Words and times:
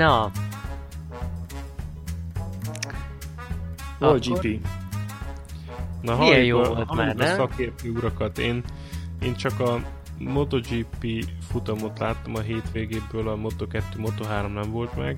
Na. 0.00 0.30
Hol 3.98 4.08
Akkor- 4.08 4.20
GP? 4.20 4.66
Na, 6.02 6.16
Milyen 6.16 6.44
jó 6.44 6.62
volt 6.62 6.94
már, 6.94 7.08
a 7.08 7.12
nem? 7.14 7.36
szakértő 7.36 7.90
urakat. 7.90 8.38
Én, 8.38 8.64
én 9.22 9.34
csak 9.36 9.60
a 9.60 9.80
MotoGP 10.18 11.24
futamot 11.50 11.98
láttam 11.98 12.34
a 12.34 12.40
hétvégéből, 12.40 13.28
a 13.28 13.36
Moto2, 13.36 13.82
Moto3 13.96 14.52
nem 14.52 14.70
volt 14.70 14.96
meg, 14.96 15.16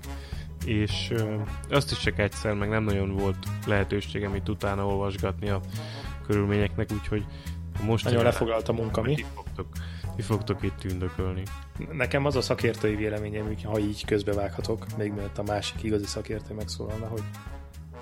és 0.64 1.08
ö, 1.10 1.34
azt 1.70 1.90
is 1.90 1.98
csak 1.98 2.18
egyszer, 2.18 2.54
meg 2.54 2.68
nem 2.68 2.84
nagyon 2.84 3.16
volt 3.16 3.36
lehetőségem 3.66 4.34
itt 4.34 4.48
utána 4.48 4.86
olvasgatni 4.86 5.48
a 5.48 5.60
körülményeknek, 6.26 6.90
úgyhogy 6.92 7.24
most 7.86 8.04
Nagyon 8.04 8.22
lefoglalt 8.22 8.68
a 8.68 8.72
munka, 8.72 9.02
mi? 9.02 9.24
fogtok, 9.34 9.66
ti 10.16 10.22
fogtok 10.22 10.62
itt 10.62 10.76
tündökölni. 10.76 11.42
Nekem 11.92 12.24
az 12.24 12.36
a 12.36 12.40
szakértői 12.40 12.94
véleményem, 12.94 13.46
hogy 13.46 13.62
ha 13.62 13.78
így 13.78 14.04
közbevághatok, 14.04 14.86
még 14.96 15.12
mielőtt 15.12 15.38
a 15.38 15.42
másik 15.42 15.82
igazi 15.82 16.04
szakértő 16.04 16.54
megszólalna, 16.54 17.06
hogy, 17.06 17.22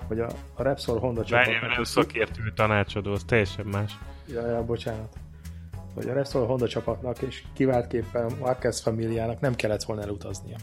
hogy 0.06 0.20
a, 0.20 0.28
a 0.54 0.62
Repsol 0.62 0.98
Honda 0.98 1.22
Várjál, 1.28 1.44
csapatnak... 1.44 1.74
nem 1.74 1.84
szakértő 1.84 2.52
tanácsadó, 2.54 3.12
az 3.12 3.24
teljesen 3.24 3.66
más. 3.66 3.98
Ja, 4.28 4.46
ja, 4.46 4.64
bocsánat. 4.64 5.16
Hogy 5.94 6.08
a 6.08 6.12
Repsol 6.12 6.46
Honda 6.46 6.68
csapatnak 6.68 7.22
és 7.22 7.42
kiváltképpen 7.54 8.32
Marquez 8.38 8.80
familiának 8.80 9.40
nem 9.40 9.54
kellett 9.54 9.82
volna 9.82 10.02
elutaznia. 10.02 10.56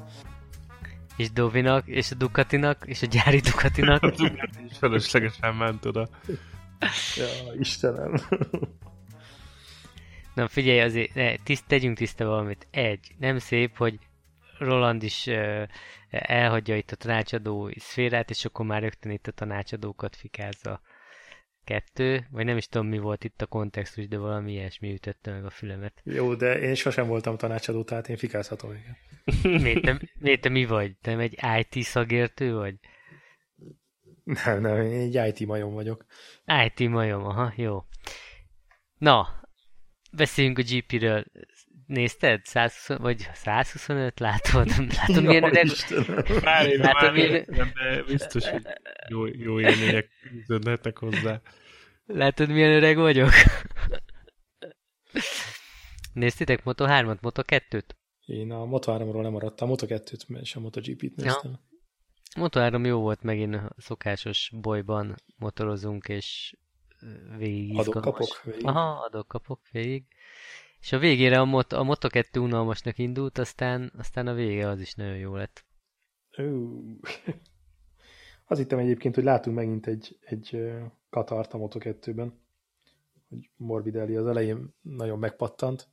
És 1.18 1.32
Dovinak, 1.32 1.88
és 1.88 2.12
a 2.12 2.16
Ducatinak, 2.16 2.84
és 2.86 3.02
a 3.02 3.06
gyári 3.06 3.40
Ducatinak. 3.40 4.04
És 4.70 4.78
fölöslegesen 4.78 5.56
ment 5.56 5.86
oda. 5.86 6.08
Ja, 7.16 7.54
Istenem. 7.60 8.22
Na 10.38 10.48
figyelj, 10.48 10.80
azért 10.80 11.14
ne, 11.14 11.36
tiszt, 11.36 11.68
tegyünk 11.68 11.98
tiszta 11.98 12.26
valamit. 12.26 12.68
Egy, 12.72 13.16
nem 13.20 13.38
szép, 13.38 13.78
hogy 13.78 14.00
Roland 14.60 15.04
is 15.04 15.26
uh, 15.26 15.64
elhagyja 16.10 16.76
itt 16.76 16.92
a 16.92 16.96
tanácsadó 16.96 17.72
szférát, 17.76 18.30
és 18.30 18.46
akkor 18.46 18.66
már 18.66 18.82
rögtön 18.82 19.12
itt 19.12 19.28
a 19.28 19.32
tanácsadókat 19.32 20.16
fikázza. 20.16 20.82
Kettő, 21.64 22.28
vagy 22.32 22.46
nem 22.46 22.58
is 22.58 22.68
tudom 22.68 22.88
mi 22.88 22.98
volt 22.98 23.24
itt 23.24 23.42
a 23.42 23.46
kontextus, 23.46 24.08
de 24.08 24.18
valami 24.18 24.52
ilyesmi 24.52 24.94
ütötte 24.94 25.32
meg 25.32 25.46
a 25.46 25.50
fülemet. 25.50 26.02
Jó, 26.04 26.36
de 26.36 26.60
én 26.60 26.76
sosem 26.76 27.08
voltam 27.08 27.38
tanácsadó, 27.38 27.84
tehát 27.84 28.10
én 28.10 28.18
fikázhatom 28.18 28.72
igen. 28.72 28.98
Miért 29.64 29.82
te, 29.82 30.02
miért 30.20 30.42
te 30.42 30.50
mi 30.50 30.66
vagy? 30.66 30.96
Te 31.02 31.18
egy 31.18 31.40
IT 31.60 31.84
szakértő 31.84 32.56
vagy? 32.56 32.76
Nem, 34.24 34.62
nem, 34.62 34.82
én 34.82 35.16
egy 35.16 35.40
IT 35.40 35.48
majom 35.48 35.74
vagyok. 35.74 36.06
IT 36.66 36.90
majom, 36.90 37.24
aha, 37.24 37.54
jó. 37.56 37.84
Na, 38.98 39.37
beszéljünk 40.18 40.58
a 40.58 40.62
GP-ről. 40.62 41.26
Nézted? 41.86 42.46
120, 42.46 42.98
vagy 42.98 43.28
125? 43.34 44.20
Látod? 44.20 44.68
Látod, 44.94 45.24
milyen 45.24 45.44
öreg... 45.44 45.68
Már 46.44 46.68
én, 46.68 46.80
Látod, 46.80 47.02
már 47.02 47.12
milyen- 47.12 47.46
de 47.74 48.04
biztos, 48.08 48.50
hogy 48.50 48.64
jó, 49.10 49.26
jó 49.26 49.60
élmények 49.60 50.10
fűződhetnek 50.30 50.98
hozzá. 50.98 51.42
Látod, 52.06 52.50
milyen 52.50 52.72
öreg 52.72 52.96
vagyok? 52.98 53.30
Néztétek 56.14 56.62
Moto3-at, 56.66 57.18
Moto2-t? 57.22 57.90
Én 58.26 58.52
a 58.52 58.66
Moto3-ról 58.66 59.22
nem 59.22 59.32
maradtam, 59.32 59.72
a 59.72 59.76
Moto2-t 59.76 60.40
és 60.42 60.56
a 60.56 60.60
MotoGP-t 60.60 61.16
néztem. 61.16 61.60
Moto3 62.36 62.86
jó 62.86 63.00
volt 63.00 63.22
megint 63.22 63.56
a 63.56 63.74
szokásos 63.78 64.52
bolyban 64.54 65.16
motorozunk, 65.38 66.08
és 66.08 66.56
végig 67.38 67.70
izgalmas. 67.70 67.88
Adok-kapok 67.88 68.44
végig. 68.44 68.66
Aha, 68.66 69.04
adok-kapok 69.06 69.60
végig. 69.72 70.06
És 70.80 70.92
a 70.92 70.98
végére 70.98 71.40
a, 71.40 71.46
mot- 71.46 71.74
a 71.74 71.84
Moto2 71.84 72.42
unalmasnak 72.42 72.98
indult, 72.98 73.38
aztán, 73.38 73.92
aztán 73.98 74.28
a 74.28 74.34
vége 74.34 74.68
az 74.68 74.80
is 74.80 74.94
nagyon 74.94 75.18
jó 75.18 75.36
lett. 75.36 75.66
Ú. 76.38 77.00
Azt 78.48 78.60
hittem 78.60 78.80
egyébként, 78.80 79.16
hogy 79.16 79.24
látunk 79.24 79.56
megint 79.56 79.88
egy, 79.88 80.18
egy 80.22 80.50
ö, 80.52 80.86
Katart 81.10 81.54
a 81.54 81.58
Moto2-ben, 81.58 82.42
hogy 83.30 83.50
Morbidelli 83.56 84.16
az 84.16 84.28
elején 84.28 84.76
nagyon 84.82 85.20
megpattant, 85.20 85.90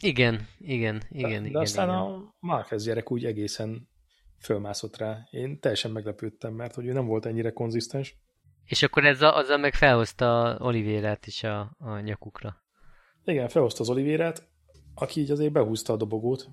Igen, 0.00 0.46
igen, 0.58 1.02
igen, 1.08 1.30
de, 1.30 1.38
igen. 1.38 1.52
de 1.52 1.58
aztán 1.58 1.88
igen. 1.88 2.00
a 2.00 2.34
Marquez 2.38 2.84
gyerek 2.84 3.10
úgy 3.10 3.24
egészen 3.24 3.88
fölmászott 4.38 4.96
rá. 4.96 5.28
Én 5.30 5.60
teljesen 5.60 5.90
meglepődtem, 5.90 6.54
mert 6.54 6.74
hogy 6.74 6.86
ő 6.86 6.92
nem 6.92 7.06
volt 7.06 7.26
ennyire 7.26 7.50
konzisztens. 7.50 8.16
És 8.66 8.82
akkor 8.82 9.04
ezzel, 9.04 9.30
azzal 9.30 9.58
meg 9.58 9.74
felhozta 9.74 10.56
Olivérát 10.60 11.26
is 11.26 11.42
a, 11.42 11.76
a 11.78 11.98
nyakukra. 11.98 12.64
Igen, 13.24 13.48
felhozta 13.48 13.80
az 13.80 13.88
Olivérát, 13.88 14.48
aki 14.94 15.20
így 15.20 15.30
azért 15.30 15.52
behúzta 15.52 15.92
a 15.92 15.96
dobogót. 15.96 16.48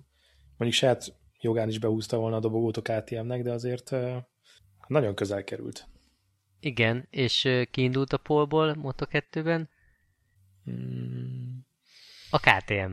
Mondjuk 0.57 0.81
saját 0.81 1.15
jogán 1.39 1.69
is 1.69 1.79
behúzta 1.79 2.17
volna 2.17 2.35
a 2.35 2.39
dobogót 2.39 2.77
a 2.77 2.81
KTM-nek, 2.81 3.41
de 3.41 3.51
azért 3.51 3.91
nagyon 4.87 5.15
közel 5.15 5.43
került. 5.43 5.87
Igen, 6.59 7.07
és 7.09 7.49
kiindult 7.71 8.13
a 8.13 8.17
polból 8.17 8.75
Moto2-ben 8.81 9.69
Hmm. 10.63 11.65
a 12.29 12.39
KTM. 12.39 12.91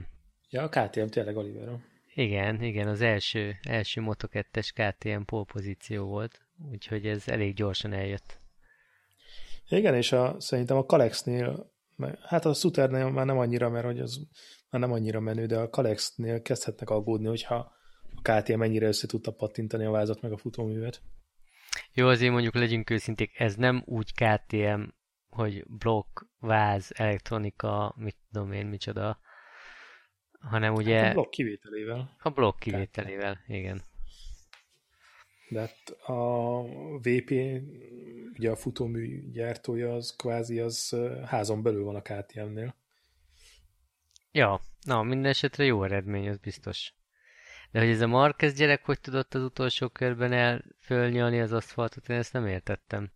Ja, 0.48 0.62
a 0.62 0.68
KTM 0.68 1.06
tényleg 1.06 1.36
Olivera. 1.36 1.80
Igen, 2.14 2.62
igen, 2.62 2.88
az 2.88 3.00
első, 3.00 3.58
első 3.62 4.02
Moto2-es 4.04 4.68
KTM 4.74 5.22
polpozíció 5.22 6.06
volt, 6.06 6.40
úgyhogy 6.70 7.06
ez 7.06 7.28
elég 7.28 7.54
gyorsan 7.54 7.92
eljött. 7.92 8.39
Igen, 9.70 9.94
és 9.94 10.12
a, 10.12 10.36
szerintem 10.38 10.76
a 10.76 10.84
Kalexnél, 10.84 11.72
hát 12.22 12.44
a 12.44 12.54
Suternél 12.54 13.10
már 13.10 13.26
nem 13.26 13.38
annyira, 13.38 13.68
mert 13.68 13.84
hogy 13.84 14.00
az 14.00 14.20
már 14.70 14.80
nem 14.80 14.92
annyira 14.92 15.20
menő, 15.20 15.46
de 15.46 15.58
a 15.58 15.68
Kalexnél 15.68 16.42
kezdhetnek 16.42 16.90
aggódni, 16.90 17.26
hogyha 17.26 17.54
a 18.14 18.20
KTM 18.22 18.58
mennyire 18.58 18.86
össze 18.86 19.06
tudta 19.06 19.32
pattintani 19.32 19.84
a 19.84 19.90
vázat 19.90 20.20
meg 20.20 20.32
a 20.32 20.36
futóművet. 20.36 21.02
Jó, 21.92 22.06
azért 22.06 22.32
mondjuk 22.32 22.54
legyünk 22.54 22.90
őszinték, 22.90 23.40
ez 23.40 23.54
nem 23.54 23.82
úgy 23.86 24.12
KTM, 24.12 24.82
hogy 25.28 25.64
blokk, 25.66 26.20
váz, 26.38 26.90
elektronika, 26.94 27.94
mit 27.96 28.16
tudom 28.32 28.52
én, 28.52 28.66
micsoda, 28.66 29.20
hanem 30.40 30.74
ugye 30.74 30.98
Hát 31.00 31.10
a 31.10 31.12
blokk 31.12 31.30
kivételével. 31.30 32.16
a 32.18 32.30
blokk 32.30 32.58
kivételével, 32.58 33.38
igen. 33.46 33.82
De 35.50 35.60
hát 35.60 35.90
a 35.90 36.62
VP, 36.98 37.30
ugye 38.38 38.50
a 38.50 38.56
futómű 38.56 39.30
gyártója, 39.30 39.94
az 39.94 40.16
kvázi 40.16 40.58
az 40.58 40.96
házon 41.24 41.62
belül 41.62 41.84
van 41.84 41.94
a 41.94 42.02
KTM-nél. 42.02 42.74
Ja, 44.32 44.60
na, 44.82 45.02
minden 45.02 45.30
esetre 45.30 45.64
jó 45.64 45.84
eredmény, 45.84 46.28
az 46.28 46.38
biztos. 46.38 46.94
De 47.70 47.78
hogy 47.78 47.88
ez 47.88 48.00
a 48.00 48.06
Marquez 48.06 48.54
gyerek 48.54 48.84
hogy 48.84 49.00
tudott 49.00 49.34
az 49.34 49.42
utolsó 49.42 49.88
körben 49.88 50.32
el 50.32 50.64
fölnyalni 50.78 51.40
az 51.40 51.52
aszfaltot, 51.52 52.08
én 52.08 52.16
ezt 52.16 52.32
nem 52.32 52.46
értettem. 52.46 53.10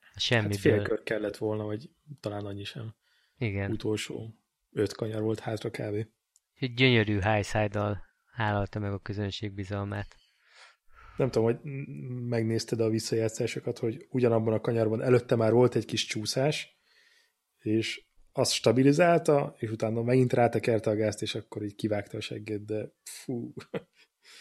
Hát 0.00 0.20
Semmiből. 0.20 0.58
fél 0.58 0.82
kör 0.82 1.02
kellett 1.02 1.36
volna, 1.36 1.64
vagy 1.64 1.90
talán 2.20 2.44
annyi 2.44 2.64
sem. 2.64 2.94
Igen. 3.38 3.70
Utolsó 3.70 4.34
öt 4.72 4.94
kanyar 4.94 5.22
volt 5.22 5.40
hátra 5.40 5.70
kb. 5.70 6.06
Egy 6.54 6.74
gyönyörű 6.74 7.20
highside-dal 7.20 8.04
hálalta 8.32 8.78
meg 8.78 8.92
a 8.92 8.98
közönség 8.98 9.52
bizalmát. 9.52 10.16
Nem 11.22 11.30
tudom, 11.30 11.48
hogy 11.48 11.58
megnézted 12.28 12.80
a 12.80 12.88
visszajátszásokat, 12.88 13.78
hogy 13.78 14.06
ugyanabban 14.10 14.52
a 14.52 14.60
kanyarban 14.60 15.02
előtte 15.02 15.36
már 15.36 15.52
volt 15.52 15.74
egy 15.74 15.84
kis 15.84 16.04
csúszás, 16.04 16.78
és 17.58 18.04
azt 18.32 18.52
stabilizálta, 18.52 19.54
és 19.58 19.70
utána 19.70 20.02
megint 20.02 20.32
rátekerte 20.32 20.90
a 20.90 20.94
gázt, 20.94 21.22
és 21.22 21.34
akkor 21.34 21.62
így 21.62 21.74
kivágta 21.74 22.16
a 22.16 22.20
seggét, 22.20 22.64
de 22.64 22.92
fú, 23.02 23.52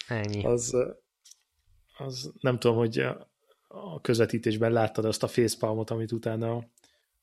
Ennyi. 0.07 0.43
az, 0.43 0.77
az 1.97 2.31
nem 2.39 2.59
tudom, 2.59 2.77
hogy 2.77 2.97
a 3.67 4.01
közvetítésben 4.01 4.71
láttad 4.71 5.05
azt 5.05 5.23
a 5.23 5.27
facepalmot, 5.27 5.89
amit 5.89 6.11
utána 6.11 6.55
a 6.55 6.69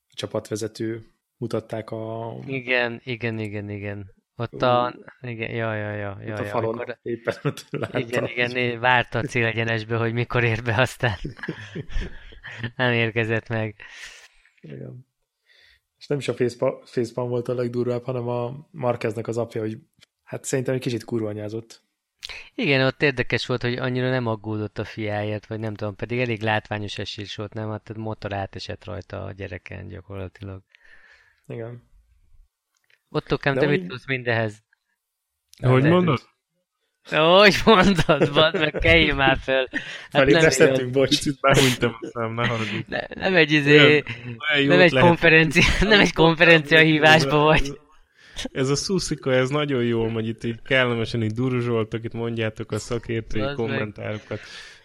csapatvezető 0.08 1.12
mutatták 1.36 1.90
a, 1.90 2.36
Igen, 2.46 3.00
igen, 3.04 3.38
igen, 3.38 3.70
igen. 3.70 4.14
Ott 4.40 4.62
a... 4.62 4.94
Igen, 5.20 5.50
ja, 5.50 5.74
ja, 5.74 5.90
ja. 5.90 6.18
ja, 6.24 6.32
ott 6.32 6.38
a 6.38 6.44
ja 6.44 6.48
falon, 6.48 6.68
amikor- 6.68 6.98
éppen 7.02 7.34
ott. 7.42 7.66
Igen, 7.92 8.26
igen, 8.26 8.50
né- 8.50 8.78
várta 8.78 9.18
a 9.18 9.22
célegyenesbe, 9.22 9.96
hogy 9.96 10.12
mikor 10.12 10.44
ér 10.44 10.62
be, 10.62 10.74
aztán 10.80 11.16
nem 12.76 12.92
érkezett 12.92 13.48
meg. 13.48 13.76
Igen. 14.60 15.06
És 15.98 16.06
nem 16.06 16.18
is 16.18 16.28
a 16.28 16.34
facepalm, 16.34 16.84
facepalm 16.84 17.28
volt 17.28 17.48
a 17.48 17.54
legdurvább, 17.54 18.04
hanem 18.04 18.28
a 18.28 18.68
Marqueznek 18.70 19.28
az 19.28 19.38
apja, 19.38 19.60
hogy 19.60 19.78
hát 20.24 20.44
szerintem 20.44 20.74
egy 20.74 20.80
kicsit 20.80 21.04
kurvanyázott. 21.04 21.82
Igen, 22.54 22.86
ott 22.86 23.02
érdekes 23.02 23.46
volt, 23.46 23.62
hogy 23.62 23.74
annyira 23.74 24.10
nem 24.10 24.26
aggódott 24.26 24.78
a 24.78 24.84
fiáért, 24.84 25.46
vagy 25.46 25.60
nem 25.60 25.74
tudom, 25.74 25.96
pedig 25.96 26.18
elég 26.20 26.40
látványos 26.42 26.98
esés 26.98 27.36
volt, 27.36 27.52
nem? 27.52 27.70
Hát 27.70 27.96
motor 27.96 28.32
átesett 28.32 28.84
rajta 28.84 29.24
a 29.24 29.32
gyereken 29.32 29.88
gyakorlatilag. 29.88 30.62
Igen. 31.46 31.87
Ott 33.08 33.32
okám, 33.32 33.54
De 33.54 33.60
te 33.60 33.66
hogy- 33.66 33.78
mit 33.80 33.88
tudsz 33.88 34.06
mindehez? 34.06 34.62
Hogy 35.66 35.82
Nem, 35.82 35.90
mondod? 35.90 36.20
Hogy 37.10 37.56
mondod, 37.64 38.32
vad 38.32 38.54
meg 38.58 38.72
kelljél 38.80 39.14
már 39.14 39.38
föl. 39.42 39.66
Hát 39.70 39.72
nem, 39.72 39.82
Felébresztettünk, 40.10 40.90
bocs. 40.90 41.08
Kicsit 41.08 41.40
behúnytam 41.40 41.96
a 42.00 42.06
szem, 42.06 42.32
ne 42.34 42.46
haragudj. 42.46 42.84
ne, 42.86 43.00
nem 43.14 43.34
egy 43.34 43.52
izé, 43.52 43.78
Olyan 43.78 44.04
jót 44.58 44.68
nem 44.68 44.80
egy 44.80 44.92
konferencia, 44.98 45.64
nem 45.80 46.00
egy 46.00 46.12
konferencia 46.12 46.78
hívásba 46.78 47.38
vagy. 47.44 47.78
ez 48.52 48.68
a 48.68 48.76
szuszika, 48.76 49.32
ez 49.32 49.48
nagyon 49.48 49.84
jól 49.84 50.10
megy, 50.10 50.28
itt 50.28 50.44
így 50.44 50.62
kellemesen 50.62 51.22
így 51.22 51.32
duruzsoltok, 51.32 52.04
itt 52.04 52.12
mondjátok 52.12 52.72
a 52.72 52.78
szakértői 52.78 53.42
Az 53.42 53.54
kommentárokat. 53.56 54.40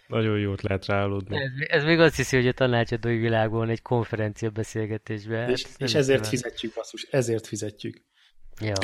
Nagyon 0.06 0.38
jót 0.38 0.62
lehet 0.62 0.86
ráaludni. 0.86 1.36
Ez, 1.36 1.50
ez 1.66 1.84
még 1.84 1.98
azt 1.98 2.16
hiszi, 2.16 2.36
hogy 2.36 2.46
a 2.46 2.52
tanácsadói 2.52 3.16
világban 3.18 3.68
egy 3.68 3.82
konferencia 3.82 4.50
beszélgetésben. 4.50 5.40
Hát 5.40 5.50
és, 5.50 5.62
nem 5.62 5.88
és 5.88 5.94
ezért 5.94 6.22
el. 6.22 6.28
fizetjük, 6.28 6.74
basszus, 6.74 7.02
ezért 7.10 7.46
fizetjük. 7.46 7.96
Ja. 8.60 8.72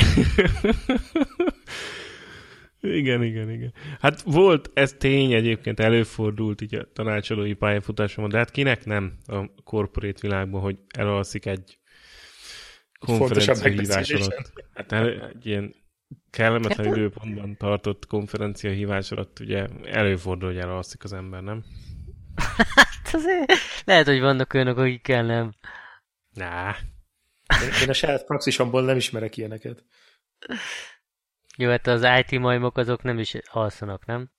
igen, 2.80 3.22
igen, 3.22 3.50
igen. 3.50 3.72
Hát 4.00 4.20
volt, 4.22 4.70
ez 4.74 4.92
tény 4.92 5.32
egyébként 5.32 5.80
előfordult 5.80 6.60
így 6.60 6.74
a 6.74 6.92
tanácsadói 6.92 7.52
pályafutásomon, 7.54 8.30
de 8.30 8.38
hát 8.38 8.50
kinek 8.50 8.84
nem 8.84 9.18
a 9.26 9.44
corporate 9.64 10.18
világban, 10.20 10.60
hogy 10.60 10.78
elalszik 10.94 11.46
egy 11.46 11.78
konferencia 12.98 13.70
hívás 13.70 14.10
alatt. 14.10 14.52
Hát 14.74 14.92
el- 14.92 15.28
egy 15.34 15.46
ilyen 15.46 15.74
kellemetlen 16.30 16.86
időpontban 16.86 17.56
tartott 17.56 18.06
konferencia 18.06 18.70
hívás 18.70 19.10
alatt 19.10 19.38
ugye 19.40 19.66
előfordul, 19.84 20.48
hogy 20.48 20.58
elalszik 20.58 21.04
az 21.04 21.12
ember, 21.12 21.42
nem? 21.42 21.64
Hát 22.74 23.14
azért 23.14 23.52
lehet, 23.84 24.06
hogy 24.06 24.20
vannak 24.20 24.54
olyanok, 24.54 24.78
akikkel 24.78 25.24
nem. 25.24 25.52
Nah. 26.34 26.74
Én, 27.82 27.88
a 27.88 27.92
saját 27.92 28.24
praxisomból 28.24 28.84
nem 28.84 28.96
ismerek 28.96 29.36
ilyeneket. 29.36 29.84
Jó, 31.56 31.68
hát 31.68 31.86
az 31.86 32.06
IT 32.18 32.40
majmok 32.40 32.76
azok 32.76 33.02
nem 33.02 33.18
is 33.18 33.34
alszanak, 33.34 34.06
nem? 34.06 34.30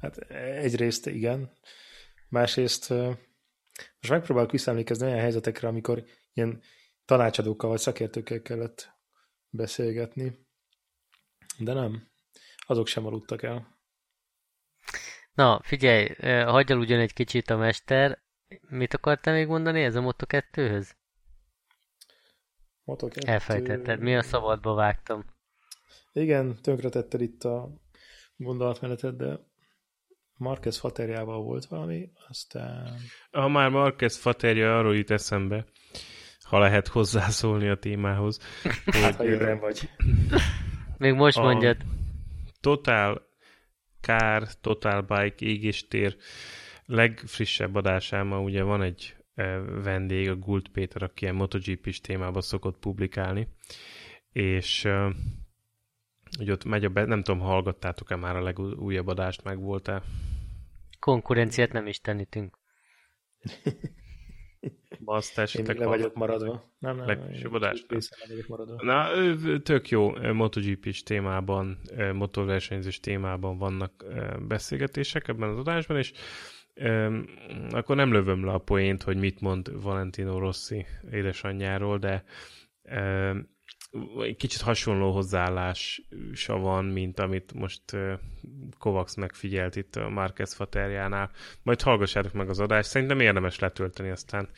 Hát 0.00 0.16
egyrészt 0.38 1.06
igen, 1.06 1.52
másrészt 2.28 2.90
most 4.00 4.08
megpróbálok 4.08 4.50
visszaemlékezni 4.50 5.06
olyan 5.06 5.18
helyzetekre, 5.18 5.68
amikor 5.68 6.04
ilyen 6.32 6.62
tanácsadókkal 7.04 7.70
vagy 7.70 7.78
szakértőkkel 7.78 8.42
kellett 8.42 8.92
beszélgetni, 9.48 10.46
de 11.58 11.72
nem, 11.72 12.10
azok 12.56 12.86
sem 12.86 13.06
aludtak 13.06 13.42
el. 13.42 13.80
Na, 15.32 15.60
figyelj, 15.62 16.14
eh, 16.16 16.46
hagyj 16.46 16.72
ugyan 16.72 17.00
egy 17.00 17.12
kicsit 17.12 17.50
a 17.50 17.56
mester. 17.56 18.22
Mit 18.68 18.94
akartál 18.94 19.34
még 19.34 19.46
mondani 19.46 19.82
ez 19.82 19.94
a 19.94 20.00
Moto 20.00 20.26
2-höz? 20.28 20.90
Moto 22.84 23.08
2... 23.08 23.26
Elfejtetted, 23.30 24.00
mi 24.00 24.16
a 24.16 24.22
szabadba 24.22 24.74
vágtam. 24.74 25.24
Igen, 26.12 26.56
tönkretetted 26.62 27.20
itt 27.20 27.44
a 27.44 27.68
gondolatmenetet, 28.36 29.16
de 29.16 29.38
Marquez 30.36 30.78
Faterjával 30.78 31.42
volt 31.42 31.64
valami, 31.64 32.10
aztán... 32.28 32.96
Ha 33.30 33.48
már 33.48 33.70
Marquez 33.70 34.16
Faterja 34.16 34.78
arról 34.78 34.96
jut 34.96 35.10
eszembe, 35.10 35.66
ha 36.40 36.58
lehet 36.58 36.88
hozzászólni 36.88 37.68
a 37.68 37.78
témához, 37.78 38.38
Hát, 39.02 39.16
ha 39.16 39.24
ébren 39.24 39.58
vagy. 39.58 39.90
Még 40.98 41.14
most 41.14 41.36
A- 41.38 41.42
mondjad. 41.42 41.76
Total 42.60 43.30
Car, 44.00 44.54
Total 44.60 45.00
Bike 45.00 45.46
égéstér 45.46 46.16
legfrissebb 46.84 47.74
adásában 47.74 48.44
ugye 48.44 48.62
van 48.62 48.82
egy 48.82 49.16
vendég, 49.82 50.28
a 50.28 50.36
Gult 50.36 50.68
Péter, 50.68 51.02
aki 51.02 51.22
ilyen 51.22 51.34
MotoGP-s 51.34 52.00
témában 52.00 52.42
szokott 52.42 52.78
publikálni, 52.78 53.48
és 54.32 54.88
hogy 56.38 56.50
ott 56.50 56.64
megy 56.64 56.84
a 56.84 56.88
be, 56.88 57.04
nem 57.04 57.22
tudom, 57.22 57.40
hallgattátok-e 57.40 58.16
már 58.16 58.36
a 58.36 58.42
legújabb 58.42 59.06
adást, 59.06 59.44
meg 59.44 59.60
volt-e? 59.60 60.02
Konkurenciát 60.98 61.72
nem 61.72 61.86
is 61.86 62.00
tenítünk. 62.00 62.58
Azt 65.04 65.28
Én 65.28 65.34
tessétek 65.34 65.66
még 65.66 65.78
le 65.78 65.86
vagyok 65.86 66.14
maradva. 66.14 66.70
Nem, 66.78 66.96
nem, 66.96 67.06
Legfrissebb 67.06 67.50
én 67.50 67.54
adás? 67.54 67.84
Részen 67.88 68.18
le 68.22 68.26
vagyok 68.28 68.48
maradva. 68.48 68.82
Na, 68.82 69.08
tök 69.58 69.88
jó 69.88 70.32
MotoGP-s 70.32 71.02
témában, 71.02 71.78
ö, 71.96 72.12
motorversenyzős 72.12 73.00
témában 73.00 73.58
vannak 73.58 74.04
beszélgetések 74.48 75.28
ebben 75.28 75.48
az 75.48 75.58
adásban, 75.58 75.96
és 75.96 76.12
ö, 76.74 77.18
akkor 77.70 77.96
nem 77.96 78.12
lövöm 78.12 78.44
le 78.44 78.52
a 78.52 78.58
poént, 78.58 79.02
hogy 79.02 79.16
mit 79.16 79.40
mond 79.40 79.82
Valentino 79.82 80.38
Rossi 80.38 80.86
édesanyjáról, 81.10 81.98
de 81.98 82.24
ö, 82.82 83.30
egy 84.20 84.36
kicsit 84.36 84.60
hasonló 84.60 85.12
hozzáállása 85.12 86.56
van, 86.58 86.84
mint 86.84 87.20
amit 87.20 87.52
most 87.54 87.82
Kovacs 88.78 89.14
megfigyelt 89.16 89.76
itt 89.76 89.96
a 89.96 90.08
Marquez 90.08 90.54
Faterjánál. 90.54 91.30
Majd 91.62 91.82
hallgassátok 91.82 92.32
meg 92.32 92.48
az 92.48 92.60
adást, 92.60 92.88
szerintem 92.88 93.20
érdemes 93.20 93.58
letölteni, 93.58 94.10
aztán 94.10 94.48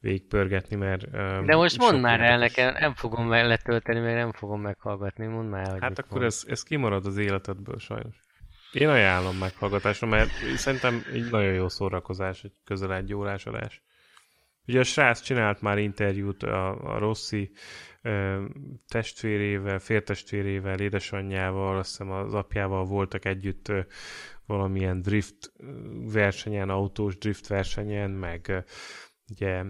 végigpörgetni, 0.00 0.76
mert... 0.76 1.10
De 1.44 1.56
most 1.56 1.78
mondd 1.78 2.00
már 2.00 2.20
el 2.20 2.38
nekem, 2.38 2.72
nem 2.72 2.94
fogom 2.94 3.30
letölteni, 3.30 4.00
meg 4.00 4.14
nem 4.14 4.32
fogom 4.32 4.60
meghallgatni. 4.60 5.26
Mondd 5.26 5.48
már, 5.48 5.80
Hát 5.80 5.98
akkor 5.98 6.24
ez, 6.24 6.44
ez 6.46 6.62
kimarad 6.62 7.06
az 7.06 7.16
életedből 7.16 7.78
sajnos. 7.78 8.16
Én 8.72 8.88
ajánlom 8.88 9.36
meghallgatásra, 9.36 10.06
mert 10.06 10.30
szerintem 10.56 11.04
egy 11.12 11.30
nagyon 11.30 11.52
jó 11.52 11.68
szórakozás, 11.68 12.44
egy 12.44 12.52
közel 12.64 12.94
egy 12.94 13.14
órás 13.14 13.46
adás. 13.46 13.82
Ugye 14.66 14.80
a 14.80 14.84
srác 14.84 15.20
csinált 15.20 15.60
már 15.60 15.78
interjút 15.78 16.42
a, 16.42 16.94
a 16.94 16.98
Rossi 16.98 17.50
ö, 18.02 18.44
testvérével, 18.88 19.78
fértestvérével, 19.78 20.80
édesanyjával, 20.80 21.78
azt 21.78 21.88
hiszem 21.88 22.10
az 22.10 22.34
apjával 22.34 22.84
voltak 22.84 23.24
együtt 23.24 23.68
ö, 23.68 23.80
valamilyen 24.46 25.02
drift 25.02 25.52
versenyen, 26.12 26.68
autós 26.68 27.18
drift 27.18 27.46
versenyen, 27.46 28.10
meg 28.10 28.48
ö, 28.48 28.58
ugye 29.30 29.64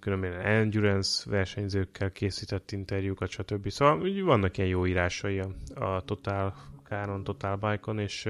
különböző 0.00 0.38
endurance 0.40 1.30
versenyzőkkel 1.30 2.12
készített 2.12 2.72
interjúkat, 2.72 3.28
stb. 3.28 3.68
Szóval 3.68 4.24
vannak 4.24 4.56
ilyen 4.56 4.70
jó 4.70 4.86
írásai 4.86 5.38
a, 5.38 5.54
a 5.74 6.00
Total 6.00 6.54
Káron, 6.90 7.24
Total 7.24 7.56
Bike-on, 7.56 7.98
és, 7.98 8.28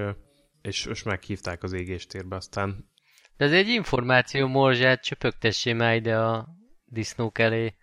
és 0.62 0.86
most 0.86 1.04
meghívták 1.04 1.62
az 1.62 1.72
égéstérbe, 1.72 2.36
aztán 2.36 2.90
De 3.36 3.44
ez 3.44 3.52
egy 3.52 3.68
információ 3.68 4.46
morzsát, 4.46 5.02
csöpögtessé 5.02 5.72
már 5.72 5.94
ide 5.94 6.18
a 6.18 6.48
disznók 6.84 7.38
elé. 7.38 7.74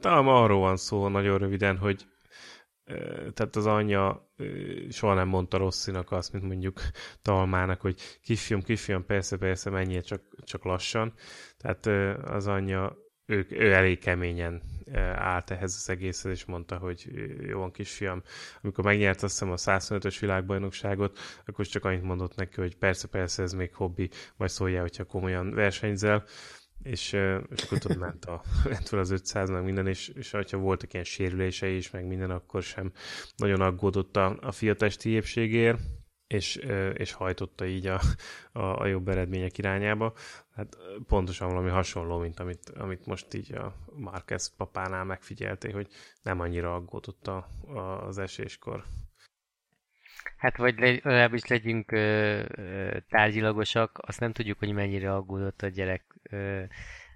talán 0.00 0.26
arról 0.26 0.60
van 0.60 0.76
szó 0.76 1.08
nagyon 1.08 1.38
röviden, 1.38 1.76
hogy 1.78 2.06
tehát 3.34 3.56
az 3.56 3.66
anyja 3.66 4.32
soha 4.90 5.14
nem 5.14 5.28
mondta 5.28 5.56
Rosszinak 5.56 6.12
azt, 6.12 6.32
mint 6.32 6.44
mondjuk 6.44 6.80
Talmának, 7.22 7.80
hogy 7.80 8.00
kisfiam, 8.22 8.62
kisfiam, 8.62 9.06
persze, 9.06 9.36
persze, 9.36 9.70
menjél 9.70 10.02
csak, 10.02 10.22
csak 10.44 10.64
lassan. 10.64 11.12
Tehát 11.56 11.86
az 12.24 12.46
anyja, 12.46 12.96
ő, 13.26 13.46
ő 13.48 13.72
elég 13.72 13.98
keményen 13.98 14.62
állt 15.14 15.50
ehhez 15.50 15.74
az 15.74 15.88
egészhez, 15.88 16.32
és 16.32 16.44
mondta, 16.44 16.76
hogy 16.76 17.08
jó 17.48 17.58
van, 17.58 17.70
kisfiam, 17.70 18.22
amikor 18.62 18.84
megnyert 18.84 19.22
azt 19.22 19.32
hiszem 19.32 19.52
a 19.52 19.56
125-ös 19.56 20.16
világbajnokságot, 20.20 21.18
akkor 21.46 21.66
csak 21.66 21.84
annyit 21.84 22.02
mondott 22.02 22.34
neki, 22.34 22.60
hogy 22.60 22.76
persze, 22.76 23.08
persze, 23.08 23.42
ez 23.42 23.52
még 23.52 23.74
hobbi, 23.74 24.10
majd 24.36 24.50
szóljál, 24.50 24.80
hogyha 24.80 25.04
komolyan 25.04 25.50
versenyzel, 25.50 26.24
és, 26.82 27.12
és 27.50 27.62
akkor 27.62 27.78
tudod, 27.78 27.98
ment, 27.98 28.24
a, 28.24 28.42
ment 28.70 28.88
fel 28.88 28.98
az 28.98 29.10
500 29.10 29.50
meg 29.50 29.64
minden, 29.64 29.86
és, 29.86 30.08
és 30.08 30.30
ha 30.30 30.56
voltak 30.56 30.92
ilyen 30.92 31.04
sérülései 31.04 31.76
is, 31.76 31.90
meg 31.90 32.06
minden, 32.06 32.30
akkor 32.30 32.62
sem 32.62 32.92
nagyon 33.36 33.60
aggódott 33.60 34.16
a, 34.16 34.38
a 34.40 34.52
fia 34.52 34.74
testi 34.74 35.10
épségért, 35.10 35.78
és, 36.34 36.58
ö, 36.62 36.88
és 36.88 37.12
hajtotta 37.12 37.66
így 37.66 37.86
a, 37.86 38.00
a, 38.52 38.62
a 38.62 38.86
jobb 38.86 39.08
eredmények 39.08 39.58
irányába. 39.58 40.12
Hát 40.54 40.76
ö, 40.78 40.96
pontosan 41.08 41.48
valami 41.48 41.70
hasonló, 41.70 42.18
mint 42.18 42.40
amit, 42.40 42.70
amit 42.76 43.06
most 43.06 43.34
így 43.34 43.54
a 43.54 43.74
Marquez 43.96 44.54
papánál 44.56 45.04
megfigyelték, 45.04 45.72
hogy 45.72 45.88
nem 46.22 46.40
annyira 46.40 46.74
aggódott 46.74 47.26
a, 47.26 47.48
a, 47.66 48.06
az 48.06 48.18
eséskor. 48.18 48.84
Hát 50.36 50.56
vagy 50.56 50.78
le, 50.78 50.86
legalábbis 50.86 51.46
legyünk 51.46 51.92
ö, 51.92 52.42
ö, 52.48 52.96
tárgyilagosak, 53.08 53.98
azt 54.02 54.20
nem 54.20 54.32
tudjuk, 54.32 54.58
hogy 54.58 54.72
mennyire 54.72 55.14
aggódott 55.14 55.62
a 55.62 55.68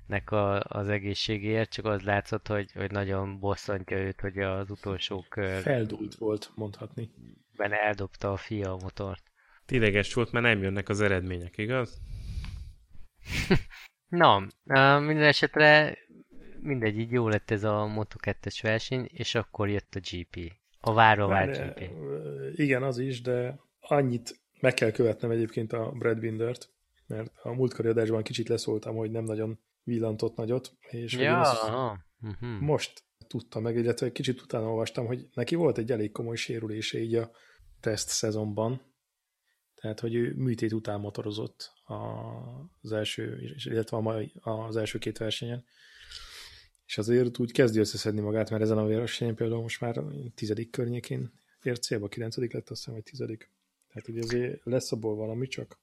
gyereknek 0.08 0.30
a, 0.30 0.60
az 0.60 0.88
egészségéért, 0.88 1.70
csak 1.70 1.84
az 1.84 2.02
látszott, 2.02 2.46
hogy, 2.46 2.72
hogy 2.72 2.90
nagyon 2.90 3.38
bosszantja 3.38 3.96
őt, 3.96 4.20
hogy 4.20 4.38
az 4.38 4.70
utolsó 4.70 5.24
körben 5.28 5.62
Feldúlt 5.62 6.14
volt, 6.14 6.50
mondhatni. 6.54 7.10
eldobta 7.56 8.32
a 8.32 8.36
fia 8.36 8.72
a 8.72 8.78
motort. 8.82 9.22
Ideges 9.68 10.14
volt, 10.14 10.32
mert 10.32 10.44
nem 10.44 10.62
jönnek 10.62 10.88
az 10.88 11.00
eredmények, 11.00 11.58
igaz? 11.58 12.00
Na, 14.08 14.46
minden 14.98 15.22
esetre 15.22 15.98
mindegy, 16.60 16.98
így 16.98 17.10
jó 17.10 17.28
lett 17.28 17.50
ez 17.50 17.64
a 17.64 17.92
Moto2-es 17.96 18.58
verseny, 18.62 19.08
és 19.12 19.34
akkor 19.34 19.68
jött 19.68 19.94
a 19.94 20.00
GP. 20.00 20.52
A 20.80 20.92
várva 20.92 21.26
várt 21.26 21.74
GP. 21.74 21.90
Igen, 22.54 22.82
az 22.82 22.98
is, 22.98 23.20
de 23.20 23.60
annyit 23.80 24.40
meg 24.60 24.74
kell 24.74 24.90
követnem 24.90 25.30
egyébként 25.30 25.72
a 25.72 25.90
Brad 25.90 26.18
Bindert, 26.18 26.70
mert 27.06 27.32
a 27.42 27.52
múltkori 27.52 27.88
adásban 27.88 28.22
kicsit 28.22 28.48
leszóltam, 28.48 28.96
hogy 28.96 29.10
nem 29.10 29.24
nagyon 29.24 29.58
villantott 29.88 30.36
nagyot, 30.36 30.76
és 30.80 31.14
hogy 31.14 31.22
Ja, 31.22 31.40
ezt 31.40 31.62
aha. 31.62 31.98
Uh-huh. 32.20 32.60
most 32.60 33.04
tudtam 33.26 33.62
meg, 33.62 33.76
illetve 33.76 34.06
egy 34.06 34.12
kicsit 34.12 34.40
utána 34.40 34.66
olvastam, 34.66 35.06
hogy 35.06 35.28
neki 35.34 35.54
volt 35.54 35.78
egy 35.78 35.92
elég 35.92 36.12
komoly 36.12 36.36
sérülése 36.36 36.98
így 36.98 37.14
a 37.14 37.30
teszt 37.80 38.08
szezonban, 38.08 38.82
tehát, 39.74 40.00
hogy 40.00 40.14
ő 40.14 40.34
műtét 40.36 40.72
után 40.72 41.00
motorozott 41.00 41.72
az 42.80 42.92
első, 42.92 43.54
illetve 43.64 43.96
a 43.96 44.00
mai, 44.00 44.32
az 44.40 44.76
első 44.76 44.98
két 44.98 45.18
versenyen, 45.18 45.64
és 46.86 46.98
azért 46.98 47.38
úgy 47.38 47.52
kezdi 47.52 47.78
összeszedni 47.78 48.20
magát, 48.20 48.50
mert 48.50 48.62
ezen 48.62 48.78
a 48.78 48.86
versenyen 48.86 49.34
például 49.34 49.60
most 49.60 49.80
már 49.80 50.02
tizedik 50.34 50.70
környékén 50.70 51.32
ért 51.62 51.82
célba, 51.82 52.08
kilencedik 52.08 52.52
lett 52.52 52.68
azt 52.68 52.78
hiszem, 52.78 52.94
vagy 52.94 53.02
tizedik. 53.02 53.50
Tehát 53.88 54.08
ugye 54.08 54.22
azért 54.22 54.64
lesz 54.64 54.92
abból 54.92 55.14
valami, 55.14 55.46
csak 55.46 55.78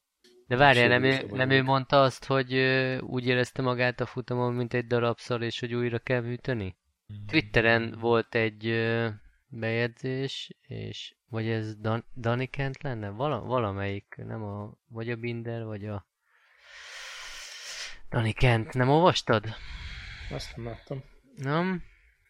de 0.47 0.55
várjál, 0.55 0.87
nem, 0.87 1.03
ő, 1.03 1.25
nem 1.31 1.49
ő 1.49 1.63
mondta 1.63 2.01
azt, 2.01 2.25
hogy 2.25 2.53
ö, 2.53 2.99
úgy 2.99 3.27
érezte 3.27 3.61
magát 3.61 3.99
a 3.99 4.05
futamon, 4.05 4.53
mint 4.53 4.73
egy 4.73 4.87
darabszal, 4.87 5.41
és 5.41 5.59
hogy 5.59 5.73
újra 5.73 5.99
kell 5.99 6.21
műteni? 6.21 6.77
Hmm. 7.07 7.25
Twitteren 7.25 7.97
volt 7.99 8.35
egy 8.35 8.67
ö, 8.67 9.07
bejegyzés, 9.47 10.57
és 10.61 11.15
vagy 11.29 11.47
ez 11.47 11.75
Dan- 11.75 12.05
Dani 12.15 12.45
Kent 12.45 12.83
lenne? 12.83 13.09
Vala, 13.09 13.41
valamelyik, 13.41 14.15
nem 14.17 14.43
a, 14.43 14.77
vagy 14.87 15.09
a 15.09 15.15
Binder, 15.15 15.63
vagy 15.63 15.85
a 15.85 16.07
Dani 18.09 18.31
Kent. 18.31 18.73
Nem 18.73 18.89
olvastad? 18.89 19.45
Azt 20.29 20.55
nem 20.55 20.65
láttam. 20.65 21.03
Nem? 21.35 21.83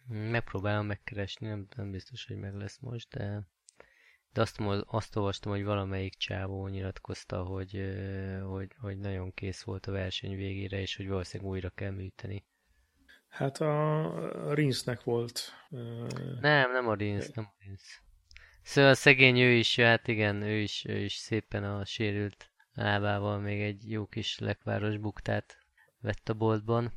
Megpróbálom 0.08 0.86
megkeresni, 0.86 1.48
nem, 1.48 1.68
nem 1.76 1.92
biztos, 1.92 2.26
hogy 2.26 2.38
meg 2.38 2.54
lesz 2.54 2.80
most, 2.80 3.10
de 3.10 3.42
de 4.36 4.42
azt, 4.42 4.60
azt 4.86 5.16
olvastam, 5.16 5.52
hogy 5.52 5.64
valamelyik 5.64 6.16
csávó 6.16 6.68
nyilatkozta, 6.68 7.44
hogy, 7.44 7.96
hogy, 8.44 8.72
hogy 8.80 8.98
nagyon 8.98 9.34
kész 9.34 9.62
volt 9.62 9.86
a 9.86 9.92
verseny 9.92 10.36
végére, 10.36 10.80
és 10.80 10.96
hogy 10.96 11.08
valószínűleg 11.08 11.52
újra 11.52 11.70
kell 11.70 11.92
műteni. 11.92 12.46
Hát 13.28 13.62
a 13.62 14.54
Rinsznek 14.54 15.04
volt. 15.04 15.52
Nem, 16.40 16.72
nem 16.72 16.88
a 16.88 16.94
Rinsz, 16.94 17.32
nem 17.32 17.46
a 17.46 17.64
Rinsz. 17.64 18.02
Szóval 18.62 18.92
a 18.92 18.96
szegény 18.96 19.40
ő 19.40 19.52
is, 19.52 19.80
hát 19.80 20.08
igen, 20.08 20.42
ő 20.42 20.58
is, 20.58 20.86
ő 20.86 20.98
is 20.98 21.14
szépen 21.14 21.64
a 21.64 21.86
sérült 21.86 22.52
lábával 22.74 23.40
még 23.40 23.62
egy 23.62 23.92
jó 23.92 24.06
kis 24.06 24.40
lekváros 24.40 24.98
buktát 24.98 25.58
vett 26.00 26.30
a 26.30 26.34
boltban. 26.34 26.94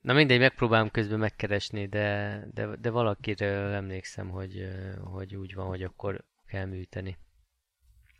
Na 0.00 0.12
mindegy, 0.12 0.38
megpróbálom 0.38 0.90
közben 0.90 1.18
megkeresni, 1.18 1.86
de, 1.86 2.42
de, 2.52 2.76
de 2.76 2.90
valakiről 2.90 3.72
emlékszem, 3.72 4.28
hogy, 4.28 4.68
hogy 5.02 5.36
úgy 5.36 5.54
van, 5.54 5.66
hogy 5.66 5.82
akkor 5.82 6.24
kell 6.48 6.64
műteni. 6.64 7.18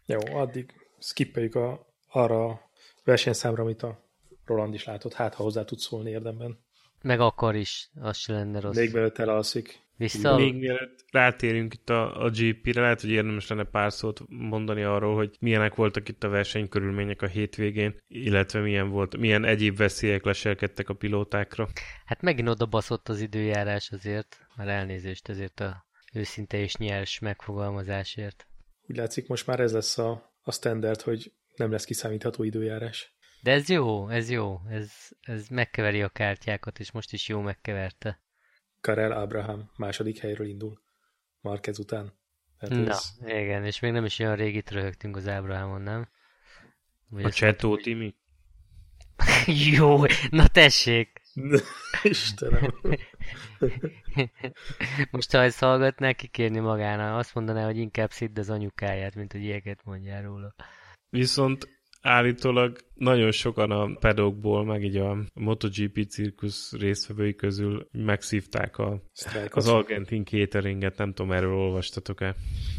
Jó, 0.07 0.19
addig 0.33 0.73
skippeljük 0.99 1.55
a, 1.55 1.95
arra 2.09 2.45
a 2.45 2.71
versenyszámra, 3.05 3.63
amit 3.63 3.83
a 3.83 4.07
Roland 4.45 4.75
is 4.75 4.85
látott, 4.85 5.13
hát 5.13 5.35
ha 5.35 5.43
hozzá 5.43 5.65
tudsz 5.65 5.85
szólni 5.85 6.11
érdemben. 6.11 6.67
Meg 7.03 7.21
akar 7.21 7.55
is, 7.55 7.91
az 8.01 8.17
se 8.17 8.33
lenne 8.33 8.61
rossz. 8.61 8.77
Még 8.77 8.93
mielőtt 8.93 9.19
elalszik. 9.19 9.87
Vissza? 9.97 10.37
Még 10.37 10.55
mielőtt 10.55 11.05
rátérünk 11.11 11.75
itt 11.75 11.91
a, 11.91 12.25
a 12.25 12.31
GP-re, 12.31 12.81
lehet, 12.81 13.01
hogy 13.01 13.11
érdemes 13.11 13.49
lenne 13.49 13.65
pár 13.65 13.93
szót 13.93 14.21
mondani 14.29 14.83
arról, 14.83 15.15
hogy 15.15 15.37
milyenek 15.41 15.75
voltak 15.75 16.09
itt 16.09 16.25
a 16.25 16.29
versenykörülmények 16.29 17.23
a 17.23 17.27
hétvégén, 17.27 18.01
illetve 18.09 18.61
milyen 18.61 18.89
volt, 18.91 19.17
milyen 19.17 19.45
egyéb 19.45 19.77
veszélyek 19.77 20.25
leselkedtek 20.25 20.89
a 20.89 20.95
pilótákra. 20.95 21.69
Hát 22.05 22.23
megint 22.23 22.49
oda 22.49 22.67
baszott 22.67 23.09
az 23.09 23.21
időjárás 23.21 23.91
azért, 23.91 24.47
már 24.57 24.69
elnézést 24.69 25.29
ezért 25.29 25.61
a 25.61 25.88
őszinte 26.13 26.57
és 26.59 26.77
nyers 26.77 27.19
megfogalmazásért. 27.19 28.47
Úgy 28.87 28.97
látszik, 28.97 29.27
most 29.29 29.47
már 29.47 29.61
ez 29.61 29.73
lesz 29.73 29.99
a, 29.99 30.33
a 30.43 30.53
standard, 30.53 31.01
hogy 31.01 31.33
nem 31.57 31.71
lesz 31.71 31.85
kiszámítható 31.85 32.43
időjárás. 32.43 33.17
De 33.43 33.51
ez 33.53 33.69
jó, 33.69 34.09
ez 34.09 34.31
jó. 34.31 34.61
Ez, 34.69 34.93
ez 35.21 35.49
megkeveri 35.49 36.03
a 36.03 36.09
kártyákat, 36.09 36.79
és 36.79 36.91
most 36.91 37.13
is 37.13 37.29
jó 37.29 37.41
megkeverte. 37.41 38.23
Karel 38.81 39.13
Abraham 39.13 39.71
második 39.77 40.19
helyről 40.19 40.47
indul. 40.47 40.81
Marquez 41.41 41.79
után. 41.79 42.13
Hát 42.59 42.71
Na, 42.71 42.91
ez... 42.91 43.15
igen, 43.27 43.65
és 43.65 43.81
még 43.81 43.93
nem 43.93 44.05
is 44.05 44.19
olyan 44.19 44.37
régit 44.37 44.71
röhögtünk 44.71 45.17
az 45.17 45.27
Abrahamon, 45.27 45.81
nem? 45.81 46.09
Vagy 47.09 47.25
a 47.25 47.31
Csetó 47.31 47.77
Timi? 47.77 48.15
jó, 49.77 50.05
na 50.31 50.47
tessék! 50.49 51.18
Istenem. 52.03 52.75
Most 55.11 55.33
ha 55.33 55.43
ezt 55.43 55.59
hallgatná, 55.59 56.13
kikérni 56.13 56.59
magának, 56.59 57.19
azt 57.19 57.35
mondaná, 57.35 57.65
hogy 57.65 57.77
inkább 57.77 58.11
szidd 58.11 58.39
az 58.39 58.51
anyukáját, 58.51 59.15
mint 59.15 59.33
hogy 59.33 59.43
ilyeket 59.43 59.85
mondjál 59.85 60.23
róla. 60.23 60.55
Viszont 61.11 61.69
állítólag 62.01 62.79
nagyon 62.95 63.31
sokan 63.31 63.71
a 63.71 63.99
pedokból, 63.99 64.65
meg 64.65 64.85
így 64.85 64.97
a 64.97 65.25
MotoGP 65.35 66.07
cirkusz 66.09 66.73
résztvevői 66.73 67.35
közül 67.35 67.89
megszívták 67.93 68.79
a, 68.79 69.03
az 69.51 69.69
argentin 69.69 70.25
cateringet, 70.25 70.97
nem 70.97 71.13
tudom, 71.13 71.33
erről 71.33 71.55
olvastatok-e? 71.55 72.35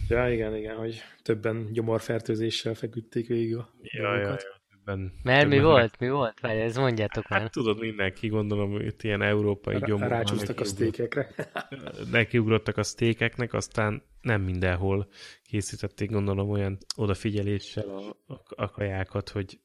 Ja, 0.07 0.31
igen, 0.31 0.55
igen, 0.55 0.75
hogy 0.75 1.01
többen 1.21 1.71
gyomorfertőzéssel 1.71 2.73
feküdték 2.73 3.27
végig 3.27 3.55
a 3.55 3.73
ja, 3.81 4.15
ja, 4.15 4.27
ja 4.27 4.58
ebben. 4.89 5.13
Mert 5.23 5.47
mi 5.47 5.59
volt? 5.59 5.99
Mi 5.99 6.09
volt? 6.09 6.39
Várj, 6.39 6.59
ez 6.59 6.77
mondjátok 6.77 7.27
hát, 7.27 7.39
már. 7.39 7.49
tudod, 7.49 7.79
mindenki 7.79 8.27
gondolom, 8.27 8.71
hogy 8.71 8.85
itt 8.85 9.03
ilyen 9.03 9.21
európai 9.21 9.79
gyomor. 9.85 10.07
Rácsúsztak 10.07 10.59
a 10.59 10.63
sztékekre. 10.63 11.29
Nekiugrottak 12.11 12.77
a 12.77 12.83
sztékeknek, 12.83 13.53
aztán 13.53 14.03
nem 14.21 14.41
mindenhol 14.41 15.07
készítették, 15.43 16.11
gondolom, 16.11 16.49
olyan 16.49 16.77
odafigyeléssel 16.95 17.89
a, 17.89 18.33
a, 18.33 18.41
a 18.55 18.69
kajákat, 18.69 19.29
hogy, 19.29 19.59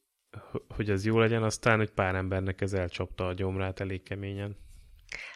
hogy 0.68 0.90
az 0.90 1.04
jó 1.04 1.18
legyen, 1.18 1.42
aztán, 1.42 1.78
hogy 1.78 1.90
pár 1.90 2.14
embernek 2.14 2.60
ez 2.60 2.72
elcsapta 2.72 3.26
a 3.26 3.32
gyomrát 3.32 3.80
elég 3.80 4.02
keményen. 4.02 4.56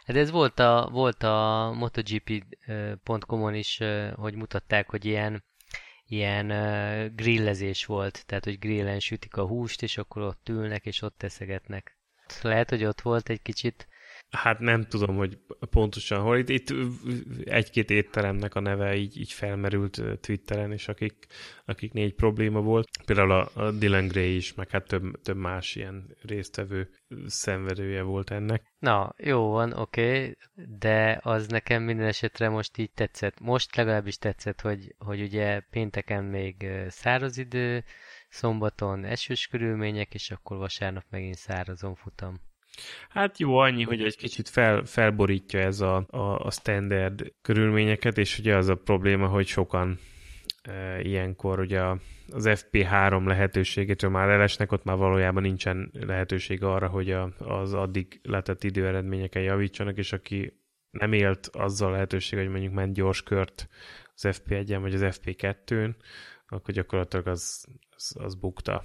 Hát 0.04 0.16
ez 0.16 0.30
volt 0.30 0.58
a, 0.58 0.88
volt 0.92 1.22
a 1.22 1.70
MotoGP.com-on 1.78 3.54
is, 3.54 3.80
hogy 4.14 4.34
mutatták, 4.34 4.90
hogy 4.90 5.04
ilyen 5.04 5.44
ilyen 6.08 6.50
uh, 6.50 7.14
grillezés 7.14 7.84
volt, 7.84 8.26
tehát 8.26 8.44
hogy 8.44 8.58
grillen 8.58 9.00
sütik 9.00 9.36
a 9.36 9.46
húst, 9.46 9.82
és 9.82 9.98
akkor 9.98 10.22
ott 10.22 10.48
ülnek, 10.48 10.86
és 10.86 11.02
ott 11.02 11.18
teszegetnek. 11.18 11.96
Lehet, 12.42 12.70
hogy 12.70 12.84
ott 12.84 13.00
volt 13.00 13.28
egy 13.28 13.42
kicsit 13.42 13.88
Hát 14.30 14.58
nem 14.58 14.84
tudom, 14.84 15.16
hogy 15.16 15.38
pontosan 15.70 16.20
hol. 16.20 16.38
Itt, 16.38 16.48
itt 16.48 16.74
egy-két 17.44 17.90
étteremnek 17.90 18.54
a 18.54 18.60
neve 18.60 18.96
így, 18.96 19.18
így 19.18 19.32
felmerült 19.32 20.02
Twitteren, 20.20 20.72
és 20.72 20.88
akik, 20.88 21.26
akik 21.64 21.92
négy 21.92 22.14
probléma 22.14 22.60
volt. 22.60 22.88
Például 23.04 23.30
a, 23.30 23.70
Dylan 23.70 24.06
Gray 24.08 24.36
is, 24.36 24.54
meg 24.54 24.70
hát 24.70 24.86
több, 24.86 25.22
több 25.22 25.36
más 25.36 25.74
ilyen 25.74 26.16
résztvevő 26.22 26.90
szenvedője 27.26 28.02
volt 28.02 28.30
ennek. 28.30 28.62
Na, 28.78 29.14
jó 29.16 29.50
van, 29.50 29.72
oké, 29.72 30.18
okay, 30.18 30.36
de 30.78 31.20
az 31.22 31.46
nekem 31.46 31.82
minden 31.82 32.06
esetre 32.06 32.48
most 32.48 32.78
így 32.78 32.90
tetszett. 32.90 33.40
Most 33.40 33.76
legalábbis 33.76 34.18
tetszett, 34.18 34.60
hogy, 34.60 34.94
hogy 34.98 35.20
ugye 35.20 35.60
pénteken 35.60 36.24
még 36.24 36.66
száraz 36.88 37.36
idő, 37.36 37.84
szombaton 38.28 39.04
esős 39.04 39.46
körülmények, 39.46 40.14
és 40.14 40.30
akkor 40.30 40.56
vasárnap 40.56 41.04
megint 41.10 41.36
szárazon 41.36 41.94
futam. 41.94 42.40
Hát 43.08 43.38
jó 43.38 43.56
annyi, 43.56 43.82
hogy 43.82 44.02
egy 44.02 44.16
kicsit 44.16 44.48
fel, 44.48 44.84
felborítja 44.84 45.60
ez 45.60 45.80
a, 45.80 46.06
a, 46.10 46.18
a 46.18 46.50
standard 46.50 47.32
körülményeket, 47.42 48.18
és 48.18 48.38
ugye 48.38 48.56
az 48.56 48.68
a 48.68 48.74
probléma, 48.74 49.26
hogy 49.26 49.46
sokan 49.46 49.98
e, 50.62 51.00
ilyenkor 51.00 51.60
ugye 51.60 51.80
az 52.30 52.44
FP3 52.48 53.26
lehetőségétől 53.26 54.10
már 54.10 54.28
elesnek, 54.28 54.72
ott 54.72 54.84
már 54.84 54.96
valójában 54.96 55.42
nincsen 55.42 55.90
lehetőség 55.92 56.62
arra, 56.62 56.88
hogy 56.88 57.10
a, 57.10 57.32
az 57.38 57.74
addig 57.74 58.20
letett 58.22 58.64
időeredményeken 58.64 59.42
javítsanak, 59.42 59.96
és 59.96 60.12
aki 60.12 60.52
nem 60.90 61.12
élt 61.12 61.46
azzal 61.52 61.90
lehetőség, 61.90 62.38
hogy 62.38 62.48
mondjuk 62.48 62.72
ment 62.72 62.94
gyors 62.94 63.22
kört 63.22 63.68
az 64.14 64.28
FP1-en 64.28 64.78
vagy 64.80 64.94
az 64.94 65.18
FP2-n, 65.20 65.94
akkor 66.48 66.74
gyakorlatilag 66.74 67.26
az, 67.26 67.66
az, 67.96 68.16
az 68.18 68.34
bukta. 68.34 68.84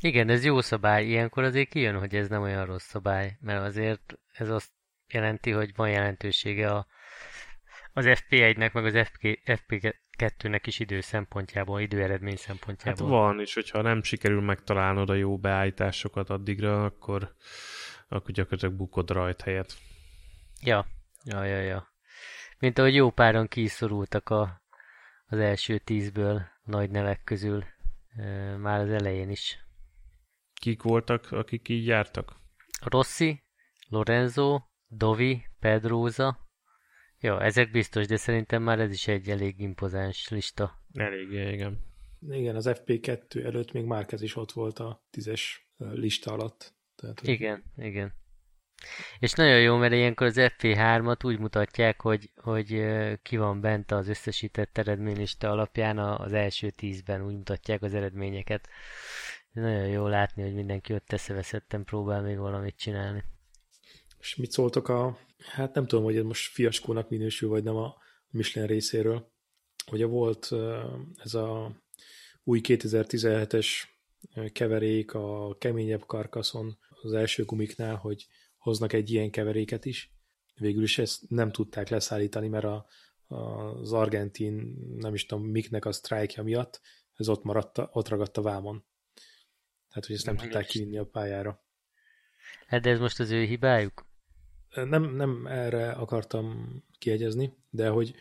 Igen, 0.00 0.28
ez 0.28 0.44
jó 0.44 0.60
szabály. 0.60 1.06
Ilyenkor 1.06 1.42
azért 1.44 1.68
kijön, 1.68 1.98
hogy 1.98 2.14
ez 2.14 2.28
nem 2.28 2.42
olyan 2.42 2.66
rossz 2.66 2.86
szabály, 2.86 3.36
mert 3.40 3.62
azért 3.62 4.18
ez 4.32 4.48
azt 4.48 4.70
jelenti, 5.08 5.50
hogy 5.50 5.74
van 5.74 5.90
jelentősége 5.90 6.70
a, 6.70 6.86
az 7.92 8.04
FP1-nek, 8.08 8.72
meg 8.72 8.84
az 8.84 9.08
FP, 9.08 9.38
FP2-nek 9.44 10.60
is 10.64 10.78
idő 10.78 11.00
szempontjából, 11.00 11.80
időeredmény 11.80 12.36
szempontjából. 12.36 13.06
Hát 13.06 13.16
van, 13.16 13.40
és 13.40 13.54
hogyha 13.54 13.82
nem 13.82 14.02
sikerül 14.02 14.40
megtalálnod 14.40 15.10
a 15.10 15.14
jó 15.14 15.38
beállításokat 15.38 16.30
addigra, 16.30 16.84
akkor, 16.84 17.34
akkor 18.08 18.30
gyakorlatilag 18.30 18.74
bukod 18.74 19.10
rajt 19.10 19.42
helyet. 19.42 19.74
Ja, 20.60 20.86
ja, 21.24 21.44
ja, 21.44 21.60
ja. 21.60 21.92
Mint 22.58 22.78
ahogy 22.78 22.94
jó 22.94 23.10
páran 23.10 23.48
kiszorultak 23.48 24.28
a, 24.28 24.62
az 25.26 25.38
első 25.38 25.78
tízből 25.78 26.42
nagy 26.62 26.90
nevek 26.90 27.20
közül, 27.24 27.64
már 28.58 28.80
az 28.80 28.90
elején 28.90 29.30
is. 29.30 29.63
Kik 30.64 30.82
voltak, 30.82 31.32
akik 31.32 31.68
így 31.68 31.86
jártak? 31.86 32.36
Rossi, 32.84 33.42
Lorenzo, 33.88 34.60
Dovi, 34.86 35.46
Pedroza. 35.60 36.38
Jó, 37.20 37.38
ezek 37.38 37.70
biztos, 37.70 38.06
de 38.06 38.16
szerintem 38.16 38.62
már 38.62 38.78
ez 38.78 38.92
is 38.92 39.08
egy 39.08 39.28
elég 39.28 39.60
impozáns 39.60 40.28
lista. 40.28 40.84
Elég, 40.92 41.30
igen. 41.30 41.80
Igen, 42.28 42.56
az 42.56 42.68
FP2 42.68 43.44
előtt 43.44 43.72
még 43.72 43.84
Márkez 43.84 44.22
is 44.22 44.36
ott 44.36 44.52
volt 44.52 44.78
a 44.78 45.04
tízes 45.10 45.68
lista 45.76 46.32
alatt. 46.32 46.74
Tehát, 46.96 47.20
hogy... 47.20 47.28
Igen, 47.28 47.64
igen. 47.76 48.12
És 49.18 49.32
nagyon 49.32 49.60
jó, 49.60 49.76
mert 49.76 49.92
ilyenkor 49.92 50.26
az 50.26 50.36
FP3-at 50.38 51.24
úgy 51.24 51.38
mutatják, 51.38 52.00
hogy, 52.00 52.30
hogy 52.36 52.84
ki 53.22 53.36
van 53.36 53.60
bent 53.60 53.90
az 53.90 54.08
összesített 54.08 54.78
eredménylista 54.78 55.50
alapján 55.50 55.98
az 55.98 56.32
első 56.32 56.70
tízben, 56.70 57.24
úgy 57.26 57.34
mutatják 57.34 57.82
az 57.82 57.94
eredményeket. 57.94 58.68
Nagyon 59.54 59.88
jó 59.88 60.06
látni, 60.06 60.42
hogy 60.42 60.54
mindenki 60.54 60.94
ott 60.94 61.12
eszeveszetten 61.12 61.84
próbál 61.84 62.22
még 62.22 62.38
valamit 62.38 62.76
csinálni. 62.76 63.24
És 64.18 64.36
mit 64.36 64.50
szóltok 64.50 64.88
a, 64.88 65.18
hát 65.38 65.74
nem 65.74 65.86
tudom, 65.86 66.04
hogy 66.04 66.16
ez 66.16 66.24
most 66.24 66.52
fiaskónak 66.52 67.08
minősül, 67.08 67.48
vagy 67.48 67.62
nem 67.62 67.76
a 67.76 67.94
Michelin 68.30 68.68
részéről. 68.68 69.32
Ugye 69.92 70.06
volt 70.06 70.48
ez 71.16 71.34
a 71.34 71.76
új 72.44 72.60
2017-es 72.62 73.66
keverék 74.52 75.14
a 75.14 75.56
keményebb 75.58 76.06
karkaszon 76.06 76.78
az 77.02 77.12
első 77.12 77.44
gumiknál, 77.44 77.96
hogy 77.96 78.26
hoznak 78.56 78.92
egy 78.92 79.10
ilyen 79.10 79.30
keveréket 79.30 79.84
is. 79.84 80.12
Végül 80.54 80.82
is 80.82 80.98
ezt 80.98 81.28
nem 81.28 81.52
tudták 81.52 81.88
leszállítani, 81.88 82.48
mert 82.48 82.64
a, 82.64 82.86
az 83.26 83.92
argentin, 83.92 84.76
nem 84.96 85.14
is 85.14 85.26
tudom, 85.26 85.44
miknek 85.44 85.84
a 85.84 85.92
sztrájkja 85.92 86.42
miatt, 86.42 86.80
ez 87.14 87.28
ott 87.28 87.42
maradt, 87.42 87.78
ott 87.92 88.08
ragadt 88.08 88.36
a 88.36 88.42
vámon. 88.42 88.84
Tehát, 89.94 90.08
hogy 90.08 90.16
ezt 90.16 90.26
nem, 90.26 90.34
nem 90.34 90.44
tudták 90.44 90.66
kivinni 90.66 90.98
a 90.98 91.04
pályára. 91.04 91.62
Hát 92.66 92.80
de 92.80 92.90
ez 92.90 92.98
most 92.98 93.20
az 93.20 93.30
ő 93.30 93.44
hibájuk? 93.44 94.06
Nem, 94.74 95.14
nem 95.16 95.46
erre 95.46 95.90
akartam 95.90 96.76
kiegyezni, 96.98 97.56
de 97.70 97.88
hogy 97.88 98.14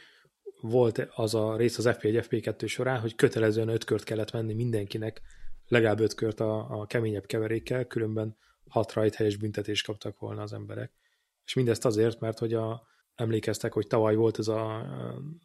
volt 0.62 0.98
az 0.98 1.36
a 1.36 1.56
rész 1.56 1.78
az 1.78 1.86
FP1, 1.88 2.26
FP2 2.30 2.68
során, 2.68 3.00
hogy 3.00 3.16
kötelezően 3.16 3.68
öt 3.68 3.84
kört 3.84 4.04
kellett 4.04 4.32
menni 4.32 4.54
mindenkinek, 4.54 5.22
legalább 5.68 6.00
öt 6.00 6.14
kört 6.14 6.40
a, 6.40 6.80
a 6.80 6.86
keményebb 6.86 7.26
keverékkel, 7.26 7.86
különben 7.86 8.38
hat 8.68 9.16
helyes 9.16 9.36
büntetést 9.36 9.86
kaptak 9.86 10.20
volna 10.20 10.42
az 10.42 10.54
emberek. 10.54 10.92
És 11.46 11.54
mindezt 11.54 11.86
azért, 11.86 12.20
mert 12.20 12.40
hogy 12.40 12.54
a, 12.54 12.88
emlékeztek, 13.16 13.74
hogy 13.74 13.88
tavaly 13.88 14.16
volt 14.16 14.40
ez 14.40 14.48
a 14.48 14.86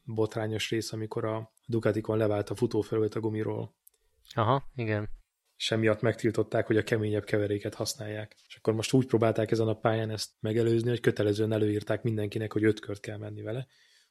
botrányos 0.05 0.71
rész, 0.71 0.93
amikor 0.93 1.25
a 1.25 1.53
Ducatikon 1.67 2.17
levált 2.17 2.51
a 2.51 2.55
futófelület 2.55 3.15
a 3.15 3.21
gumiról. 3.21 3.75
Aha, 4.35 4.71
igen. 4.75 5.18
És 5.59 5.71
emiatt 5.71 6.01
megtiltották, 6.01 6.67
hogy 6.67 6.77
a 6.77 6.83
keményebb 6.83 7.25
keveréket 7.25 7.75
használják. 7.75 8.35
És 8.49 8.57
akkor 8.57 8.75
most 8.75 8.93
úgy 8.93 9.07
próbálták 9.07 9.51
ezen 9.51 9.69
a 9.69 9.79
pályán 9.79 10.11
ezt 10.11 10.31
megelőzni, 10.41 10.89
hogy 10.89 11.01
kötelezően 11.01 11.53
előírták 11.53 12.03
mindenkinek, 12.03 12.53
hogy 12.53 12.65
öt 12.65 12.81
kört 12.81 13.01
kell 13.01 13.17
menni 13.17 13.43
vele, 13.43 13.67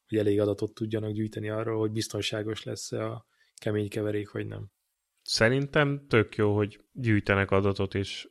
hogy 0.07 0.17
elég 0.17 0.39
adatot 0.41 0.73
tudjanak 0.73 1.11
gyűjteni 1.11 1.49
arról, 1.49 1.79
hogy 1.79 1.91
biztonságos 1.91 2.63
lesz 2.63 2.91
-e 2.91 3.05
a 3.05 3.25
kemény 3.55 3.89
keverék, 3.89 4.31
vagy 4.31 4.47
nem. 4.47 4.71
Szerintem 5.21 6.05
tök 6.07 6.35
jó, 6.35 6.55
hogy 6.55 6.83
gyűjtenek 6.91 7.51
adatot, 7.51 7.95
és, 7.95 8.29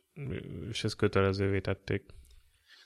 és 0.69 0.83
ezt 0.83 0.95
kötelezővé 0.95 1.59
tették. 1.59 2.05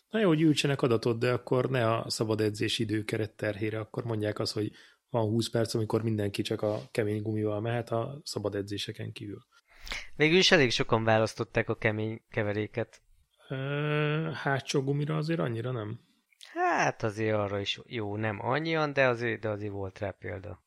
Na 0.10 0.20
jó, 0.20 0.34
gyűjtsenek 0.34 0.82
adatot, 0.82 1.20
de 1.20 1.32
akkor 1.32 1.70
ne 1.70 1.94
a 1.94 2.10
szabad 2.10 2.42
edzés 2.42 2.80
időkeret 2.80 3.36
terhére, 3.36 3.80
akkor 3.80 4.04
mondják 4.04 4.40
azt, 4.40 4.54
hogy 4.54 4.72
van 5.10 5.24
20 5.24 5.50
perc, 5.50 5.74
amikor 5.74 6.04
mindenki 6.04 6.42
csak 6.42 6.62
a 6.62 6.82
kemény 6.92 7.22
gumival 7.22 7.62
mehet 7.62 7.90
a 7.90 8.22
szabad 8.24 8.56
edzéseken 8.56 9.12
kívül. 9.12 9.46
Végül 10.16 10.38
is 10.38 10.52
elég 10.52 10.72
sokan 10.72 11.04
választották 11.04 11.70
a 11.70 11.76
kemény 11.76 12.22
keveréket. 12.30 13.02
E, 13.48 13.56
hátsó 14.34 14.82
gumira 14.82 15.18
azért 15.18 15.40
annyira 15.40 15.72
nem? 15.72 16.00
Hát 16.54 17.04
azért 17.04 17.36
arra 17.36 17.60
is 17.60 17.80
jó, 17.86 18.16
nem 18.16 18.46
annyian, 18.46 18.94
de 18.94 19.08
azért, 19.08 19.42
de 19.42 19.50
azért 19.50 19.72
volt 19.72 20.00
rá 20.00 20.12
példa. 20.12 20.64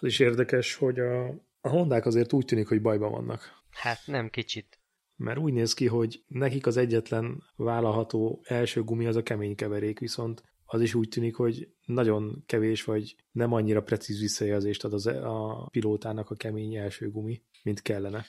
Az 0.00 0.08
is 0.08 0.18
érdekes, 0.18 0.74
hogy 0.74 0.98
a, 0.98 1.28
a 1.60 1.68
Hondák 1.68 2.06
azért 2.06 2.32
úgy 2.32 2.44
tűnik, 2.44 2.68
hogy 2.68 2.82
bajban 2.82 3.10
vannak. 3.10 3.62
Hát 3.70 4.00
nem 4.06 4.28
kicsit. 4.28 4.80
Mert 5.16 5.38
úgy 5.38 5.52
néz 5.52 5.74
ki, 5.74 5.86
hogy 5.86 6.24
nekik 6.26 6.66
az 6.66 6.76
egyetlen 6.76 7.42
vállalható 7.56 8.42
első 8.44 8.82
gumi 8.82 9.06
az 9.06 9.16
a 9.16 9.22
kemény 9.22 9.54
keverék, 9.54 9.98
viszont 9.98 10.42
az 10.64 10.80
is 10.80 10.94
úgy 10.94 11.08
tűnik, 11.08 11.34
hogy 11.34 11.68
nagyon 11.84 12.42
kevés 12.46 12.84
vagy 12.84 13.16
nem 13.32 13.52
annyira 13.52 13.82
precíz 13.82 14.20
visszajelzést 14.20 14.84
ad 14.84 14.92
az, 14.92 15.06
e- 15.06 15.28
a 15.28 15.68
pilótának 15.68 16.30
a 16.30 16.34
kemény 16.34 16.74
első 16.74 17.10
gumi, 17.10 17.42
mint 17.62 17.82
kellene. 17.82 18.26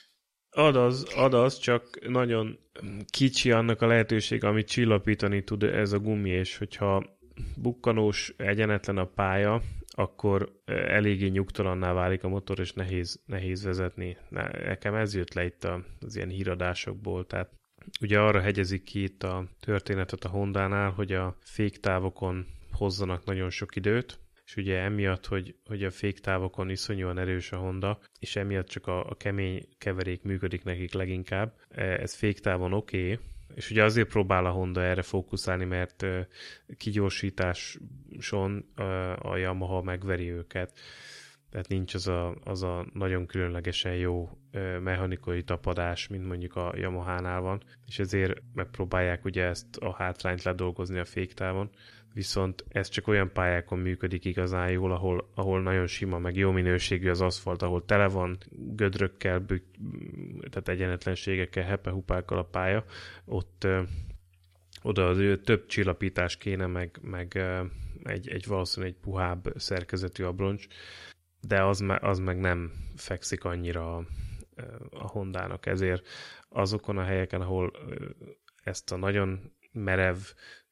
Ad 0.56 0.76
az, 0.76 1.04
ad 1.16 1.34
az, 1.34 1.58
csak 1.58 2.08
nagyon 2.08 2.60
kicsi 3.06 3.52
annak 3.52 3.82
a 3.82 3.88
lehetőség, 3.88 4.44
amit 4.44 4.68
csillapítani 4.68 5.44
tud 5.44 5.64
ez 5.64 5.92
a 5.92 6.00
gumi, 6.00 6.30
és 6.30 6.58
hogyha 6.58 7.04
bukkanós, 7.58 8.34
egyenetlen 8.38 8.98
a 8.98 9.06
pálya, 9.06 9.62
akkor 9.88 10.62
eléggé 10.66 11.28
nyugtalanná 11.28 11.94
válik 11.94 12.24
a 12.24 12.28
motor, 12.28 12.60
és 12.60 12.74
nehéz, 12.74 13.22
nehéz 13.26 13.64
vezetni. 13.64 14.18
Nekem 14.30 14.96
ez 14.96 15.16
jött 15.16 15.34
le 15.34 15.46
itt 15.46 15.68
az 16.00 16.16
ilyen 16.16 16.30
híradásokból, 16.30 17.26
tehát 17.26 17.50
ugye 18.02 18.20
arra 18.20 18.42
hegyezik 18.42 18.84
ki 18.84 19.04
itt 19.04 19.24
a 19.24 19.48
történetet 19.60 20.24
a 20.24 20.30
Hondánál, 20.30 20.92
hogy 20.92 21.12
a 21.12 21.38
féktávokon 21.40 22.46
hozzanak 22.72 23.26
nagyon 23.26 23.50
sok 23.50 23.76
időt, 23.76 24.20
és 24.54 24.60
ugye 24.60 24.80
emiatt, 24.80 25.26
hogy, 25.26 25.56
hogy 25.66 25.84
a 25.84 25.92
féktávokon 25.92 26.70
iszonyúan 26.70 27.18
erős 27.18 27.52
a 27.52 27.58
Honda, 27.58 28.00
és 28.20 28.36
emiatt 28.36 28.68
csak 28.68 28.88
a, 28.88 29.10
a 29.10 29.16
kemény 29.16 29.68
keverék 29.78 30.24
működik 30.24 30.64
nekik 30.64 30.94
leginkább. 30.94 31.54
E, 31.70 31.84
ez 31.84 32.14
féktávon 32.14 32.74
oké, 32.74 33.12
okay, 33.12 33.26
és 33.56 33.70
ugye 33.72 33.84
azért 33.84 34.10
próbál 34.10 34.46
a 34.46 34.52
Honda 34.52 34.82
erre 34.82 35.02
fókuszálni, 35.02 35.66
mert 35.66 36.06
kigyorsításon 36.78 38.66
a 39.18 39.36
Yamaha 39.36 39.82
megveri 39.82 40.32
őket. 40.32 40.80
Tehát 41.50 41.68
nincs 41.68 41.94
az 41.94 42.08
a, 42.08 42.36
az 42.44 42.64
a 42.64 42.86
nagyon 42.94 43.26
különlegesen 43.26 43.96
jó 43.96 44.30
mechanikai 44.82 45.44
tapadás, 45.44 46.08
mint 46.08 46.28
mondjuk 46.28 46.56
a 46.56 46.74
Yamaha-nál 46.76 47.42
van, 47.42 47.64
és 47.86 48.00
ezért 48.00 48.42
megpróbálják 48.54 49.26
ugye 49.26 49.44
ezt 49.44 49.78
a 49.78 49.94
hátrányt 49.96 50.44
ledolgozni 50.44 51.00
a 51.00 51.06
féktávon, 51.06 51.70
viszont 52.14 52.66
ez 52.70 52.90
csak 52.90 53.08
olyan 53.08 53.32
pályákon 53.34 53.80
működik 53.80 54.26
igazán 54.26 54.72
jól, 54.72 54.92
ahol, 54.92 55.30
ahol 55.36 55.62
nagyon 55.62 55.88
sima, 55.88 56.20
meg 56.20 56.36
jó 56.36 56.52
minőségű 56.52 57.10
az 57.10 57.22
aszfalt, 57.22 57.62
ahol 57.62 57.86
tele 57.86 58.08
van 58.08 58.38
gödrökkel, 58.52 59.40
büt, 59.40 59.64
tehát 60.50 60.70
egyenetlenségekkel, 60.70 61.64
hepehupákkal 61.64 62.38
a 62.38 62.44
pálya, 62.44 62.86
ott 63.26 63.68
oda 64.82 65.08
az 65.08 65.40
több 65.44 65.66
csillapítás 65.66 66.38
kéne, 66.38 66.66
meg, 66.66 67.00
meg 67.02 67.44
egy, 68.04 68.30
egy 68.30 68.48
valószínűleg 68.48 68.96
egy 68.96 69.02
puhább 69.02 69.54
szerkezetű 69.56 70.24
abroncs, 70.24 70.68
de 71.42 71.64
az, 71.64 71.84
az 72.00 72.20
meg 72.20 72.40
nem 72.40 72.72
fekszik 72.96 73.44
annyira 73.44 73.96
a, 73.96 74.06
a 74.90 75.08
Hondának, 75.08 75.66
ezért 75.66 76.08
azokon 76.50 76.98
a 76.98 77.04
helyeken, 77.04 77.42
ahol 77.42 77.72
ezt 78.64 78.92
a 78.92 78.98
nagyon 78.98 79.40
merev 79.72 80.18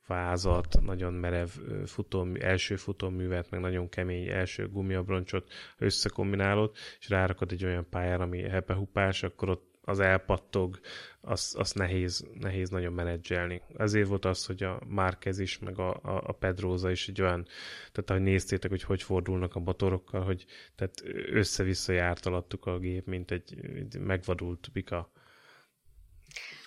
vázat, 0.07 0.81
nagyon 0.81 1.13
merev 1.13 1.49
futó, 1.85 2.27
első 2.39 2.75
futóművet, 2.75 3.49
meg 3.49 3.59
nagyon 3.59 3.89
kemény 3.89 4.27
első 4.27 4.67
gumiabroncsot 4.67 5.51
összekombinálod, 5.77 6.71
és 6.99 7.09
rárakod 7.09 7.51
egy 7.51 7.65
olyan 7.65 7.89
pályára, 7.89 8.23
ami 8.23 8.41
hepehupás, 8.41 9.23
akkor 9.23 9.49
ott 9.49 9.71
az 9.83 9.99
elpattog, 9.99 10.79
azt 11.21 11.57
az 11.57 11.71
nehéz, 11.71 12.25
nehéz 12.39 12.69
nagyon 12.69 12.93
menedzselni. 12.93 13.61
Ezért 13.77 14.07
volt 14.07 14.25
az, 14.25 14.45
hogy 14.45 14.63
a 14.63 14.81
Márquez 14.87 15.39
is, 15.39 15.59
meg 15.59 15.79
a, 15.79 15.89
a, 15.89 16.23
a 16.25 16.31
Pedroza 16.31 16.91
is 16.91 17.07
egy 17.07 17.21
olyan, 17.21 17.47
tehát 17.91 18.09
ahogy 18.09 18.21
néztétek, 18.21 18.69
hogy 18.69 18.83
hogy 18.83 19.03
fordulnak 19.03 19.55
a 19.55 19.59
motorokkal, 19.59 20.23
hogy 20.23 20.45
tehát 20.75 21.03
össze-vissza 21.31 21.91
járt 21.93 22.25
alattuk 22.25 22.65
a 22.65 22.79
gép, 22.79 23.05
mint 23.05 23.31
egy, 23.31 23.55
egy 23.75 23.99
megvadult 23.99 24.69
bika. 24.73 25.11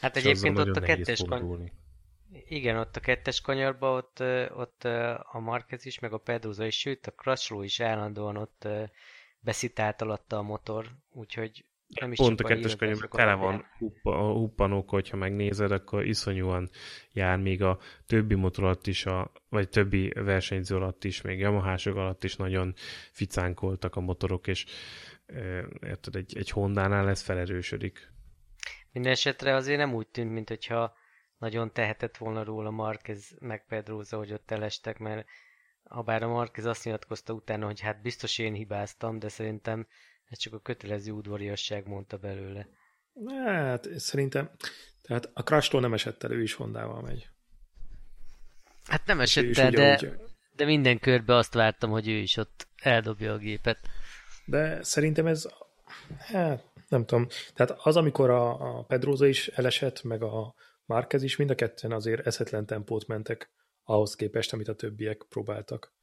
Hát 0.01 0.17
egyébként 0.17 0.59
ott 0.59 0.77
a 0.77 0.81
kettes, 0.81 1.19
kon- 1.19 1.73
igen, 2.49 2.77
ott 2.77 2.97
a 2.97 3.01
kettes 3.01 3.41
kanyarba 3.41 3.97
ott, 3.97 4.21
ott 4.57 4.85
a 5.33 5.39
Marquez 5.41 5.87
is, 5.87 5.99
meg 5.99 6.13
a 6.13 6.19
Pedroza 6.19 6.67
is, 6.67 6.79
sőt 6.79 7.07
a 7.07 7.11
Crutchlow 7.11 7.63
is 7.63 7.81
állandóan 7.81 8.37
ott 8.37 8.69
beszitált 9.41 10.03
alatta 10.03 10.37
a 10.37 10.43
motor, 10.43 10.87
úgyhogy 11.11 11.65
nem 12.01 12.13
is 12.13 12.19
Pont 12.19 12.41
a 12.41 12.45
kettes 12.45 12.77
kanyarban 12.77 13.09
tele 13.11 13.35
van 13.35 13.67
huppa, 13.79 14.33
huppanók, 14.33 14.91
hogyha 14.91 15.17
megnézed, 15.17 15.71
akkor 15.71 16.07
iszonyúan 16.07 16.71
jár, 17.13 17.39
még 17.39 17.63
a 17.63 17.79
többi 18.07 18.35
motor 18.35 18.65
alatt 18.65 18.87
is, 18.87 19.07
a, 19.07 19.33
vagy 19.49 19.69
többi 19.69 20.13
versenyző 20.15 20.77
alatt 20.77 21.05
is, 21.05 21.21
még 21.21 21.39
Yamahások 21.39 21.97
alatt 21.97 22.25
is 22.25 22.37
nagyon 22.37 22.75
ficánkoltak 23.11 23.97
a 23.97 24.01
motorok, 24.01 24.47
és 24.47 24.65
érted, 25.81 26.15
egy, 26.15 26.37
egy 26.37 26.51
Honda-nál 26.51 27.09
ez 27.09 27.23
felerősödik. 27.23 28.13
Minden 28.93 29.13
esetre 29.13 29.55
azért 29.55 29.79
nem 29.79 29.95
úgy 29.95 30.07
tűnt, 30.07 30.33
mint 30.33 30.49
hogyha 30.49 30.95
nagyon 31.45 31.73
tehetett 31.73 32.17
volna 32.17 32.45
róla 32.45 32.71
Marquez 32.71 33.37
meg 33.41 33.67
Pedroza, 33.67 34.17
hogy 34.17 34.33
ott 34.33 34.51
elestek, 34.51 34.99
mert 34.99 35.27
ha 35.85 36.03
bár 36.03 36.23
a 36.23 36.29
Marquez 36.29 36.65
azt 36.65 36.85
nyilatkozta 36.85 37.33
utána, 37.33 37.67
hogy 37.67 37.81
hát 37.81 38.03
biztos 38.03 38.39
én 38.39 38.55
hibáztam, 38.55 39.19
de 39.19 39.29
szerintem 39.29 39.87
ez 40.29 40.39
csak 40.39 40.53
a 40.53 40.61
kötelező 40.61 41.13
udvariasság 41.13 41.87
mondta 41.89 42.17
belőle. 42.17 42.69
Hát 43.45 43.89
szerintem, 43.99 44.51
tehát 45.03 45.31
a 45.33 45.43
crash 45.43 45.75
nem 45.75 45.95
esett 45.95 46.23
elő, 46.23 46.43
is 46.43 46.55
Hondával 46.55 47.03
megy. 47.03 47.29
Hát 48.85 49.07
nem 49.07 49.21
esett 49.21 49.57
el, 49.57 49.71
de, 49.71 49.93
úgy... 49.93 50.13
de 50.57 50.65
minden 50.65 50.99
körbe 50.99 51.35
azt 51.35 51.55
vártam, 51.55 51.91
hogy 51.91 52.09
ő 52.09 52.17
is 52.17 52.37
ott 52.37 52.69
eldobja 52.77 53.33
a 53.33 53.39
gépet. 53.39 53.79
De 54.45 54.83
szerintem 54.83 55.27
ez, 55.27 55.49
hát 56.19 56.65
nem 56.89 57.05
tudom, 57.07 57.27
tehát 57.55 57.77
az, 57.83 57.97
amikor 57.97 58.31
a, 58.31 58.79
a 58.79 58.83
Pedroza 58.83 59.27
is 59.27 59.49
elesett, 59.49 60.03
meg 60.03 60.23
a 60.23 60.55
Márquez 60.87 61.23
is 61.23 61.37
mind 61.37 61.51
a 61.51 61.55
ketten 61.55 61.93
azért 61.93 62.27
eszetlen 62.27 62.67
tempót 62.67 63.07
mentek 63.07 63.51
ahhoz 63.83 64.15
képest, 64.15 64.53
amit 64.53 64.69
a 64.69 64.75
többiek 64.75 65.27
próbáltak. 65.29 65.95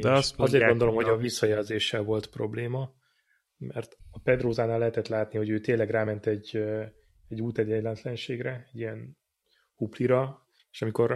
De 0.00 0.12
azt 0.12 0.34
azért 0.36 0.68
gondolom, 0.68 0.94
hogy 0.94 1.08
a 1.08 1.16
visszajelzéssel 1.16 2.02
volt 2.02 2.26
probléma, 2.26 2.94
mert 3.56 3.96
a 4.10 4.18
Pedrózánál 4.18 4.78
lehetett 4.78 5.08
látni, 5.08 5.38
hogy 5.38 5.48
ő 5.48 5.60
tényleg 5.60 5.90
ráment 5.90 6.26
egy, 6.26 6.56
egy 7.28 7.40
útegyenletlenségre, 7.40 8.68
egy 8.72 8.80
ilyen 8.80 9.18
huplira, 9.74 10.46
és 10.70 10.82
amikor 10.82 11.12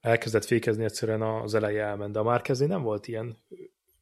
elkezdett 0.00 0.44
fékezni, 0.44 0.84
egyszerűen 0.84 1.22
az 1.22 1.54
eleje 1.54 1.84
elment, 1.84 2.12
de 2.12 2.18
a 2.18 2.22
Márkezé 2.22 2.66
nem 2.66 2.82
volt 2.82 3.06
ilyen. 3.06 3.36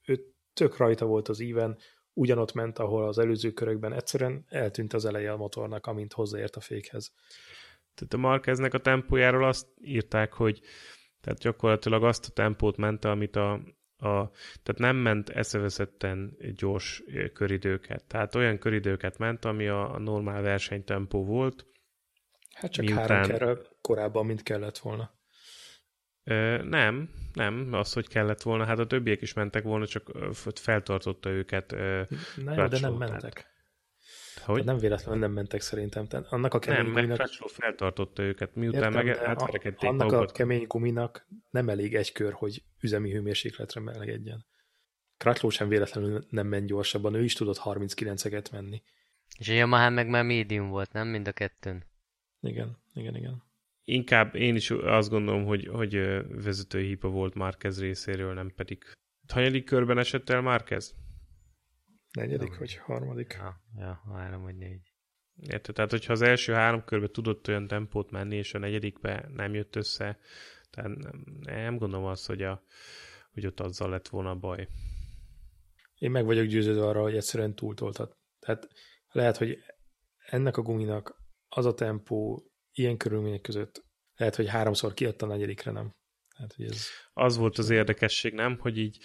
Ő 0.04 0.34
tök 0.52 0.76
rajta 0.76 1.06
volt 1.06 1.28
az 1.28 1.40
íven, 1.40 1.78
ugyanott 2.18 2.52
ment, 2.52 2.78
ahol 2.78 3.06
az 3.06 3.18
előző 3.18 3.50
körökben 3.50 3.92
egyszerűen 3.92 4.44
eltűnt 4.48 4.92
az 4.92 5.04
eleje 5.04 5.32
a 5.32 5.36
motornak, 5.36 5.86
amint 5.86 6.12
hozzáért 6.12 6.56
a 6.56 6.60
fékhez. 6.60 7.12
Tehát 7.94 8.12
a 8.12 8.16
Marqueznek 8.16 8.74
a 8.74 8.78
tempójáról 8.78 9.44
azt 9.44 9.66
írták, 9.80 10.32
hogy 10.32 10.60
tehát 11.20 11.38
gyakorlatilag 11.38 12.04
azt 12.04 12.26
a 12.26 12.32
tempót 12.32 12.76
ment, 12.76 13.04
amit 13.04 13.36
a, 13.36 13.52
a 13.96 14.30
tehát 14.62 14.78
nem 14.78 14.96
ment 14.96 15.28
eszeveszetten 15.28 16.36
gyors 16.56 17.02
köridőket. 17.32 18.04
Tehát 18.04 18.34
olyan 18.34 18.58
köridőket 18.58 19.18
ment, 19.18 19.44
ami 19.44 19.68
a, 19.68 19.94
a 19.94 19.98
normál 19.98 20.42
versenytempó 20.42 21.24
volt. 21.24 21.66
Hát 22.54 22.72
csak 22.72 22.84
miután... 22.84 23.30
három 23.30 23.58
korábban, 23.80 24.26
mint 24.26 24.42
kellett 24.42 24.78
volna. 24.78 25.17
Ö, 26.28 26.62
nem, 26.62 27.10
nem, 27.32 27.68
az, 27.72 27.92
hogy 27.92 28.08
kellett 28.08 28.42
volna, 28.42 28.64
hát 28.64 28.78
a 28.78 28.86
többiek 28.86 29.20
is 29.22 29.32
mentek 29.32 29.62
volna, 29.62 29.86
csak 29.86 30.10
feltartotta 30.54 31.30
őket. 31.30 31.70
Na 32.36 32.54
jó, 32.54 32.66
de 32.66 32.80
nem 32.80 32.92
mentek. 32.92 33.46
Hogy? 34.44 34.64
nem 34.64 34.78
véletlenül 34.78 35.20
nem 35.20 35.32
mentek 35.32 35.60
szerintem. 35.60 36.06
Tehát 36.06 36.26
annak 36.26 36.54
a 36.54 36.58
kemény 36.58 36.82
nem, 36.82 36.92
guminak... 36.92 37.18
mert 37.18 37.50
feltartotta 37.50 38.22
őket, 38.22 38.54
miután 38.54 38.82
Értem, 38.82 39.06
meg 39.06 39.16
átverekedték 39.16 39.88
Annak 39.88 40.10
magukat. 40.10 40.30
a 40.30 40.32
kemény 40.32 40.64
guminak 40.66 41.26
nem 41.50 41.68
elég 41.68 41.94
egy 41.94 42.12
kör, 42.12 42.32
hogy 42.32 42.62
üzemi 42.80 43.10
hőmérsékletre 43.12 43.80
melegedjen. 43.80 44.46
Kratló 45.16 45.48
sem 45.48 45.68
véletlenül 45.68 46.24
nem 46.30 46.46
ment 46.46 46.66
gyorsabban, 46.66 47.14
ő 47.14 47.24
is 47.24 47.32
tudott 47.32 47.60
39-eget 47.64 48.52
menni. 48.52 48.82
És 49.38 49.48
a 49.48 49.52
Yamaha 49.52 49.90
meg 49.90 50.08
már 50.08 50.24
médium 50.24 50.68
volt, 50.68 50.92
nem? 50.92 51.08
Mind 51.08 51.28
a 51.28 51.32
kettőn. 51.32 51.84
Igen, 52.40 52.78
igen, 52.94 53.16
igen. 53.16 53.42
Inkább 53.90 54.34
én 54.34 54.54
is 54.54 54.70
azt 54.70 55.10
gondolom, 55.10 55.44
hogy, 55.44 55.66
hogy 55.66 55.94
vezetői 56.42 56.86
hipa 56.86 57.08
volt 57.08 57.34
Márquez 57.34 57.80
részéről, 57.80 58.34
nem 58.34 58.52
pedig. 58.54 58.84
Hanyadik 59.28 59.64
körben 59.64 59.98
esett 59.98 60.28
el 60.28 60.40
Márquez? 60.40 60.94
Negyedik 62.12 62.58
vagy 62.58 62.76
harmadik? 62.76 63.32
Ja, 63.32 63.62
ja, 63.76 64.02
három 64.14 64.42
vagy 64.42 64.56
négy. 64.56 64.92
Érted? 65.36 65.74
Tehát, 65.74 65.90
hogyha 65.90 66.12
az 66.12 66.22
első 66.22 66.52
három 66.52 66.84
körbe 66.84 67.06
tudott 67.06 67.48
olyan 67.48 67.66
tempót 67.66 68.10
menni, 68.10 68.36
és 68.36 68.54
a 68.54 68.58
negyedikbe 68.58 69.28
nem 69.34 69.54
jött 69.54 69.76
össze, 69.76 70.18
tehát 70.70 70.96
nem, 70.96 71.24
nem 71.40 71.76
gondolom 71.76 72.06
azt, 72.06 72.26
hogy, 72.26 72.42
a, 72.42 72.62
hogy 73.32 73.46
ott 73.46 73.60
azzal 73.60 73.90
lett 73.90 74.08
volna 74.08 74.34
baj. 74.34 74.68
Én 75.98 76.10
meg 76.10 76.24
vagyok 76.24 76.46
győződve 76.46 76.86
arra, 76.86 77.02
hogy 77.02 77.16
egyszerűen 77.16 77.54
túltoltat. 77.54 78.16
Tehát 78.38 78.68
lehet, 79.10 79.36
hogy 79.36 79.58
ennek 80.18 80.56
a 80.56 80.62
guminak 80.62 81.22
az 81.48 81.66
a 81.66 81.74
tempó 81.74 82.47
ilyen 82.78 82.96
körülmények 82.96 83.40
között 83.40 83.84
lehet, 84.16 84.36
hogy 84.36 84.48
háromszor 84.48 84.94
kiadta 84.94 85.26
a 85.26 85.28
negyedikre, 85.28 85.70
nem? 85.70 85.94
Hát, 86.36 86.52
hogy 86.52 86.64
ez... 86.64 86.86
Az 87.12 87.36
volt 87.36 87.58
az 87.58 87.70
érdekesség, 87.70 88.32
nem? 88.32 88.58
Hogy 88.58 88.78
így 88.78 88.98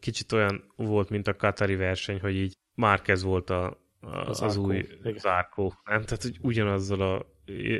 kicsit 0.00 0.32
olyan 0.32 0.72
volt, 0.76 1.08
mint 1.08 1.26
a 1.26 1.36
Katari 1.36 1.76
verseny, 1.76 2.20
hogy 2.20 2.34
így 2.34 2.54
Márquez 2.74 3.22
volt 3.22 3.50
a, 3.50 3.66
a, 4.00 4.16
az, 4.16 4.42
az 4.42 4.56
új 4.56 4.86
zárkó. 5.16 5.74
Nem? 5.84 6.02
Tehát, 6.02 6.22
hogy 6.22 6.38
ugyanazzal 6.40 7.00
a 7.00 7.26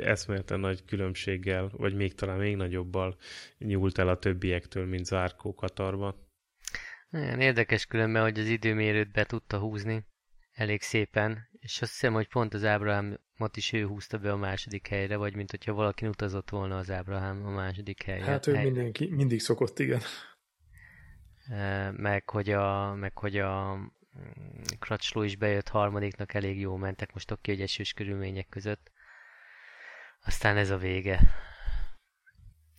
eszméleten 0.01 0.59
nagy 0.59 0.85
különbséggel, 0.85 1.69
vagy 1.71 1.95
még 1.95 2.15
talán 2.15 2.37
még 2.37 2.55
nagyobbal 2.55 3.17
nyúlt 3.57 3.97
el 3.97 4.07
a 4.07 4.17
többiektől, 4.17 4.85
mint 4.85 5.05
zárkó 5.05 5.53
Katarban. 5.53 6.15
Nagyon 7.09 7.39
érdekes 7.41 7.85
különben, 7.85 8.21
hogy 8.21 8.39
az 8.39 8.47
időmérőt 8.47 9.11
be 9.11 9.23
tudta 9.23 9.59
húzni 9.59 10.05
elég 10.51 10.81
szépen, 10.81 11.49
és 11.51 11.81
azt 11.81 11.91
hiszem, 11.91 12.13
hogy 12.13 12.27
pont 12.27 12.53
az 12.53 12.63
Ábrahámot 13.39 13.57
is 13.57 13.73
ő 13.73 13.85
húzta 13.85 14.17
be 14.17 14.31
a 14.31 14.37
második 14.37 14.87
helyre, 14.87 15.15
vagy 15.15 15.35
mint 15.35 15.51
hogyha 15.51 15.73
valaki 15.73 16.07
utazott 16.07 16.49
volna 16.49 16.77
az 16.77 16.91
Ábrahám 16.91 17.45
a 17.45 17.49
második 17.49 18.03
helyre. 18.03 18.25
Hát 18.25 18.47
ő 18.47 18.53
hely... 18.53 18.63
mindenki, 18.63 19.07
mindig 19.09 19.39
szokott, 19.39 19.79
igen 19.79 20.01
meg 21.91 22.29
hogy 22.29 22.49
a, 22.49 22.93
meg 22.93 23.17
hogy 23.17 23.37
a 23.37 23.75
mm, 23.75 24.61
Kracsló 24.79 25.21
is 25.21 25.35
bejött 25.35 25.67
harmadiknak, 25.67 26.33
elég 26.33 26.59
jó 26.59 26.75
mentek 26.75 27.13
most 27.13 27.31
oké, 27.31 27.51
hogy 27.51 27.61
esős 27.61 27.93
körülmények 27.93 28.49
között. 28.49 28.91
Aztán 30.25 30.57
ez 30.57 30.69
a 30.69 30.77
vége. 30.77 31.21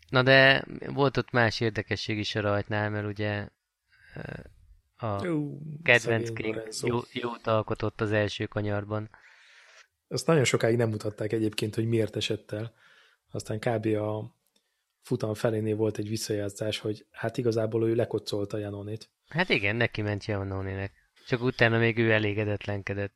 Na 0.08 0.22
de 0.22 0.64
volt 0.86 1.16
ott 1.16 1.30
más 1.30 1.60
érdekesség 1.60 2.18
is 2.18 2.34
a 2.34 2.40
rajtnál, 2.40 2.90
mert 2.90 3.06
ugye 3.06 3.48
a 4.96 5.26
Ú, 5.26 5.60
kedvencként 5.82 6.80
jó, 6.82 6.98
jót 7.12 7.46
alkotott 7.46 8.00
az 8.00 8.12
első 8.12 8.46
kanyarban. 8.46 9.10
Azt 10.08 10.26
nagyon 10.26 10.44
sokáig 10.44 10.76
nem 10.76 10.88
mutatták 10.88 11.32
egyébként, 11.32 11.74
hogy 11.74 11.86
miért 11.86 12.16
esett 12.16 12.52
el. 12.52 12.72
Aztán 13.30 13.58
kb. 13.58 13.86
a 13.86 14.34
futam 15.02 15.34
felénél 15.34 15.76
volt 15.76 15.98
egy 15.98 16.08
visszajátszás, 16.08 16.78
hogy 16.78 17.06
hát 17.10 17.36
igazából 17.36 17.88
ő 17.88 17.94
lekocolta 17.94 18.58
Janonit. 18.58 19.10
Hát 19.28 19.48
igen, 19.48 19.76
neki 19.76 20.02
ment 20.02 20.24
Janoninek. 20.24 20.92
Csak 21.26 21.42
utána 21.42 21.78
még 21.78 21.98
ő 21.98 22.12
elégedetlenkedett. 22.12 23.14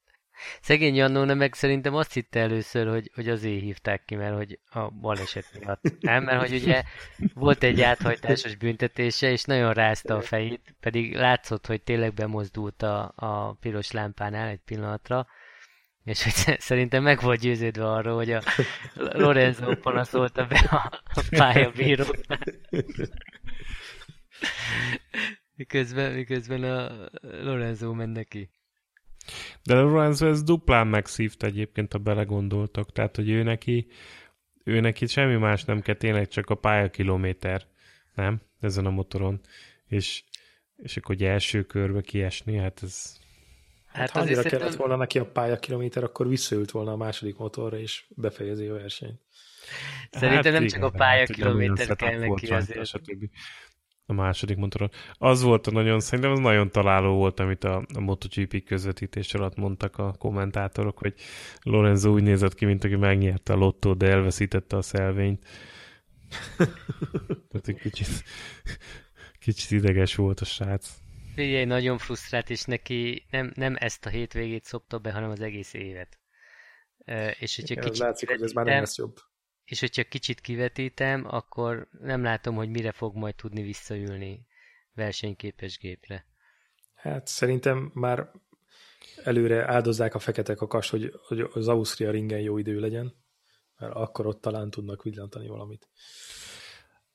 Szegény 0.60 0.94
Jannóna 0.94 1.34
meg 1.34 1.54
szerintem 1.54 1.94
azt 1.94 2.12
hitte 2.12 2.40
először, 2.40 2.88
hogy, 2.88 3.10
hogy 3.14 3.28
azért 3.28 3.62
hívták 3.62 4.04
ki, 4.04 4.14
mert 4.14 4.36
hogy 4.36 4.58
a 4.70 4.90
baleset 4.90 5.44
miatt. 5.58 6.00
Nem, 6.00 6.24
mert 6.24 6.48
hogy 6.48 6.60
ugye 6.60 6.82
volt 7.34 7.62
egy 7.62 7.80
áthajtásos 7.80 8.56
büntetése, 8.56 9.30
és 9.30 9.44
nagyon 9.44 9.72
rázta 9.72 10.16
a 10.16 10.20
fejét, 10.20 10.74
pedig 10.80 11.14
látszott, 11.14 11.66
hogy 11.66 11.82
tényleg 11.82 12.14
bemozdult 12.14 12.82
a, 12.82 13.12
a 13.16 13.52
piros 13.52 13.90
lámpánál 13.90 14.48
egy 14.48 14.60
pillanatra, 14.64 15.26
és 16.04 16.22
hogy 16.22 16.60
szerintem 16.60 17.02
meg 17.02 17.20
volt 17.20 17.40
győződve 17.40 17.90
arról, 17.90 18.14
hogy 18.14 18.30
a 18.32 18.42
Lorenzo 18.94 19.76
panaszolta 19.76 20.46
be 20.46 20.58
a, 20.58 21.02
pályabírót. 21.30 22.26
miközben, 25.56 26.12
miközben 26.12 26.62
a 26.64 27.08
Lorenzo 27.20 27.92
ment 27.92 28.12
neki. 28.12 28.50
De 29.62 29.74
Lorenzo 29.74 30.26
ez 30.26 30.42
duplán 30.42 30.86
megszívta 30.86 31.46
egyébként, 31.46 31.92
ha 31.92 31.98
belegondoltak. 31.98 32.92
Tehát, 32.92 33.16
hogy 33.16 33.30
ő 33.30 33.42
neki, 33.42 33.86
ő 34.64 34.80
neki 34.80 35.06
semmi 35.06 35.36
más 35.36 35.64
nem 35.64 35.80
kell, 35.80 35.94
tényleg 35.94 36.28
csak 36.28 36.50
a 36.50 36.54
pályakilométer, 36.54 37.66
nem? 38.14 38.40
Ezen 38.60 38.86
a 38.86 38.90
motoron. 38.90 39.40
És, 39.86 40.24
és 40.76 40.96
akkor 40.96 41.16
hogy 41.16 41.24
első 41.24 41.62
körbe 41.62 42.00
kiesni, 42.00 42.56
hát 42.56 42.82
ez 42.82 43.20
Hát, 43.92 44.00
hát 44.00 44.10
ha 44.10 44.20
annyira 44.20 44.34
kellett 44.34 44.50
szerintem... 44.50 44.78
volna 44.78 44.96
neki 44.96 45.18
a 45.18 45.26
pályakilométer, 45.26 46.04
akkor 46.04 46.28
visszaült 46.28 46.70
volna 46.70 46.92
a 46.92 46.96
második 46.96 47.36
motorra, 47.36 47.78
és 47.78 48.04
befejezi 48.08 48.66
a 48.66 48.72
versenyt. 48.72 49.20
Szerintem 50.10 50.44
hát 50.44 50.52
nem 50.52 50.64
igen, 50.64 50.68
csak 50.68 50.82
a 50.82 50.90
pályakilométer 50.90 51.86
hát, 51.86 51.96
kell 51.96 52.18
neki 52.18 52.46
azért. 52.46 52.86
Stb. 52.86 53.24
A 54.06 54.12
második 54.12 54.56
motoron. 54.56 54.90
Az 55.12 55.42
volt 55.42 55.66
a 55.66 55.70
nagyon, 55.70 56.00
szerintem 56.00 56.32
az 56.32 56.38
nagyon 56.38 56.70
találó 56.70 57.14
volt, 57.14 57.40
amit 57.40 57.64
a, 57.64 57.84
a 57.94 58.00
MotoGP 58.00 58.64
közvetítés 58.64 59.34
alatt 59.34 59.56
mondtak 59.56 59.98
a 59.98 60.14
kommentátorok, 60.18 60.98
hogy 60.98 61.14
Lorenzo 61.62 62.10
úgy 62.10 62.22
nézett 62.22 62.54
ki, 62.54 62.64
mint 62.64 62.84
aki 62.84 62.96
megnyerte 62.96 63.52
a 63.52 63.56
lottó, 63.56 63.94
de 63.94 64.06
elveszítette 64.10 64.76
a 64.76 64.82
szelvényt. 64.82 65.46
Tehát 67.48 67.68
egy 67.68 67.80
kicsit, 67.80 68.24
kicsit 69.38 69.70
ideges 69.70 70.14
volt 70.14 70.40
a 70.40 70.44
srác. 70.44 71.01
Figyelj, 71.34 71.64
nagyon 71.64 71.98
frusztrált, 71.98 72.50
és 72.50 72.64
neki 72.64 73.26
nem, 73.30 73.52
nem 73.54 73.76
ezt 73.78 74.06
a 74.06 74.08
hétvégét 74.08 74.64
szopta 74.64 74.98
be, 74.98 75.12
hanem 75.12 75.30
az 75.30 75.40
egész 75.40 75.72
évet. 75.72 76.18
És 77.38 77.56
hogyha 77.56 77.72
Igen, 77.72 77.84
kicsit 77.84 78.02
látszik, 78.02 78.28
hogy 78.28 78.42
ez 78.42 78.52
már 78.52 78.64
nem 78.64 78.78
lesz 78.78 78.96
jobb. 78.96 79.16
És 79.64 79.80
hogyha 79.80 80.04
kicsit 80.04 80.40
kivetítem, 80.40 81.26
akkor 81.28 81.88
nem 82.00 82.22
látom, 82.22 82.54
hogy 82.54 82.68
mire 82.68 82.92
fog 82.92 83.16
majd 83.16 83.34
tudni 83.34 83.62
visszaülni 83.62 84.46
versenyképes 84.94 85.78
gépre. 85.78 86.26
Hát 86.94 87.26
szerintem 87.26 87.90
már 87.94 88.30
előre 89.24 89.72
áldozzák 89.72 90.14
a 90.14 90.18
fekete 90.18 90.54
kakas, 90.54 90.90
hogy, 90.90 91.12
hogy 91.26 91.40
az 91.52 91.68
Ausztria 91.68 92.10
ringen 92.10 92.40
jó 92.40 92.58
idő 92.58 92.80
legyen, 92.80 93.14
mert 93.78 93.94
akkor 93.94 94.26
ott 94.26 94.40
talán 94.40 94.70
tudnak 94.70 95.02
villantani 95.02 95.48
valamit. 95.48 95.88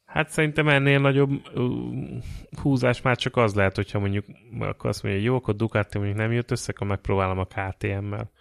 Hát 0.07 0.29
szerintem 0.29 0.67
ennél 0.67 0.99
nagyobb 0.99 1.29
uh, 1.29 2.23
húzás 2.61 3.01
már 3.01 3.17
csak 3.17 3.35
az 3.35 3.55
lehet, 3.55 3.75
hogyha 3.75 3.99
mondjuk 3.99 4.25
akkor 4.59 4.89
azt 4.89 5.03
mondja, 5.03 5.21
hogy 5.21 5.29
jó, 5.29 5.35
akkor 5.35 5.55
Ducati 5.55 5.97
mondjuk 5.97 6.17
nem 6.17 6.31
jött 6.31 6.51
össze, 6.51 6.71
akkor 6.71 6.87
megpróbálom 6.87 7.37
a 7.39 7.45
KTM-mel. 7.45 8.31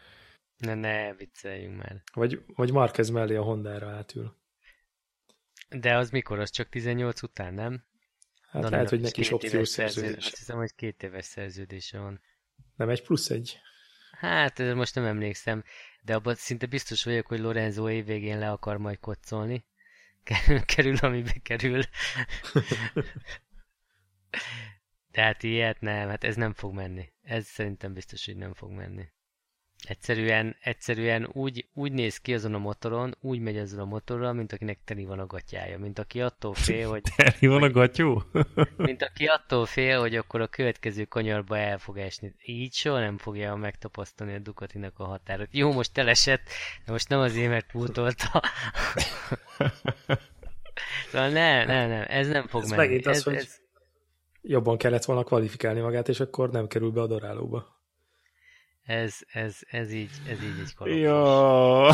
Ne, 0.56 0.74
ne, 0.74 1.14
vicceljünk 1.14 1.76
már. 1.76 2.02
Vagy, 2.12 2.42
vagy 2.46 2.72
Marquez 2.72 3.08
mellé 3.08 3.34
a 3.34 3.42
Honda-ra 3.42 3.88
átül. 3.88 4.36
De 5.68 5.96
az 5.96 6.10
mikor? 6.10 6.38
Az 6.38 6.50
csak 6.50 6.68
18 6.68 7.22
után, 7.22 7.54
nem? 7.54 7.84
Hát 8.50 8.62
Dani 8.62 8.74
lehet, 8.74 8.88
hogy 8.88 9.00
neki 9.00 9.20
is 9.20 9.32
opciós 9.32 9.68
szerződés. 9.68 10.26
Azt 10.26 10.36
hiszem, 10.36 10.56
hogy 10.56 10.74
két 10.74 11.02
éves 11.02 11.24
szerződése 11.24 11.98
van. 11.98 12.20
Nem 12.76 12.88
egy 12.88 13.02
plusz 13.02 13.30
egy? 13.30 13.58
Hát, 14.10 14.74
most 14.74 14.94
nem 14.94 15.04
emlékszem, 15.04 15.64
de 16.02 16.14
abban 16.14 16.34
szinte 16.34 16.66
biztos 16.66 17.04
vagyok, 17.04 17.26
hogy 17.26 17.38
Lorenzo 17.38 17.90
évvégén 17.90 18.38
le 18.38 18.50
akar 18.50 18.76
majd 18.76 18.98
kocolni 18.98 19.64
kerül, 20.74 20.96
amibe 20.96 21.34
kerül. 21.42 21.82
Tehát 25.10 25.42
ilyet 25.42 25.80
nem, 25.80 26.08
hát 26.08 26.24
ez 26.24 26.36
nem 26.36 26.52
fog 26.52 26.74
menni. 26.74 27.12
Ez 27.22 27.46
szerintem 27.46 27.92
biztos, 27.92 28.24
hogy 28.24 28.36
nem 28.36 28.54
fog 28.54 28.70
menni. 28.70 29.08
Egyszerűen, 29.88 30.56
egyszerűen 30.62 31.28
úgy, 31.32 31.66
úgy 31.74 31.92
néz 31.92 32.16
ki 32.16 32.34
azon 32.34 32.54
a 32.54 32.58
motoron, 32.58 33.16
úgy 33.20 33.40
megy 33.40 33.56
ezzel 33.56 33.80
a 33.80 33.84
motorral, 33.84 34.32
mint 34.32 34.52
akinek 34.52 34.78
teli 34.84 35.04
van 35.04 35.18
a 35.18 35.26
gatyája. 35.26 35.78
Mint 35.78 35.98
aki 35.98 36.20
attól 36.20 36.54
fél, 36.54 36.88
hogy... 36.92 37.02
Teli 37.16 37.46
van 37.46 37.62
a 37.62 37.70
gatyó? 37.70 38.22
mint 38.76 39.02
aki 39.02 39.26
attól 39.26 39.66
fél, 39.66 40.00
hogy 40.00 40.16
akkor 40.16 40.40
a 40.40 40.46
következő 40.46 41.04
kanyarba 41.04 41.58
el 41.58 41.78
fog 41.78 41.98
esni. 41.98 42.34
Így 42.44 42.72
soha 42.72 42.98
nem 42.98 43.18
fogja 43.18 43.54
megtapasztalni 43.54 44.34
a 44.34 44.38
Ducatinak 44.38 44.98
a 44.98 45.04
határat. 45.04 45.48
Jó, 45.50 45.72
most 45.72 45.98
elesett, 45.98 46.42
de 46.86 46.92
most 46.92 47.08
nem 47.08 47.20
azért, 47.20 47.48
mert 47.48 47.70
pútolta. 47.70 48.42
szóval 51.10 51.28
nem, 51.28 51.66
nem, 51.66 51.88
nem, 51.88 52.04
ez 52.08 52.28
nem 52.28 52.46
fog 52.46 52.62
Ez 52.62 52.68
menni. 52.70 52.82
megint 52.82 53.06
az, 53.06 53.16
ez, 53.16 53.22
hogy- 53.22 53.34
ez, 53.34 53.64
Jobban 54.48 54.76
kellett 54.76 55.04
volna 55.04 55.24
kvalifikálni 55.24 55.80
magát, 55.80 56.08
és 56.08 56.20
akkor 56.20 56.50
nem 56.50 56.66
kerül 56.66 56.90
be 56.90 57.00
a 57.00 57.06
darálóba. 57.06 57.75
Ez, 58.86 59.18
ez, 59.32 59.58
ez, 59.70 59.92
így, 59.92 60.10
ez 60.28 60.42
így 60.42 60.60
egy 60.64 60.74
kalapos. 60.74 61.00
Ja, 61.00 61.86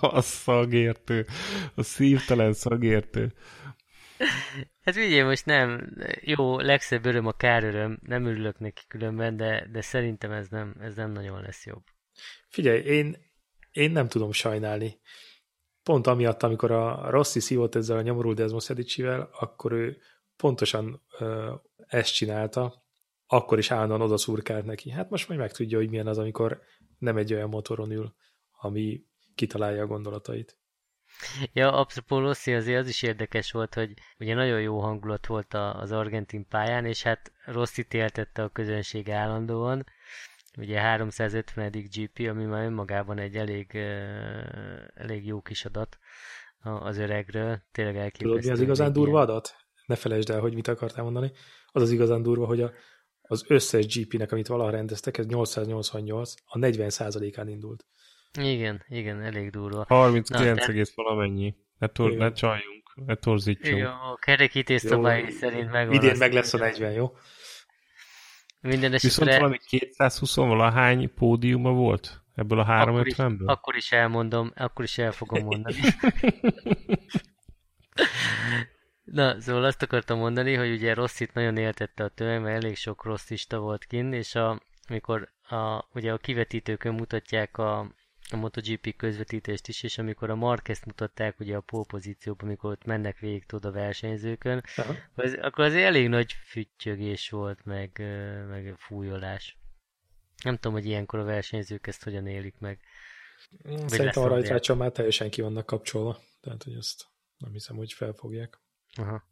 a 0.16 0.20
szagértő, 0.20 1.26
a 1.74 1.82
szívtelen 1.82 2.52
szagértő. 2.52 3.32
Hát 4.82 4.96
ugye 4.96 5.24
most 5.24 5.46
nem, 5.46 5.96
jó, 6.20 6.58
legszebb 6.58 7.04
öröm 7.04 7.26
a 7.26 7.32
kár 7.32 7.64
öröm, 7.64 7.98
nem 8.02 8.26
örülök 8.26 8.58
neki 8.58 8.82
különben, 8.88 9.36
de, 9.36 9.68
de 9.72 9.80
szerintem 9.80 10.30
ez 10.30 10.48
nem, 10.48 10.74
ez 10.80 10.94
nem 10.94 11.10
nagyon 11.10 11.40
lesz 11.40 11.66
jobb. 11.66 11.82
Figyelj, 12.48 12.80
én, 12.80 13.16
én 13.70 13.90
nem 13.90 14.08
tudom 14.08 14.32
sajnálni. 14.32 15.00
Pont 15.82 16.06
amiatt, 16.06 16.42
amikor 16.42 16.70
a 16.70 17.10
Rossi 17.10 17.40
szívott 17.40 17.74
ezzel 17.74 17.96
a 17.96 18.02
nyomorult 18.02 18.36
Desmosedicsvel, 18.36 19.30
akkor 19.32 19.72
ő 19.72 19.96
pontosan 20.36 21.02
ö, 21.18 21.54
ezt 21.86 22.14
csinálta, 22.14 22.81
akkor 23.32 23.58
is 23.58 23.70
állandóan 23.70 24.00
oda 24.00 24.16
szurkált 24.16 24.64
neki. 24.64 24.90
Hát 24.90 25.10
most 25.10 25.28
majd 25.28 25.40
megtudja, 25.40 25.78
hogy 25.78 25.90
milyen 25.90 26.06
az, 26.06 26.18
amikor 26.18 26.60
nem 26.98 27.16
egy 27.16 27.34
olyan 27.34 27.48
motoron 27.48 27.90
ül, 27.90 28.14
ami 28.60 29.04
kitalálja 29.34 29.82
a 29.82 29.86
gondolatait. 29.86 30.58
Ja, 31.52 31.72
apropó 31.72 32.18
Rossi, 32.18 32.54
azért 32.54 32.80
az 32.80 32.88
is 32.88 33.02
érdekes 33.02 33.52
volt, 33.52 33.74
hogy 33.74 33.92
ugye 34.18 34.34
nagyon 34.34 34.60
jó 34.60 34.80
hangulat 34.80 35.26
volt 35.26 35.54
az 35.54 35.92
argentin 35.92 36.46
pályán, 36.48 36.84
és 36.84 37.02
hát 37.02 37.32
Rossi 37.44 37.86
éltette 37.90 38.42
a 38.42 38.48
közönség 38.48 39.10
állandóan. 39.10 39.84
Ugye 40.58 40.80
350. 40.80 41.70
GP, 41.70 42.28
ami 42.28 42.44
már 42.44 42.64
önmagában 42.64 43.18
egy 43.18 43.36
elég, 43.36 43.76
elég 44.94 45.26
jó 45.26 45.40
kis 45.40 45.64
adat 45.64 45.98
az 46.62 46.98
öregről. 46.98 47.62
Tényleg 47.72 47.96
elképesztő. 47.96 48.28
Tudod, 48.28 48.44
mi 48.44 48.50
az 48.50 48.60
igazán 48.60 48.92
durva 48.92 49.20
adat? 49.20 49.56
Ne 49.86 49.94
felejtsd 49.94 50.30
el, 50.30 50.40
hogy 50.40 50.54
mit 50.54 50.68
akartál 50.68 51.04
mondani. 51.04 51.32
Az 51.66 51.82
az 51.82 51.90
igazán 51.90 52.22
durva, 52.22 52.46
hogy 52.46 52.60
a, 52.60 52.72
az 53.22 53.44
összes 53.48 53.86
GP-nek, 53.86 54.32
amit 54.32 54.46
valaha 54.46 54.70
rendeztek, 54.70 55.18
ez 55.18 55.26
888, 55.26 56.34
a 56.44 56.58
40%-án 56.58 57.48
indult. 57.48 57.86
Igen, 58.38 58.84
igen, 58.88 59.22
elég 59.22 59.50
durva. 59.50 59.84
39 59.88 60.58
Na, 60.66 60.72
egész 60.72 60.94
valamennyi. 60.94 61.54
Ne, 61.78 61.86
tor- 61.86 62.12
Igen. 62.12 62.18
ne 62.18 62.32
csaljunk, 62.32 62.94
ne 62.94 63.14
torzítsunk. 63.14 63.76
Igen, 63.76 63.86
a 63.86 64.16
kerekítés 64.16 64.80
szabályai 64.80 65.30
szerint 65.30 65.70
megvan. 65.70 65.94
Idén 65.94 66.16
meg 66.18 66.32
lesz 66.32 66.54
a 66.54 66.58
40, 66.58 66.92
jó? 66.92 67.16
Minden 68.60 68.90
Viszont 68.90 69.12
esetre 69.12 69.38
valami 69.38 69.58
220 69.68 70.34
valahány 70.36 71.14
pódiuma 71.14 71.70
volt 71.70 72.22
ebből 72.34 72.58
a 72.58 72.80
akkor 72.80 73.06
is, 73.06 73.14
350-ből? 73.16 73.46
akkor 73.46 73.76
is 73.76 73.92
elmondom, 73.92 74.52
akkor 74.56 74.84
is 74.84 74.98
el 74.98 75.12
fogom 75.12 75.44
mondani. 75.44 75.76
Na, 79.04 79.40
szóval 79.40 79.64
azt 79.64 79.82
akartam 79.82 80.18
mondani, 80.18 80.54
hogy 80.54 80.72
ugye 80.72 80.94
Rosszit 80.94 81.34
nagyon 81.34 81.56
éltette 81.56 82.04
a 82.04 82.08
tömeg, 82.08 82.42
mert 82.42 82.64
elég 82.64 82.76
sok 82.76 83.04
rosszista 83.04 83.58
volt 83.58 83.84
kint, 83.84 84.14
és 84.14 84.34
a, 84.34 84.62
amikor 84.88 85.32
a, 85.48 85.84
ugye 85.94 86.12
a 86.12 86.18
kivetítőkön 86.18 86.94
mutatják 86.94 87.58
a, 87.58 87.78
a 88.30 88.36
MotoGP 88.36 88.96
közvetítést 88.96 89.68
is, 89.68 89.82
és 89.82 89.98
amikor 89.98 90.30
a 90.30 90.34
Marquez 90.34 90.82
mutatták 90.86 91.40
ugye 91.40 91.56
a 91.56 91.60
pole 91.60 91.84
pozícióban, 91.88 92.46
amikor 92.46 92.70
ott 92.70 92.84
mennek 92.84 93.18
végig 93.18 93.46
tudod 93.46 93.64
a 93.64 93.78
versenyzőkön, 93.78 94.62
Aha. 94.76 94.94
az, 95.14 95.38
akkor 95.40 95.64
azért 95.64 95.84
elég 95.84 96.08
nagy 96.08 96.32
füttyögés 96.32 97.30
volt, 97.30 97.64
meg, 97.64 97.90
meg 98.48 98.74
fújolás. 98.78 99.56
Nem 100.44 100.54
tudom, 100.54 100.72
hogy 100.72 100.86
ilyenkor 100.86 101.18
a 101.18 101.24
versenyzők 101.24 101.86
ezt 101.86 102.04
hogyan 102.04 102.26
élik 102.26 102.54
meg. 102.58 102.80
Szerintem 103.86 104.22
a 104.22 104.28
rajtrácson 104.28 104.76
már 104.76 104.90
teljesen 104.90 105.30
ki 105.30 105.40
vannak 105.40 105.66
kapcsolva. 105.66 106.18
Tehát, 106.40 106.62
hogy 106.62 106.74
ezt 106.74 107.06
nem 107.38 107.52
hiszem, 107.52 107.76
hogy 107.76 107.92
felfogják. 107.92 108.61
Aha. 108.96 109.22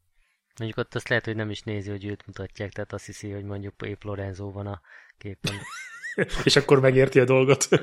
Mondjuk 0.58 0.78
ott 0.78 0.94
azt 0.94 1.08
lehet, 1.08 1.24
hogy 1.24 1.36
nem 1.36 1.50
is 1.50 1.62
nézi, 1.62 1.90
hogy 1.90 2.04
őt 2.04 2.26
mutatják, 2.26 2.72
tehát 2.72 2.92
azt 2.92 3.06
hiszi, 3.06 3.30
hogy 3.30 3.44
mondjuk 3.44 3.74
épp 3.82 4.02
Lorenzo 4.02 4.52
van 4.52 4.66
a 4.66 4.80
képen. 5.18 5.54
És 6.44 6.56
akkor 6.56 6.80
megérti 6.80 7.20
a 7.20 7.24
dolgot. 7.24 7.68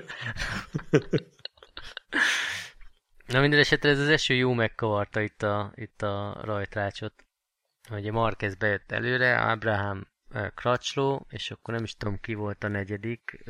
Na 3.28 3.40
minden 3.40 3.60
esetre 3.60 3.90
ez 3.90 4.00
az 4.00 4.08
eső 4.08 4.34
jó 4.34 4.54
megkavarta 4.54 5.22
itt 5.22 5.44
a, 5.44 5.72
itt 5.76 6.02
a 6.02 6.38
rajtrácsot. 6.42 7.26
Ugye 7.90 8.12
Marquez 8.12 8.56
bejött 8.56 8.92
előre, 8.92 9.42
Abraham 9.42 10.08
Crutchlow, 10.56 11.20
és 11.30 11.52
akkor 11.52 11.74
nem 11.74 11.84
is 11.84 11.96
tudom 11.96 12.20
ki 12.20 12.34
volt 12.34 12.64
a 12.64 12.68
negyedik, 12.68 13.44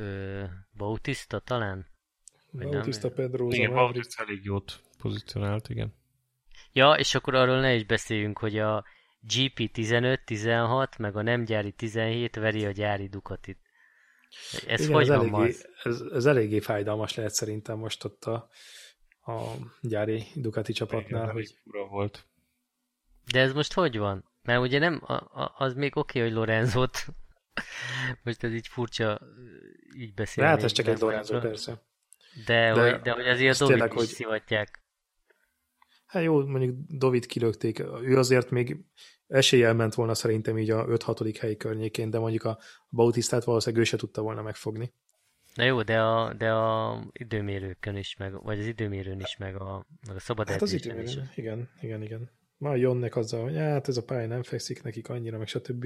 Bautista 0.77 1.39
talán? 1.39 1.85
Bautista 2.51 3.11
Pedrosa, 3.11 3.57
Igen. 3.57 3.73
Bautista 3.73 4.23
elég 4.23 4.43
jót 4.43 4.81
pozícionált, 4.97 5.69
igen. 5.69 5.93
Ja, 6.77 6.93
és 6.93 7.15
akkor 7.15 7.35
arról 7.35 7.59
ne 7.59 7.73
is 7.73 7.85
beszéljünk, 7.85 8.37
hogy 8.37 8.59
a 8.59 8.85
GP 9.19 9.69
15-16, 9.73 10.97
meg 10.97 11.15
a 11.15 11.21
nem 11.21 11.43
gyári 11.43 11.71
17 11.71 12.35
veri 12.35 12.65
a 12.65 12.71
gyári 12.71 13.07
Ducatit. 13.07 13.59
Ez 14.67 14.81
Igen, 14.81 14.93
hogy 14.93 15.09
ez 15.09 15.17
van, 15.17 15.33
eléggé, 15.33 15.55
ez, 15.83 16.01
ez 16.13 16.25
eléggé 16.25 16.59
fájdalmas 16.59 17.15
lehet 17.15 17.33
szerintem 17.33 17.77
most 17.77 18.03
ott 18.03 18.23
a, 18.25 18.49
a 19.21 19.41
gyári 19.81 20.23
Ducati 20.35 20.71
Igen, 20.71 20.87
csapatnál, 20.87 21.21
elég 21.21 21.33
hogy 21.33 21.57
fura 21.63 21.87
volt. 21.87 22.25
De 23.31 23.39
ez 23.39 23.53
most 23.53 23.73
hogy 23.73 23.97
van? 23.97 24.31
Mert 24.41 24.61
ugye 24.61 24.79
nem, 24.79 25.01
a, 25.05 25.13
a, 25.13 25.53
az 25.57 25.73
még 25.73 25.97
oké, 25.97 26.19
okay, 26.19 26.29
hogy 26.29 26.39
Lorenzot. 26.39 27.05
most 28.23 28.43
ez 28.43 28.53
így 28.53 28.67
furcsa 28.67 29.21
így 29.95 30.13
de 30.13 30.21
beszélni. 30.21 30.49
hát 30.49 30.63
ez 30.63 30.71
csak 30.71 30.87
egy. 30.87 30.99
Lorenzo, 30.99 31.39
persze. 31.39 31.81
De, 32.45 32.73
De 32.73 32.91
hogy, 32.91 33.01
de 33.01 33.11
hogy 33.11 33.27
azért 33.27 33.61
a 33.61 33.65
tényleg, 33.65 33.89
is 33.89 33.95
hogy- 33.95 34.07
szivatják. 34.07 34.85
Hát 36.07 36.23
jó, 36.23 36.45
mondjuk 36.45 36.75
Dovit 36.87 37.25
kilökték, 37.25 37.79
ő 38.03 38.17
azért 38.17 38.49
még 38.49 38.77
eséllyel 39.27 39.73
ment 39.73 39.93
volna 39.93 40.13
szerintem 40.13 40.57
így 40.57 40.69
a 40.71 40.85
5-6. 40.85 41.37
hely 41.39 41.55
környékén, 41.55 42.09
de 42.09 42.19
mondjuk 42.19 42.43
a 42.43 42.59
Bautistát 42.89 43.43
valószínűleg 43.43 43.85
ő 43.85 43.87
se 43.87 43.97
tudta 43.97 44.21
volna 44.21 44.41
megfogni. 44.41 44.93
Na 45.55 45.63
jó, 45.63 45.81
de 45.81 46.01
a, 46.01 46.33
de 46.33 46.51
a 46.51 46.99
időmérőkön 47.11 47.95
is, 47.95 48.15
meg, 48.17 48.43
vagy 48.43 48.59
az 48.59 48.65
időmérőn 48.65 49.19
is, 49.19 49.37
meg 49.37 49.55
a, 49.61 49.85
meg 50.07 50.15
a 50.15 50.19
szabad 50.19 50.49
Hát 50.49 50.61
az 50.61 50.73
edzésen 50.73 51.03
is. 51.03 51.11
időmérő, 51.11 51.31
igen, 51.35 51.69
igen, 51.81 52.03
igen. 52.03 52.31
Már 52.57 52.77
jönnek 52.77 53.15
azzal, 53.15 53.43
hogy 53.43 53.55
hát 53.55 53.87
ez 53.87 53.97
a 53.97 54.03
pálya 54.03 54.27
nem 54.27 54.43
fekszik 54.43 54.83
nekik 54.83 55.09
annyira, 55.09 55.37
meg 55.37 55.47
stb. 55.47 55.85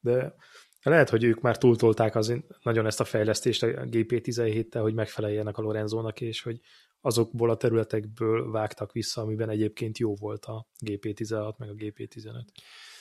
De 0.00 0.34
lehet, 0.82 1.08
hogy 1.08 1.24
ők 1.24 1.40
már 1.40 1.58
túltolták 1.58 2.14
az, 2.14 2.34
nagyon 2.62 2.86
ezt 2.86 3.00
a 3.00 3.04
fejlesztést 3.04 3.62
a 3.62 3.66
GP17-tel, 3.66 4.80
hogy 4.80 4.94
megfeleljenek 4.94 5.58
a 5.58 5.62
Lorenzónak, 5.62 6.20
és 6.20 6.42
hogy 6.42 6.60
azokból 7.02 7.50
a 7.50 7.56
területekből 7.56 8.50
vágtak 8.50 8.92
vissza, 8.92 9.22
amiben 9.22 9.48
egyébként 9.48 9.98
jó 9.98 10.14
volt 10.14 10.44
a 10.44 10.66
GP16 10.86 11.56
meg 11.56 11.68
a 11.68 11.74
GP15. 11.74 12.44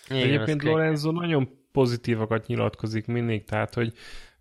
Igen, 0.09 0.23
Egyébként 0.23 0.63
Lorenzo 0.63 1.11
nagyon 1.11 1.49
pozitívakat 1.71 2.47
nyilatkozik 2.47 3.05
mindig, 3.05 3.43
tehát, 3.43 3.73
hogy 3.73 3.93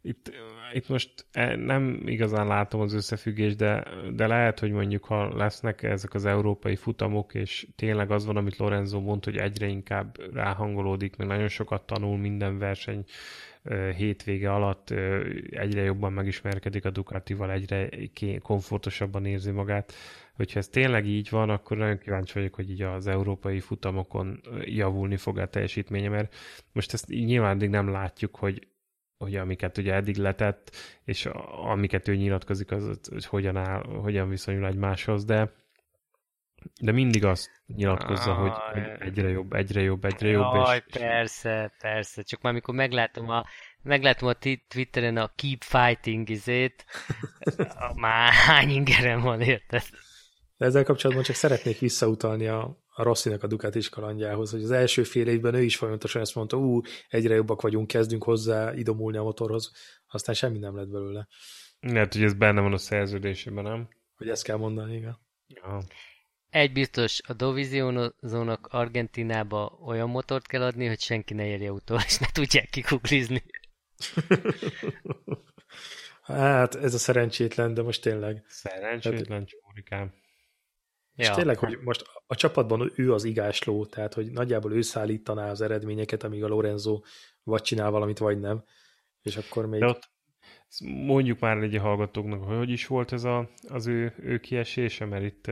itt, 0.03 0.33
itt 0.73 0.89
most 0.89 1.27
eh, 1.33 1.57
nem 1.57 2.03
igazán 2.07 2.47
látom 2.47 2.81
az 2.81 2.93
összefüggést, 2.93 3.57
de, 3.57 3.85
de 4.15 4.27
lehet, 4.27 4.59
hogy 4.59 4.71
mondjuk, 4.71 5.05
ha 5.05 5.37
lesznek 5.37 5.83
ezek 5.83 6.15
az 6.15 6.25
európai 6.25 6.77
futamok, 6.77 7.35
és 7.35 7.67
tényleg 7.77 8.11
az 8.11 8.27
van, 8.27 8.37
amit 8.37 8.57
Lorenzo 8.57 9.01
mond, 9.01 9.25
hogy 9.25 9.37
egyre 9.37 9.67
inkább 9.67 10.33
ráhangolódik, 10.35 11.17
meg 11.17 11.27
nagyon 11.27 11.49
sokat 11.49 11.87
tanul 11.87 12.19
minden 12.19 12.59
verseny 12.59 13.05
hétvége 13.97 14.53
alatt, 14.53 14.91
egyre 15.51 15.83
jobban 15.83 16.13
megismerkedik 16.13 16.85
a 16.85 16.91
Ducatival, 16.91 17.51
egyre 17.51 17.89
komfortosabban 18.43 19.25
érzi 19.27 19.51
magát. 19.51 19.93
Hogyha 20.37 20.59
ez 20.59 20.69
tényleg 20.69 21.07
így 21.07 21.31
van, 21.31 21.51
akkor 21.51 21.77
nagyon 21.77 21.99
kíváncsi 21.99 22.33
vagyok, 22.35 22.55
hogy 22.55 22.71
így 22.71 22.83
az 22.83 23.07
európai 23.07 23.61
futamokon 23.61 24.41
javulni 24.65 25.17
fog 25.17 25.39
a 25.39 25.47
teljesítménye, 25.49 26.09
mert 26.09 26.35
most 26.73 26.93
ezt 26.93 27.09
nyilván 27.09 27.55
addig 27.57 27.69
nem 27.69 27.89
látjuk, 27.89 28.37
hogy 28.37 28.67
hogy 29.21 29.37
amiket 29.37 29.79
ugye 29.79 29.95
eddig 29.95 30.17
letett, 30.17 30.77
és 31.05 31.27
amiket 31.65 32.09
ő 32.09 32.15
nyilatkozik, 32.15 32.71
az, 32.71 33.01
hogy 33.11 33.25
hogyan, 33.27 33.57
áll, 33.57 33.83
hogyan 33.83 34.29
viszonyul 34.29 34.67
egymáshoz, 34.67 35.25
de 35.25 35.53
de 36.81 36.93
mindig 36.93 37.25
azt 37.25 37.63
nyilatkozza, 37.67 38.35
hogy, 38.35 38.53
hogy 38.73 38.83
egyre 38.99 39.29
jobb, 39.29 39.53
egyre 39.53 39.81
jobb, 39.81 40.05
egyre 40.05 40.29
jobb, 40.29 40.55
Jaj, 40.55 40.83
és, 40.87 40.99
persze, 40.99 41.73
persze. 41.79 42.23
Csak 42.23 42.41
már 42.41 42.53
amikor 42.53 42.75
meglátom 42.75 43.29
a, 43.29 43.45
meglátom 43.83 44.29
a 44.29 44.35
Twitteren 44.69 45.17
a 45.17 45.31
Keep 45.37 45.63
Fighting 45.63 46.29
izét, 46.29 46.85
már 47.95 48.33
hány 48.33 48.71
ingerem 48.71 49.21
van, 49.21 49.41
érted? 49.41 49.83
De 50.61 50.67
ezzel 50.67 50.85
kapcsolatban 50.85 51.25
csak 51.25 51.37
szeretnék 51.37 51.79
visszautalni 51.79 52.47
a, 52.47 52.85
a 52.89 53.03
Rosszinak 53.03 53.43
a 53.43 53.47
Ducatis 53.47 53.89
kalandjához, 53.89 54.51
hogy 54.51 54.63
az 54.63 54.71
első 54.71 55.03
fél 55.03 55.29
évben 55.29 55.55
ő 55.55 55.63
is 55.63 55.77
folyamatosan 55.77 56.23
ezt 56.23 56.35
mondta, 56.35 56.57
ú, 56.57 56.81
egyre 57.09 57.35
jobbak 57.35 57.63
vagyunk, 57.63 57.87
kezdünk 57.87 58.25
hozzá 58.25 58.75
idomulni 58.75 59.17
a 59.17 59.23
motorhoz, 59.23 59.73
aztán 60.07 60.35
semmi 60.35 60.59
nem 60.59 60.77
lett 60.77 60.89
belőle. 60.89 61.29
Lehet, 61.81 62.13
hogy 62.13 62.23
ez 62.23 62.35
benne 62.35 62.61
van 62.61 62.73
a 62.73 62.79
szerződésében, 62.79 63.65
nem? 63.65 63.89
Hogy 64.17 64.29
ezt 64.29 64.43
kell 64.43 64.57
mondani, 64.57 64.97
igen. 64.97 65.19
Ja. 65.47 65.83
Egy 66.51 66.73
biztos, 66.73 67.21
a 67.27 67.33
Dovizionozónak 67.33 68.67
Argentinába 68.67 69.79
olyan 69.85 70.11
motort 70.11 70.47
kell 70.47 70.63
adni, 70.63 70.87
hogy 70.87 71.01
senki 71.01 71.35
ne 71.35 71.47
érje 71.47 71.73
utol, 71.73 71.99
és 72.07 72.19
ne 72.19 72.27
tudják 72.33 72.69
kikuklizni. 72.71 73.43
hát 76.23 76.75
ez 76.75 76.95
a 76.95 76.99
szerencsétlen, 76.99 77.75
de 77.75 77.83
most 77.83 78.03
tényleg. 78.03 78.45
Szerencsétlen 78.49 79.47
csórikám. 79.47 80.20
És 81.21 81.27
ja. 81.27 81.35
tényleg, 81.35 81.59
hogy 81.59 81.79
most 81.85 82.05
a 82.27 82.35
csapatban 82.35 82.93
ő 82.95 83.13
az 83.13 83.25
igásló, 83.25 83.87
tehát 83.87 84.15
hogy 84.15 84.31
nagyjából 84.31 84.73
ő 84.73 84.81
szállítaná 84.81 85.51
az 85.51 85.61
eredményeket, 85.61 86.23
amíg 86.23 86.45
a 86.45 86.49
Lorenzo 86.49 87.01
vagy 87.43 87.63
csinál 87.63 87.91
valamit, 87.91 88.19
vagy 88.19 88.41
nem. 88.41 88.65
És 89.23 89.37
akkor 89.37 89.67
még... 89.67 89.81
De 89.81 89.87
ott 89.87 90.11
mondjuk 90.81 91.39
már 91.39 91.57
egy 91.57 91.77
hallgatóknak, 91.77 92.45
hogy 92.45 92.57
hogy 92.57 92.71
is 92.71 92.87
volt 92.87 93.13
ez 93.13 93.25
a, 93.25 93.51
az 93.69 93.87
ő, 93.87 94.15
ő 94.19 94.39
kiesése, 94.39 95.05
mert 95.05 95.25
itt, 95.25 95.51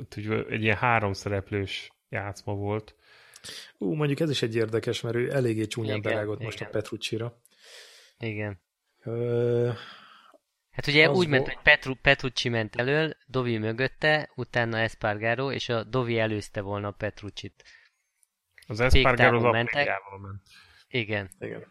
itt 0.00 0.14
egy 0.48 0.62
ilyen 0.62 0.76
három 0.76 1.12
szereplős 1.12 1.92
játszma 2.08 2.54
volt. 2.54 2.94
Ú, 3.78 3.94
mondjuk 3.94 4.20
ez 4.20 4.30
is 4.30 4.42
egy 4.42 4.54
érdekes, 4.54 5.00
mert 5.00 5.16
ő 5.16 5.32
eléggé 5.32 5.66
csúnyán 5.66 6.02
berágott 6.02 6.42
most 6.42 6.60
a 6.60 6.66
Petrucci-ra. 6.66 7.40
Igen. 8.18 8.60
Ö... 9.02 9.70
Hát 10.78 10.86
ugye 10.86 11.10
úgy 11.10 11.28
ment, 11.28 11.46
hogy 11.46 11.58
Petru, 11.62 11.94
Petrucci 11.94 12.48
ment 12.48 12.76
elől, 12.76 13.14
Dovi 13.26 13.58
mögötte, 13.58 14.30
utána 14.34 14.78
Espargaro, 14.78 15.52
és 15.52 15.68
a 15.68 15.84
Dovi 15.84 16.18
előzte 16.18 16.60
volna 16.60 16.88
a 16.88 16.92
Petrucci-t. 16.92 17.64
Az 18.66 18.80
Espargaro 18.80 19.36
az 19.36 19.52
ment. 19.52 19.70
Igen. 20.88 21.30
Igen. 21.38 21.66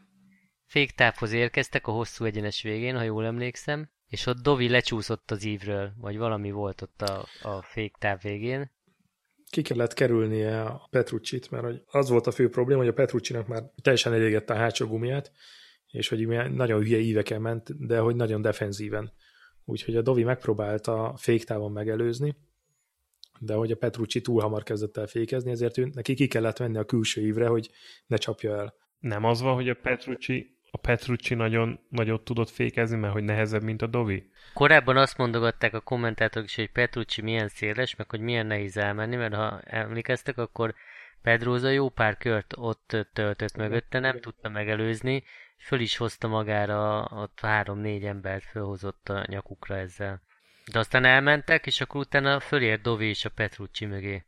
Féktávhoz 0.65 1.31
érkeztek 1.31 1.87
a 1.87 1.91
hosszú 1.91 2.25
egyenes 2.25 2.61
végén, 2.61 2.95
ha 2.95 3.01
jól 3.01 3.25
emlékszem, 3.25 3.89
és 4.07 4.25
ott 4.25 4.37
Dovi 4.37 4.69
lecsúszott 4.69 5.31
az 5.31 5.43
ívről, 5.43 5.93
vagy 5.97 6.17
valami 6.17 6.51
volt 6.51 6.81
ott 6.81 7.01
a, 7.01 7.25
a 7.41 7.61
féktáv 7.61 8.21
végén. 8.21 8.71
Ki 9.49 9.61
kellett 9.61 9.93
kerülnie 9.93 10.61
a 10.61 10.87
Petrucci-t, 10.89 11.51
mert 11.51 11.63
hogy 11.63 11.81
az 11.85 12.09
volt 12.09 12.27
a 12.27 12.31
fő 12.31 12.49
probléma, 12.49 12.79
hogy 12.79 12.89
a 12.89 12.93
Petrucci-nak 12.93 13.47
már 13.47 13.63
teljesen 13.81 14.13
elégette 14.13 14.53
a 14.53 14.57
hátsó 14.57 14.87
gumiát, 14.87 15.31
és 15.91 16.07
hogy 16.07 16.27
nagyon 16.51 16.79
hülye 16.79 16.97
íveken 16.97 17.41
ment, 17.41 17.85
de 17.87 17.99
hogy 17.99 18.15
nagyon 18.15 18.41
defenzíven. 18.41 19.11
Úgyhogy 19.65 19.95
a 19.95 20.01
Dovi 20.01 20.23
megpróbálta 20.23 21.13
féktávon 21.17 21.71
megelőzni, 21.71 22.35
de 23.39 23.53
hogy 23.53 23.71
a 23.71 23.75
Petrucci 23.75 24.21
túl 24.21 24.41
hamar 24.41 24.63
kezdett 24.63 24.97
el 24.97 25.07
fékezni, 25.07 25.51
ezért 25.51 25.77
ő, 25.77 25.89
neki 25.93 26.13
ki 26.13 26.27
kellett 26.27 26.57
venni 26.57 26.77
a 26.77 26.85
külső 26.85 27.21
ívre, 27.21 27.47
hogy 27.47 27.69
ne 28.07 28.17
csapja 28.17 28.57
el. 28.57 28.73
Nem 28.99 29.23
az 29.23 29.41
van, 29.41 29.53
hogy 29.53 29.69
a 29.69 29.73
Petrucci 29.73 30.57
a 30.71 30.77
Petrucci 30.77 31.33
nagyon 31.33 31.79
nagyot 31.89 32.23
tudott 32.23 32.49
fékezni, 32.49 32.97
mert 32.97 33.13
hogy 33.13 33.23
nehezebb, 33.23 33.63
mint 33.63 33.81
a 33.81 33.87
Dovi? 33.87 34.29
Korábban 34.53 34.97
azt 34.97 35.17
mondogatták 35.17 35.73
a 35.73 35.79
kommentátorok 35.79 36.47
is, 36.47 36.55
hogy 36.55 36.71
Petrucci 36.71 37.21
milyen 37.21 37.47
széles, 37.47 37.95
meg 37.95 38.09
hogy 38.09 38.19
milyen 38.19 38.45
nehéz 38.45 38.77
elmenni, 38.77 39.15
mert 39.15 39.33
ha 39.33 39.59
emlékeztek, 39.59 40.37
akkor 40.37 40.73
Pedroza 41.21 41.69
jó 41.69 41.89
pár 41.89 42.17
kört 42.17 42.53
ott 42.57 43.07
töltött 43.13 43.57
mögötte, 43.57 43.99
nem 43.99 44.19
tudta 44.19 44.49
megelőzni, 44.49 45.23
föl 45.57 45.79
is 45.79 45.97
hozta 45.97 46.27
magára, 46.27 47.07
ott 47.11 47.39
három-négy 47.39 48.03
embert 48.03 48.43
fölhozott 48.43 49.09
a 49.09 49.25
nyakukra 49.27 49.75
ezzel. 49.77 50.21
De 50.71 50.79
aztán 50.79 51.05
elmentek, 51.05 51.65
és 51.65 51.81
akkor 51.81 52.01
utána 52.01 52.39
fölért 52.39 52.81
Dovi 52.81 53.05
és 53.05 53.25
a 53.25 53.29
Petrucci 53.29 53.85
mögé. 53.85 54.25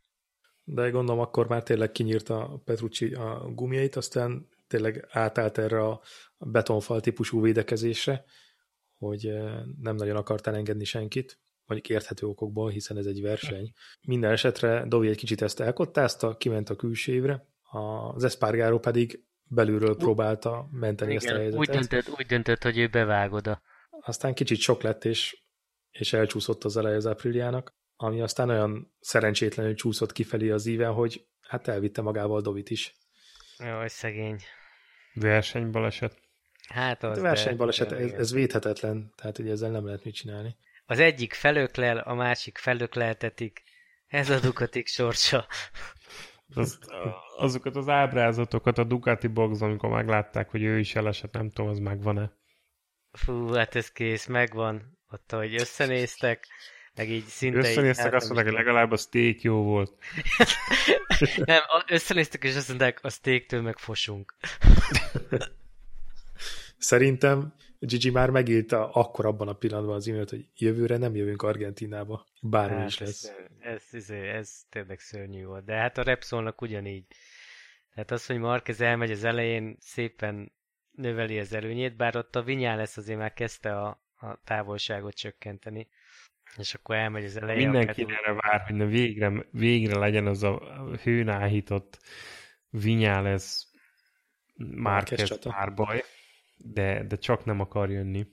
De 0.64 0.90
gondolom 0.90 1.20
akkor 1.20 1.48
már 1.48 1.62
tényleg 1.62 1.92
kinyírta 1.92 2.48
a 2.48 2.58
Petrucci 2.64 3.14
a 3.14 3.50
gumiait, 3.54 3.96
aztán 3.96 4.48
tényleg 4.68 5.06
átállt 5.10 5.58
erre 5.58 5.84
a 5.84 6.00
betonfal 6.38 7.00
típusú 7.00 7.42
védekezésre, 7.42 8.24
hogy 8.98 9.26
eh, 9.26 9.60
nem 9.80 9.96
nagyon 9.96 10.16
akart 10.16 10.46
elengedni 10.46 10.84
senkit, 10.84 11.38
mondjuk 11.66 11.96
érthető 11.96 12.26
okokból, 12.26 12.70
hiszen 12.70 12.96
ez 12.96 13.06
egy 13.06 13.22
verseny. 13.22 13.72
Minden 14.02 14.32
esetre 14.32 14.84
Dovi 14.86 15.08
egy 15.08 15.16
kicsit 15.16 15.42
ezt 15.42 15.60
elkottázta, 15.60 16.36
kiment 16.36 16.70
a 16.70 16.76
külső 16.76 17.12
évre, 17.12 17.46
az 18.12 18.24
Espargaro 18.24 18.78
pedig 18.78 19.24
belülről 19.50 19.96
próbálta 19.96 20.68
menteni 20.70 21.12
Igen, 21.12 21.22
ezt 21.24 21.34
a 21.34 21.38
helyzetet. 21.38 21.60
Úgy 21.60 21.68
döntött, 21.68 22.18
úgy 22.18 22.26
döntött, 22.26 22.62
hogy 22.62 22.78
ő 22.78 22.88
bevág 22.88 23.32
oda. 23.32 23.62
Aztán 24.00 24.34
kicsit 24.34 24.58
sok 24.58 24.82
lett, 24.82 25.04
és, 25.04 25.42
és 25.90 26.12
elcsúszott 26.12 26.64
az 26.64 26.76
eleje 26.76 26.96
az 26.96 27.06
Apriliának, 27.06 27.74
ami 27.96 28.20
aztán 28.20 28.48
olyan 28.48 28.94
szerencsétlenül 29.00 29.74
csúszott 29.74 30.12
kifelé 30.12 30.50
az 30.50 30.66
íven, 30.66 30.92
hogy 30.92 31.26
hát 31.40 31.68
elvitte 31.68 32.02
magával 32.02 32.40
Dovit 32.40 32.70
is. 32.70 32.96
Jaj, 33.58 33.88
szegény. 33.88 34.38
Versenybaleset. 35.14 36.18
Hát 36.68 37.02
az, 37.02 37.18
a 37.18 37.22
versenybaleset, 37.22 37.92
ez, 37.92 38.10
ez 38.10 38.32
védhetetlen, 38.32 39.12
tehát 39.16 39.38
ugye 39.38 39.50
ezzel 39.50 39.70
nem 39.70 39.84
lehet 39.84 40.04
mit 40.04 40.14
csinálni. 40.14 40.56
Az 40.86 40.98
egyik 40.98 41.32
felöklel, 41.32 41.98
a 41.98 42.14
másik 42.14 42.58
felökleltetik. 42.58 43.62
Ez 44.06 44.30
a 44.30 44.40
Ducatik 44.40 44.86
sorsa. 44.86 45.46
Az, 46.54 46.78
azokat 47.36 47.76
az 47.76 47.88
ábrázatokat 47.88 48.78
a 48.78 48.84
Ducati 48.84 49.26
box, 49.26 49.60
amikor 49.60 49.90
meglátták, 49.90 50.50
hogy 50.50 50.62
ő 50.62 50.78
is 50.78 50.94
elesett, 50.94 51.32
nem 51.32 51.50
tudom, 51.50 51.70
az 51.70 51.78
megvan-e. 51.78 52.32
Fú, 53.12 53.52
hát 53.52 53.74
ez 53.74 53.92
kész, 53.92 54.26
megvan. 54.26 54.98
Ott, 55.10 55.32
hogy 55.32 55.54
összenéztek, 55.54 56.46
meg 56.94 57.10
így 57.10 57.24
szinte 57.24 57.58
Összenéztek, 57.58 58.06
így, 58.06 58.14
azt 58.14 58.24
mondták, 58.24 58.44
hogy 58.44 58.64
legalább 58.64 58.90
a 58.90 58.96
steak 58.96 59.40
jó 59.40 59.62
volt. 59.62 59.92
nem, 61.44 61.60
összenéztek, 61.86 62.44
és 62.44 62.56
azt 62.56 62.68
mondták, 62.68 62.98
a 63.02 63.10
steaktől 63.10 63.62
meg 63.62 63.78
fosunk. 63.78 64.34
Szerintem 66.78 67.54
Gigi 67.82 68.10
már 68.10 68.30
megírta 68.30 68.90
akkor 68.90 69.26
abban 69.26 69.48
a 69.48 69.52
pillanatban 69.52 69.94
az 69.94 70.08
e 70.08 70.24
hogy 70.28 70.48
jövőre 70.56 70.96
nem 70.96 71.14
jövünk 71.14 71.42
Argentinába, 71.42 72.26
bármi 72.40 72.76
hát, 72.76 72.88
is 72.88 72.98
lesz. 72.98 73.32
Ez, 73.58 73.82
ez, 73.90 74.10
ez, 74.10 74.10
ez 74.10 74.62
tényleg 74.68 74.98
szörnyű 74.98 75.44
volt, 75.44 75.64
de 75.64 75.74
hát 75.74 75.98
a 75.98 76.02
Repsolnak 76.02 76.60
ugyanígy. 76.60 77.06
Tehát 77.94 78.10
az, 78.10 78.26
hogy 78.26 78.38
Marquez 78.38 78.80
elmegy 78.80 79.10
az 79.10 79.24
elején, 79.24 79.76
szépen 79.78 80.52
növeli 80.90 81.38
az 81.38 81.52
előnyét, 81.52 81.96
bár 81.96 82.16
ott 82.16 82.36
a 82.36 82.42
Vinyá 82.42 82.76
lesz 82.76 82.96
azért 82.96 83.18
már 83.18 83.32
kezdte 83.32 83.76
a, 83.80 84.02
a 84.16 84.40
távolságot 84.44 85.14
csökkenteni. 85.14 85.88
És 86.56 86.74
akkor 86.74 86.96
elmegy 86.96 87.24
az 87.24 87.36
elején. 87.36 87.68
Mindenki 87.70 88.02
erre 88.02 88.32
vár, 88.32 88.60
hogy 88.60 88.88
végre, 88.88 89.46
végre 89.50 89.98
legyen 89.98 90.26
az 90.26 90.42
a 90.42 90.58
hőn 91.02 91.28
áhított 91.28 91.98
Vinyales 92.70 93.66
Márquez 94.56 95.38
párbaj 95.38 96.04
de, 96.62 97.04
de 97.04 97.16
csak 97.16 97.44
nem 97.44 97.60
akar 97.60 97.90
jönni. 97.90 98.26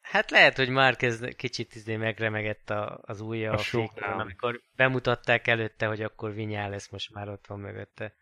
Hát 0.00 0.30
lehet, 0.30 0.56
hogy 0.56 0.68
már 0.68 0.96
kezd 0.96 1.34
kicsit 1.34 1.74
izé 1.74 1.96
megremegett 1.96 2.70
a, 2.70 3.00
az 3.02 3.20
ujja 3.20 3.50
a, 3.50 3.54
a 3.54 3.58
fékben, 3.58 4.20
amikor 4.20 4.62
bemutatták 4.76 5.46
előtte, 5.46 5.86
hogy 5.86 6.02
akkor 6.02 6.34
Vinyá 6.34 6.68
lesz, 6.68 6.88
most 6.88 7.14
már 7.14 7.28
ott 7.28 7.46
van 7.46 7.60
mögötte. 7.60 8.14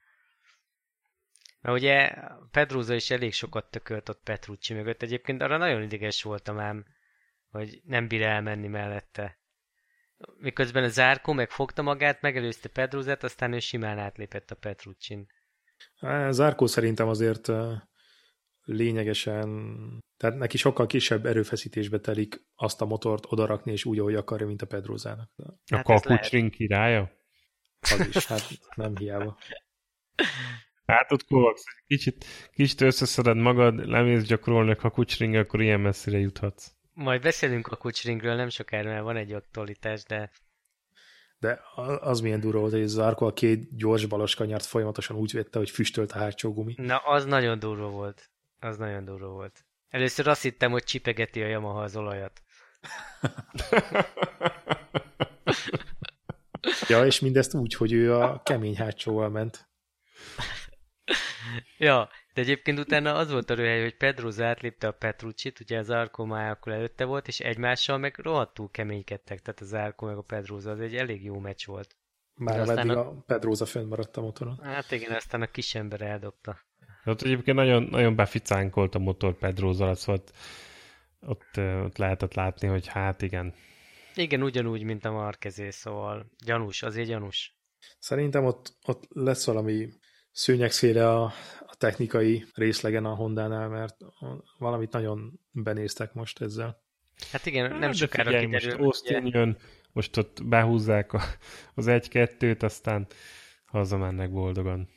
Mert 1.60 1.76
ugye 1.76 2.14
Pedroza 2.50 2.94
is 2.94 3.10
elég 3.10 3.32
sokat 3.32 3.70
tökölt 3.70 4.08
ott 4.08 4.22
Petrucci 4.22 4.74
mögött. 4.74 5.02
Egyébként 5.02 5.42
arra 5.42 5.56
nagyon 5.56 5.82
ideges 5.82 6.22
voltam 6.22 6.58
ám, 6.58 6.84
hogy 7.50 7.80
nem 7.84 8.08
bír 8.08 8.22
elmenni 8.22 8.68
mellette. 8.68 9.38
Miközben 10.36 10.84
a 10.84 10.88
Zárkó 10.88 11.32
megfogta 11.32 11.82
magát, 11.82 12.20
megelőzte 12.20 12.68
Pedruzát, 12.68 13.22
aztán 13.22 13.52
ő 13.52 13.58
simán 13.58 13.98
átlépett 13.98 14.50
a 14.50 14.54
Petruccin. 14.54 15.26
Zárkó 16.30 16.66
szerintem 16.66 17.08
azért 17.08 17.48
lényegesen, 18.64 19.48
tehát 20.16 20.38
neki 20.38 20.56
sokkal 20.56 20.86
kisebb 20.86 21.26
erőfeszítésbe 21.26 21.98
telik 21.98 22.44
azt 22.54 22.80
a 22.80 22.84
motort 22.84 23.24
odarakni, 23.28 23.72
és 23.72 23.84
úgy, 23.84 23.98
ahogy 23.98 24.14
akarja, 24.14 24.46
mint 24.46 24.62
a 24.62 24.66
Pedrozának. 24.66 25.30
Hát 25.70 25.80
a 25.80 25.82
kapucsring 25.82 26.50
királya? 26.50 27.10
Az 27.80 28.06
is, 28.14 28.26
hát 28.26 28.48
nem 28.74 28.96
hiába. 28.96 29.38
Hát 30.86 31.12
ott 31.12 31.24
kovacs, 31.24 31.60
kicsit, 31.86 32.24
kicsit 32.52 32.80
összeszeded 32.80 33.36
magad, 33.36 33.86
lemész 33.86 34.22
gyakorolni 34.22 34.70
a 34.70 34.76
kakucsring, 34.76 35.34
akkor 35.34 35.60
ilyen 35.60 35.80
messzire 35.80 36.18
juthatsz. 36.18 36.72
Majd 36.92 37.22
beszélünk 37.22 37.66
a 37.66 37.76
kucsringről 37.76 38.34
nem 38.34 38.48
sokára, 38.48 38.88
mert 38.88 39.02
van 39.02 39.16
egy 39.16 39.32
aktualitás, 39.32 40.02
de... 40.04 40.30
De 41.38 41.60
az 42.00 42.20
milyen 42.20 42.40
durva 42.40 42.58
volt, 42.58 42.72
hogy 42.72 42.86
Zarko 42.86 43.26
a 43.26 43.32
két 43.32 43.76
gyors 43.76 44.06
balos 44.06 44.34
kanyart 44.34 44.64
folyamatosan 44.64 45.16
úgy 45.16 45.32
vette, 45.32 45.58
hogy 45.58 45.70
füstölt 45.70 46.12
a 46.12 46.18
hátsó 46.18 46.52
gumi. 46.52 46.74
Na, 46.76 46.96
az 46.96 47.24
nagyon 47.24 47.58
durva 47.58 47.88
volt. 47.88 48.29
Az 48.60 48.76
nagyon 48.76 49.04
durva 49.04 49.28
volt. 49.28 49.64
Először 49.88 50.26
azt 50.28 50.42
hittem, 50.42 50.70
hogy 50.70 50.84
csipegeti 50.84 51.42
a 51.42 51.46
Yamaha 51.46 51.82
az 51.82 51.96
olajat. 51.96 52.42
ja, 56.88 57.06
és 57.06 57.20
mindezt 57.20 57.54
úgy, 57.54 57.74
hogy 57.74 57.92
ő 57.92 58.14
a 58.14 58.42
kemény 58.42 58.76
hátsóval 58.76 59.28
ment. 59.28 59.68
ja, 61.78 62.08
de 62.34 62.40
egyébként 62.40 62.78
utána 62.78 63.14
az 63.14 63.30
volt 63.30 63.50
a 63.50 63.54
röhely, 63.54 63.82
hogy 63.82 63.96
Pedroza 63.96 64.46
átlépte 64.46 64.86
a 64.86 64.92
Petrucci-t, 64.92 65.60
ugye 65.60 65.78
az 65.78 65.90
Arco 65.90 66.24
már 66.24 66.50
akkor 66.50 66.72
előtte 66.72 67.04
volt, 67.04 67.28
és 67.28 67.40
egymással 67.40 67.98
meg 67.98 68.18
rohadtul 68.18 68.70
keménykedtek, 68.70 69.40
tehát 69.40 69.60
az 69.60 69.72
Arco 69.72 70.06
meg 70.06 70.16
a 70.16 70.22
Pedroza, 70.22 70.70
az 70.70 70.80
egy 70.80 70.96
elég 70.96 71.24
jó 71.24 71.38
meccs 71.38 71.66
volt. 71.66 71.96
Már 72.34 72.66
meddig 72.66 72.90
a... 72.90 73.08
a 73.08 73.22
Pedroza 73.26 73.66
fönn 73.66 73.86
maradt 73.86 74.16
a 74.16 74.20
motoron. 74.20 74.58
Hát 74.62 74.90
igen, 74.90 75.14
aztán 75.14 75.42
a 75.42 75.46
kis 75.46 75.74
ember 75.74 76.00
eldobta. 76.00 76.58
Hát 77.04 77.22
egyébként 77.22 77.56
nagyon, 77.56 77.82
nagyon 77.82 78.16
beficánkolt 78.16 78.94
a 78.94 78.98
motor 78.98 79.38
Pedroza, 79.38 79.94
szóval 79.94 80.22
ott, 81.20 81.56
ott 81.84 81.96
lehetett 81.96 82.34
látni, 82.34 82.68
hogy 82.68 82.86
hát 82.86 83.22
igen. 83.22 83.54
Igen, 84.14 84.42
ugyanúgy, 84.42 84.82
mint 84.82 85.04
a 85.04 85.12
Markezé, 85.12 85.70
szóval 85.70 86.30
gyanús, 86.44 86.82
azért 86.82 87.08
gyanús. 87.08 87.58
Szerintem 87.98 88.44
ott, 88.44 88.76
ott 88.86 89.04
lesz 89.08 89.46
valami 89.46 89.88
szőnyegszéle 90.32 91.10
a, 91.10 91.22
a 91.66 91.74
technikai 91.78 92.44
részlegen 92.54 93.04
a 93.04 93.14
Hondánál, 93.14 93.68
mert 93.68 93.96
valamit 94.58 94.92
nagyon 94.92 95.40
benéztek 95.50 96.12
most 96.12 96.40
ezzel. 96.40 96.82
Hát 97.32 97.46
igen, 97.46 97.70
nem 97.70 97.80
hát, 97.80 97.94
sokára 97.94 98.24
figyelj, 98.24 98.44
kiderül. 98.44 98.70
Most 98.70 98.82
Austin 98.82 99.24
ugye? 99.24 99.38
jön, 99.38 99.56
most 99.92 100.16
ott 100.16 100.44
behúzzák 100.44 101.12
a, 101.12 101.20
az 101.74 101.86
egy-kettőt, 101.86 102.62
aztán 102.62 103.06
hazamennek 103.64 104.32
boldogan. 104.32 104.88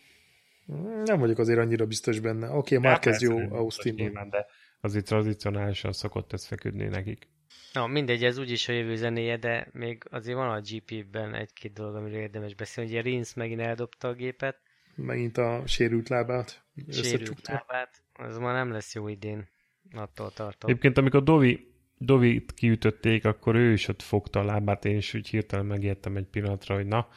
Nem 1.03 1.19
vagyok 1.19 1.37
azért 1.37 1.59
annyira 1.59 1.85
biztos 1.85 2.19
benne. 2.19 2.49
Oké, 2.49 2.75
okay, 2.75 2.89
már 2.89 2.99
kezd 2.99 3.21
jó 3.21 3.39
Austinban. 3.39 4.29
De 4.29 4.45
azért 4.81 5.05
tradicionálisan 5.05 5.91
szokott 5.91 6.33
ez 6.33 6.45
feküdni 6.45 6.87
nekik. 6.87 7.27
Na, 7.73 7.87
mindegy, 7.87 8.23
ez 8.23 8.37
úgyis 8.37 8.67
a 8.67 8.73
jövő 8.73 8.95
zenéje, 8.95 9.37
de 9.37 9.67
még 9.71 10.03
azért 10.09 10.37
van 10.37 10.49
a 10.49 10.61
GP-ben 10.61 11.33
egy-két 11.33 11.73
dolog, 11.73 11.95
amiről 11.95 12.19
érdemes 12.19 12.55
beszélni. 12.55 12.89
Ugye 12.89 13.01
Rins 13.01 13.33
megint 13.33 13.61
eldobta 13.61 14.07
a 14.07 14.13
gépet. 14.13 14.61
Megint 14.95 15.37
a 15.37 15.63
sérült 15.65 16.09
lábát. 16.09 16.63
Sérült 16.91 17.47
lábát. 17.47 18.03
Az 18.13 18.37
már 18.37 18.53
nem 18.53 18.71
lesz 18.71 18.93
jó 18.95 19.07
idén. 19.07 19.47
Attól 19.91 20.31
tartom. 20.31 20.69
Egyébként, 20.69 20.97
amikor 20.97 21.23
Dovi 21.23 21.73
Dovit 21.97 22.53
kiütötték, 22.53 23.25
akkor 23.25 23.55
ő 23.55 23.71
is 23.71 23.87
ott 23.87 24.01
fogta 24.01 24.39
a 24.39 24.43
lábát, 24.43 24.85
én 24.85 24.97
is 24.97 25.13
úgy 25.13 25.27
hirtelen 25.27 25.65
megijedtem 25.65 26.15
egy 26.15 26.25
pillanatra, 26.25 26.75
hogy 26.75 26.85
na, 26.85 27.07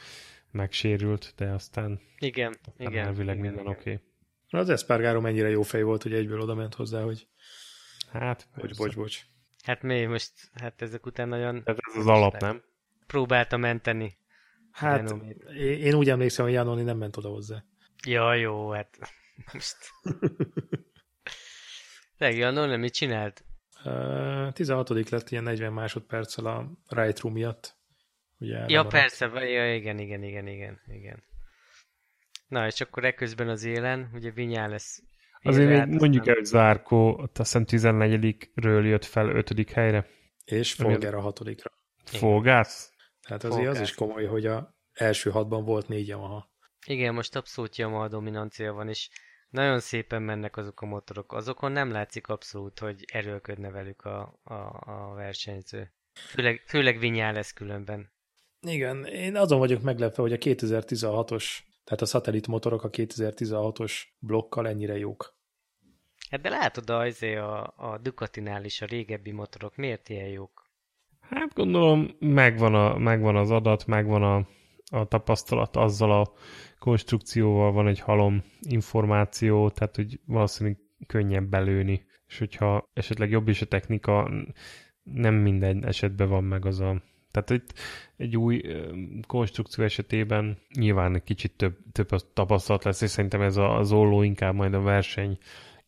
megsérült, 0.56 1.32
de 1.36 1.50
aztán, 1.50 2.00
igen, 2.18 2.56
aztán 2.66 2.92
igen, 2.92 3.06
elvileg 3.06 3.38
igen, 3.38 3.46
minden 3.46 3.72
oké. 3.72 3.92
Okay. 3.92 4.60
Az 4.60 4.68
Espargaro 4.68 5.20
mennyire 5.20 5.48
jó 5.48 5.62
fej 5.62 5.82
volt, 5.82 6.02
hogy 6.02 6.12
egyből 6.12 6.40
oda 6.40 6.54
ment 6.54 6.74
hozzá, 6.74 7.02
hogy 7.02 7.28
hát, 8.12 8.48
bocs, 8.56 8.76
bocs, 8.76 8.94
bocs. 8.94 9.20
Hát 9.62 9.82
mi 9.82 10.04
most, 10.04 10.32
hát 10.54 10.82
ezek 10.82 11.06
után 11.06 11.28
nagyon... 11.28 11.62
Ez, 11.64 11.76
ez 11.76 11.96
az 11.96 12.06
alap, 12.06 12.36
nem? 12.36 12.62
Próbálta 13.06 13.56
menteni. 13.56 14.18
Hát, 14.70 15.14
én 15.56 15.94
úgy 15.94 16.08
emlékszem, 16.08 16.44
hogy 16.44 16.54
Janoni 16.54 16.82
nem 16.82 16.98
ment 16.98 17.16
oda 17.16 17.28
hozzá. 17.28 17.64
Ja, 18.06 18.34
jó, 18.34 18.70
hát 18.70 18.98
most... 19.52 19.76
Janoni 22.38 22.76
mit 22.76 22.92
csinált? 22.92 23.44
16. 24.52 25.10
lett 25.10 25.30
ilyen 25.30 25.42
40 25.42 25.72
másodperccel 25.72 26.46
a 26.46 26.70
right 26.88 27.20
room 27.20 27.34
miatt. 27.34 27.76
Ugye 28.38 28.64
ja, 28.66 28.86
persze, 28.86 29.26
ja, 29.26 29.74
igen, 29.74 29.98
igen, 29.98 30.22
igen, 30.22 30.46
igen, 30.46 30.80
igen. 30.86 31.24
Na, 32.48 32.66
és 32.66 32.80
akkor 32.80 33.04
ekközben 33.04 33.48
az 33.48 33.64
élen, 33.64 34.10
ugye 34.12 34.30
Vinyá 34.30 34.66
lesz 34.66 35.02
Azért 35.46 35.86
még 35.86 36.00
mondjuk 36.00 36.26
el, 36.26 36.34
hogy 36.34 36.44
Zárkó, 36.44 37.18
azt 37.18 37.36
hiszem 37.36 37.64
14-ről 37.66 38.84
jött 38.84 39.04
fel 39.04 39.28
5. 39.28 39.70
helyre. 39.70 40.06
És 40.44 40.72
Folger 40.72 41.14
a 41.14 41.20
6 41.20 41.40
Folgász? 42.04 42.92
Tehát 43.22 43.44
azért 43.44 43.62
Folgász. 43.62 43.80
az 43.80 43.88
is 43.88 43.94
komoly, 43.94 44.24
hogy 44.24 44.46
a 44.46 44.76
első 44.92 45.30
hatban 45.30 45.64
volt 45.64 45.88
négy 45.88 46.08
Yamaha. 46.08 46.50
Igen, 46.86 47.14
most 47.14 47.36
abszolút 47.36 47.76
Yamaha 47.76 48.08
dominancia 48.08 48.72
van, 48.72 48.88
és 48.88 49.08
nagyon 49.48 49.80
szépen 49.80 50.22
mennek 50.22 50.56
azok 50.56 50.80
a 50.80 50.86
motorok. 50.86 51.32
Azokon 51.32 51.72
nem 51.72 51.90
látszik 51.90 52.26
abszolút, 52.26 52.78
hogy 52.78 53.04
erőlködne 53.12 53.70
velük 53.70 54.02
a, 54.02 54.40
a, 54.42 54.54
a 54.80 55.14
versenyző. 55.14 55.92
Főleg, 56.14 56.62
főleg 56.66 56.98
Vinyá 56.98 57.32
lesz 57.32 57.52
különben. 57.52 58.14
Igen, 58.60 59.04
én 59.04 59.36
azon 59.36 59.58
vagyok 59.58 59.82
meglepve, 59.82 60.22
hogy 60.22 60.32
a 60.32 60.36
2016-os, 60.36 61.44
tehát 61.84 62.00
a 62.00 62.06
szatellit 62.06 62.46
motorok 62.46 62.84
a 62.84 62.90
2016-os 62.90 63.92
blokkal 64.18 64.68
ennyire 64.68 64.98
jók. 64.98 65.34
Hát 66.30 66.40
de 66.40 66.48
látod 66.48 66.90
azért 66.90 67.40
a, 67.40 67.74
a 67.76 67.98
Ducatinál 67.98 68.64
is 68.64 68.80
a 68.80 68.86
régebbi 68.86 69.30
motorok, 69.30 69.76
miért 69.76 70.08
ilyen 70.08 70.28
jók? 70.28 70.70
Hát 71.20 71.54
gondolom, 71.54 72.16
megvan, 72.18 72.74
a, 72.74 72.98
megvan 72.98 73.36
az 73.36 73.50
adat, 73.50 73.86
megvan 73.86 74.22
a, 74.22 74.46
a 74.98 75.06
tapasztalat 75.08 75.76
azzal 75.76 76.12
a 76.12 76.32
konstrukcióval, 76.78 77.72
van 77.72 77.88
egy 77.88 78.00
halom 78.00 78.44
információ, 78.60 79.70
tehát 79.70 79.96
hogy 79.96 80.20
valószínűleg 80.26 80.78
könnyebb 81.06 81.48
belőni. 81.48 82.06
És 82.26 82.38
hogyha 82.38 82.90
esetleg 82.92 83.30
jobb 83.30 83.48
is 83.48 83.62
a 83.62 83.66
technika, 83.66 84.30
nem 85.02 85.34
minden 85.34 85.84
esetben 85.84 86.28
van 86.28 86.44
meg 86.44 86.64
az 86.66 86.80
a 86.80 87.02
tehát 87.42 87.62
itt 87.62 87.78
egy 88.16 88.36
új 88.36 88.62
konstrukció 89.26 89.84
esetében 89.84 90.58
nyilván 90.74 91.14
egy 91.14 91.22
kicsit 91.22 91.52
több, 91.56 91.76
több 91.92 92.08
tapasztalat 92.32 92.84
lesz, 92.84 93.00
és 93.00 93.10
szerintem 93.10 93.40
ez 93.40 93.56
a, 93.56 93.76
az 93.76 93.92
olló 93.92 94.22
inkább 94.22 94.54
majd 94.54 94.74
a 94.74 94.80
verseny 94.80 95.38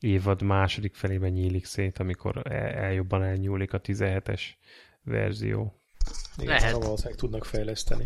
évad 0.00 0.42
második 0.42 0.94
felében 0.94 1.30
nyílik 1.30 1.64
szét, 1.64 1.98
amikor 1.98 2.52
el, 2.52 2.68
el 2.68 2.92
jobban 2.92 3.22
elnyúlik 3.22 3.72
a 3.72 3.80
17-es 3.80 4.42
verzió. 5.02 5.80
Igen, 6.36 6.54
Lehet. 6.54 6.72
valószínűleg 6.72 7.18
tudnak 7.18 7.44
fejleszteni. 7.44 8.04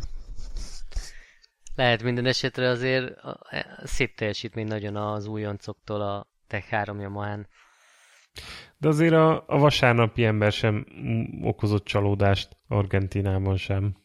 Lehet 1.74 2.02
minden 2.02 2.26
esetre 2.26 2.68
azért 2.68 3.14
szép 3.84 4.16
teljesítmény 4.16 4.66
nagyon 4.66 4.96
az 4.96 5.26
újoncoktól 5.26 6.00
a 6.00 6.26
Tech 6.46 6.68
3 6.68 7.00
Yamaha-n. 7.00 7.46
De 8.82 8.88
azért 8.88 9.12
a, 9.12 9.44
a 9.46 9.58
vasárnapi 9.58 10.24
ember 10.24 10.52
sem 10.52 10.86
okozott 11.42 11.84
csalódást 11.84 12.56
Argentinában 12.68 13.56
sem. 13.56 13.96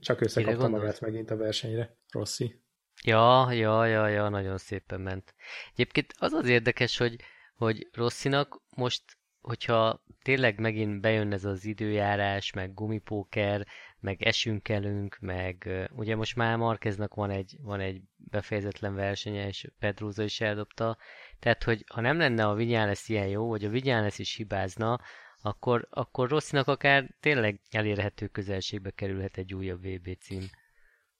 Csak 0.00 0.20
összekapta 0.20 0.68
magát 0.68 1.00
megint 1.00 1.30
a 1.30 1.36
versenyre, 1.36 1.96
Rossi. 2.10 2.62
Ja, 3.04 3.52
ja, 3.52 3.84
ja, 3.84 4.06
ja, 4.06 4.28
nagyon 4.28 4.58
szépen 4.58 5.00
ment. 5.00 5.34
Egyébként 5.72 6.14
az 6.18 6.32
az 6.32 6.48
érdekes, 6.48 6.98
hogy, 6.98 7.16
hogy 7.54 7.88
Rosszinak 7.92 8.62
most, 8.76 9.02
hogyha 9.40 10.02
tényleg 10.22 10.60
megint 10.60 11.00
bejön 11.00 11.32
ez 11.32 11.44
az 11.44 11.64
időjárás, 11.64 12.52
meg 12.52 12.74
gumipóker, 12.74 13.66
meg 14.00 14.22
esünk-elünk, 14.22 15.16
meg 15.20 15.68
ugye 15.90 16.16
most 16.16 16.36
már 16.36 16.56
Markeznak 16.56 17.14
van 17.14 17.30
egy, 17.30 17.56
van 17.62 17.80
egy 17.80 18.00
befejezetlen 18.16 18.94
versenye, 18.94 19.46
és 19.46 19.70
Pedroza 19.78 20.22
is 20.22 20.40
eldobta, 20.40 20.96
tehát, 21.38 21.64
hogy 21.64 21.84
ha 21.94 22.00
nem 22.00 22.18
lenne 22.18 22.46
a 22.46 22.54
lesz 22.54 23.08
ilyen 23.08 23.28
jó, 23.28 23.48
vagy 23.48 23.64
a 23.64 23.70
lesz 24.00 24.18
is 24.18 24.36
hibázna, 24.36 25.00
akkor, 25.42 25.86
akkor 25.90 26.28
Rosszinak 26.28 26.66
akár 26.66 27.14
tényleg 27.20 27.60
elérhető 27.70 28.26
közelségbe 28.26 28.90
kerülhet 28.90 29.36
egy 29.36 29.54
újabb 29.54 29.86
VB 29.86 30.16
cím. 30.20 30.42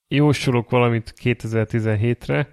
Jósolok 0.09 0.71
valamit 0.71 1.13
2017-re, 1.23 2.49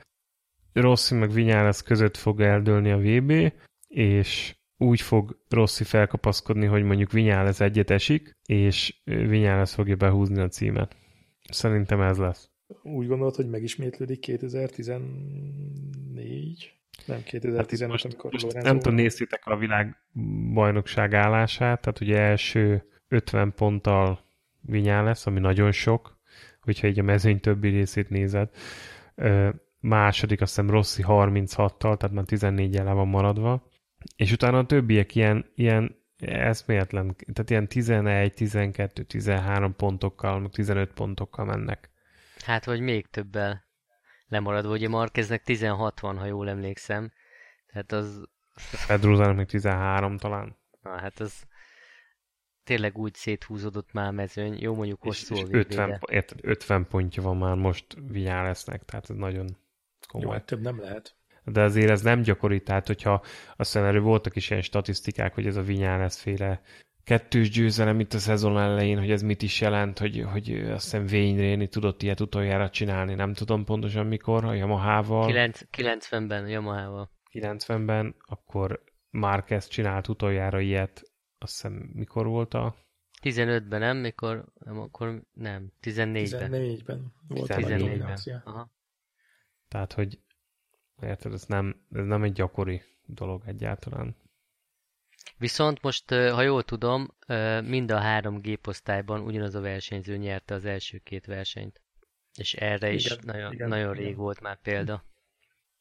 Rossi 0.73 1.15
meg 1.15 1.31
Vinyales 1.31 1.81
között 1.81 2.17
fog 2.17 2.41
eldőlni 2.41 2.91
a 2.91 2.97
VB, 2.97 3.53
és 3.87 4.55
úgy 4.77 5.01
fog 5.01 5.39
Rossi 5.49 5.83
felkapaszkodni, 5.83 6.65
hogy 6.65 6.83
mondjuk 6.83 7.11
Vinyales 7.11 7.59
egyet 7.59 7.89
esik, 7.89 8.31
és 8.45 9.01
Vinyales 9.03 9.73
fogja 9.73 9.95
behúzni 9.95 10.41
a 10.41 10.47
címet. 10.47 10.95
Szerintem 11.49 12.01
ez 12.01 12.17
lesz. 12.17 12.49
Úgy 12.83 13.07
gondolod, 13.07 13.35
hogy 13.35 13.49
megismétlődik 13.49 14.19
2014? 14.19 15.64
Nem 17.05 17.23
2015, 17.23 17.91
hát 17.91 18.11
amikor 18.11 18.31
most 18.31 18.43
Lorenzo 18.43 18.67
Nem 18.67 18.79
tudom, 18.79 18.95
néztétek 18.95 19.45
a 19.45 19.57
világbajnokság 19.57 21.13
állását, 21.13 21.81
tehát 21.81 21.99
ugye 21.99 22.17
első 22.17 22.83
50 23.07 23.53
ponttal 23.53 24.23
Vinyá 24.61 25.01
lesz, 25.01 25.25
ami 25.25 25.39
nagyon 25.39 25.71
sok, 25.71 26.19
hogyha 26.61 26.87
így 26.87 26.99
a 26.99 27.03
mezőny 27.03 27.39
többi 27.39 27.69
részét 27.69 28.09
nézed. 28.09 28.49
Második 29.79 30.41
azt 30.41 30.55
hiszem 30.55 30.69
Rossi 30.69 31.03
36-tal, 31.07 31.97
tehát 31.97 32.11
már 32.11 32.25
14 32.25 32.75
el 32.75 32.93
van 32.93 33.07
maradva. 33.07 33.67
És 34.15 34.31
utána 34.31 34.57
a 34.57 34.65
többiek 34.65 35.15
ilyen, 35.15 35.45
ilyen 35.55 35.95
eszméletlen, 36.17 37.15
tehát 37.33 37.49
ilyen 37.49 37.67
11, 37.67 38.33
12, 38.33 39.03
13 39.03 39.75
pontokkal, 39.75 40.49
15 40.49 40.93
pontokkal 40.93 41.45
mennek. 41.45 41.89
Hát, 42.45 42.65
vagy 42.65 42.79
még 42.79 43.07
többel 43.07 43.64
lemaradva. 44.27 44.71
Ugye 44.71 44.89
Marqueznek 44.89 45.43
16 45.43 45.99
van, 45.99 46.17
ha 46.17 46.25
jól 46.25 46.49
emlékszem. 46.49 47.11
Tehát 47.67 47.91
az... 47.91 48.29
Pedrozának 48.87 49.35
még 49.35 49.45
13 49.45 50.17
talán. 50.17 50.57
Na, 50.81 50.99
hát 50.99 51.19
az 51.19 51.43
tényleg 52.63 52.97
úgy 52.97 53.13
széthúzódott 53.13 53.93
már 53.93 54.07
a 54.07 54.11
mezőny. 54.11 54.61
Jó, 54.61 54.75
mondjuk 54.75 55.01
hosszú 55.01 55.35
és, 55.35 55.41
és 55.41 55.47
50, 55.51 55.99
érted, 56.09 56.39
50 56.41 56.87
pontja 56.87 57.23
van 57.23 57.37
már 57.37 57.55
most 57.55 57.85
lesznek, 58.43 58.85
tehát 58.85 59.09
ez 59.09 59.15
nagyon 59.15 59.57
komoly. 60.07 60.27
Jó, 60.27 60.33
hát 60.33 60.45
több 60.45 60.61
nem 60.61 60.79
lehet. 60.79 61.15
De 61.43 61.61
azért 61.61 61.89
ez 61.89 62.01
nem 62.01 62.21
gyakori, 62.21 62.61
tehát 62.61 62.87
hogyha 62.87 63.23
aztán 63.55 63.85
erről 63.85 64.01
voltak 64.01 64.35
is 64.35 64.49
ilyen 64.49 64.61
statisztikák, 64.61 65.33
hogy 65.33 65.47
ez 65.47 65.55
a 65.55 65.63
lesz 65.97 66.21
féle 66.21 66.61
kettős 67.05 67.49
győzelem 67.49 67.99
itt 67.99 68.13
a 68.13 68.19
szezon 68.19 68.57
elején, 68.57 68.99
hogy 68.99 69.11
ez 69.11 69.21
mit 69.21 69.41
is 69.41 69.61
jelent, 69.61 69.99
hogy, 69.99 70.25
hogy 70.31 70.51
azt 70.51 70.83
hiszem 70.83 71.05
Wayne 71.11 71.39
Réni 71.39 71.67
tudott 71.67 72.01
ilyet 72.01 72.19
utoljára 72.19 72.69
csinálni, 72.69 73.13
nem 73.13 73.33
tudom 73.33 73.65
pontosan 73.65 74.05
mikor, 74.05 74.45
a 74.45 74.53
Yamaha-val. 74.53 75.51
90-ben 75.71 76.47
Yamaha-val. 76.47 77.09
90-ben, 77.31 78.15
akkor 78.19 78.83
Marquez 79.09 79.67
csinált 79.67 80.07
utoljára 80.07 80.59
ilyet, 80.59 81.11
azt 81.37 81.53
hiszem 81.53 81.73
mikor 81.73 82.25
volt 82.25 82.53
a... 82.53 82.75
15-ben 83.21 83.79
nem, 83.79 83.97
mikor, 83.97 84.45
nem, 84.53 84.79
akkor 84.79 85.21
nem, 85.33 85.71
14-ben. 85.81 86.51
14-ben 86.51 87.13
volt 87.27 87.53
14-ben. 87.53 88.41
Aha. 88.43 88.71
Tehát, 89.67 89.93
hogy 89.93 90.19
érted, 91.01 91.33
ez 91.33 91.45
nem, 91.45 91.85
ez 91.91 92.05
nem 92.05 92.23
egy 92.23 92.33
gyakori 92.33 92.81
dolog 93.05 93.43
egyáltalán. 93.45 94.15
Viszont 95.37 95.81
most, 95.81 96.09
ha 96.09 96.41
jól 96.41 96.63
tudom, 96.63 97.07
mind 97.63 97.91
a 97.91 97.99
három 97.99 98.41
géposztályban 98.41 99.21
ugyanaz 99.21 99.55
a 99.55 99.61
versenyző 99.61 100.17
nyerte 100.17 100.53
az 100.53 100.65
első 100.65 100.97
két 101.03 101.25
versenyt. 101.25 101.81
És 102.37 102.53
erre 102.53 102.91
is 102.91 103.05
igen, 103.05 103.19
nagyon, 103.23 103.53
igen, 103.53 103.67
nagyon 103.67 103.93
igen. 103.93 104.05
rég 104.05 104.15
volt 104.15 104.41
már 104.41 104.61
példa. 104.61 105.03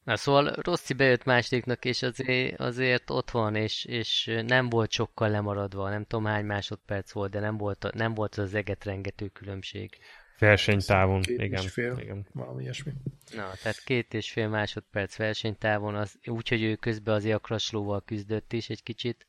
Na 0.03 0.15
szóval 0.15 0.53
Rossi 0.61 0.93
bejött 0.93 1.23
másodiknak, 1.23 1.85
és 1.85 2.01
azért, 2.01 2.59
azért 2.59 3.09
ott 3.09 3.31
van, 3.31 3.55
és, 3.55 3.85
és 3.85 4.39
nem 4.45 4.69
volt 4.69 4.91
sokkal 4.91 5.29
lemaradva, 5.29 5.89
nem 5.89 6.05
tudom 6.05 6.25
hány 6.25 6.45
másodperc 6.45 7.11
volt, 7.11 7.31
de 7.31 7.39
nem 7.39 7.57
volt, 7.57 7.93
nem 7.93 8.13
volt 8.13 8.35
az 8.35 8.53
eget 8.53 8.83
rengető 8.83 9.27
különbség. 9.27 9.97
Versenytávon, 10.39 11.21
két 11.21 11.41
igen. 11.41 11.63
És 11.63 11.71
fél, 11.71 11.97
igen. 11.97 12.27
Valami 12.33 12.63
ilyesmi. 12.63 12.91
Na, 13.35 13.51
tehát 13.61 13.83
két 13.83 14.13
és 14.13 14.31
fél 14.31 14.47
másodperc 14.47 15.15
versenytávon, 15.17 15.95
az, 15.95 16.19
úgyhogy 16.25 16.63
ő 16.63 16.75
közben 16.75 17.15
az 17.15 17.25
a 17.25 17.39
kraslóval 17.39 18.03
küzdött 18.05 18.53
is 18.53 18.69
egy 18.69 18.83
kicsit. 18.83 19.27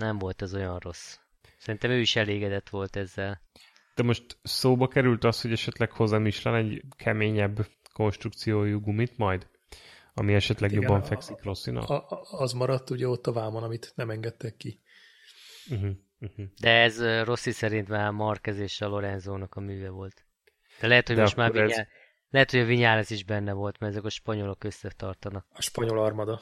Nem 0.00 0.18
volt 0.18 0.42
az 0.42 0.54
olyan 0.54 0.78
rossz. 0.78 1.18
Szerintem 1.58 1.90
ő 1.90 2.00
is 2.00 2.16
elégedett 2.16 2.68
volt 2.68 2.96
ezzel. 2.96 3.42
De 3.94 4.02
most 4.02 4.38
szóba 4.42 4.88
került 4.88 5.24
az, 5.24 5.40
hogy 5.40 5.52
esetleg 5.52 5.90
hozzám 5.90 6.26
is 6.26 6.42
lenne 6.42 6.56
egy 6.56 6.82
keményebb 6.96 7.66
konstrukciójú 7.92 8.80
gumit 8.80 9.18
majd? 9.18 9.48
Ami 10.14 10.34
esetleg 10.34 10.70
hát 10.70 10.78
igen, 10.78 10.90
jobban 10.90 11.08
fekszik 11.08 11.42
Rosszinak? 11.42 12.04
Az 12.30 12.52
maradt 12.52 12.90
ugye 12.90 13.08
ott 13.08 13.26
a 13.26 13.32
vámon, 13.32 13.62
amit 13.62 13.92
nem 13.94 14.10
engedtek 14.10 14.56
ki. 14.56 14.80
Uh-huh. 15.70 15.90
Uh-huh. 16.20 16.46
De 16.60 16.70
ez 16.70 17.24
Rossi 17.24 17.50
szerint 17.50 17.88
már 17.88 18.10
Marquez 18.10 18.58
és 18.58 18.80
a 18.80 18.88
Lorenzónak 18.88 19.54
a 19.54 19.60
műve 19.60 19.88
volt. 19.88 20.24
De 20.80 20.86
lehet, 20.86 21.06
hogy 21.06 21.16
De 21.16 21.22
most 21.22 21.36
már 21.36 21.52
Vinyá... 21.52 21.64
ez... 21.64 21.86
lehet, 22.30 22.50
hogy 22.50 22.60
a 22.60 22.64
Vinyales 22.64 23.10
is 23.10 23.24
benne 23.24 23.52
volt, 23.52 23.78
mert 23.78 23.92
ezek 23.92 24.04
a 24.04 24.10
spanyolok 24.10 24.64
összetartanak. 24.64 25.46
A 25.52 25.62
spanyol 25.62 25.98
armada. 25.98 26.40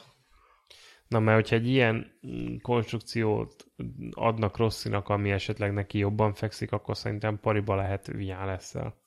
Na, 1.09 1.19
mert 1.19 1.35
hogyha 1.35 1.55
egy 1.55 1.67
ilyen 1.67 2.19
konstrukciót 2.61 3.65
adnak 4.11 4.57
Rosszinak, 4.57 5.09
ami 5.09 5.31
esetleg 5.31 5.73
neki 5.73 5.97
jobban 5.97 6.33
fekszik, 6.33 6.71
akkor 6.71 6.97
szerintem 6.97 7.39
pariba 7.39 7.75
lehet 7.75 8.07
Vinyales-szel. 8.07 9.01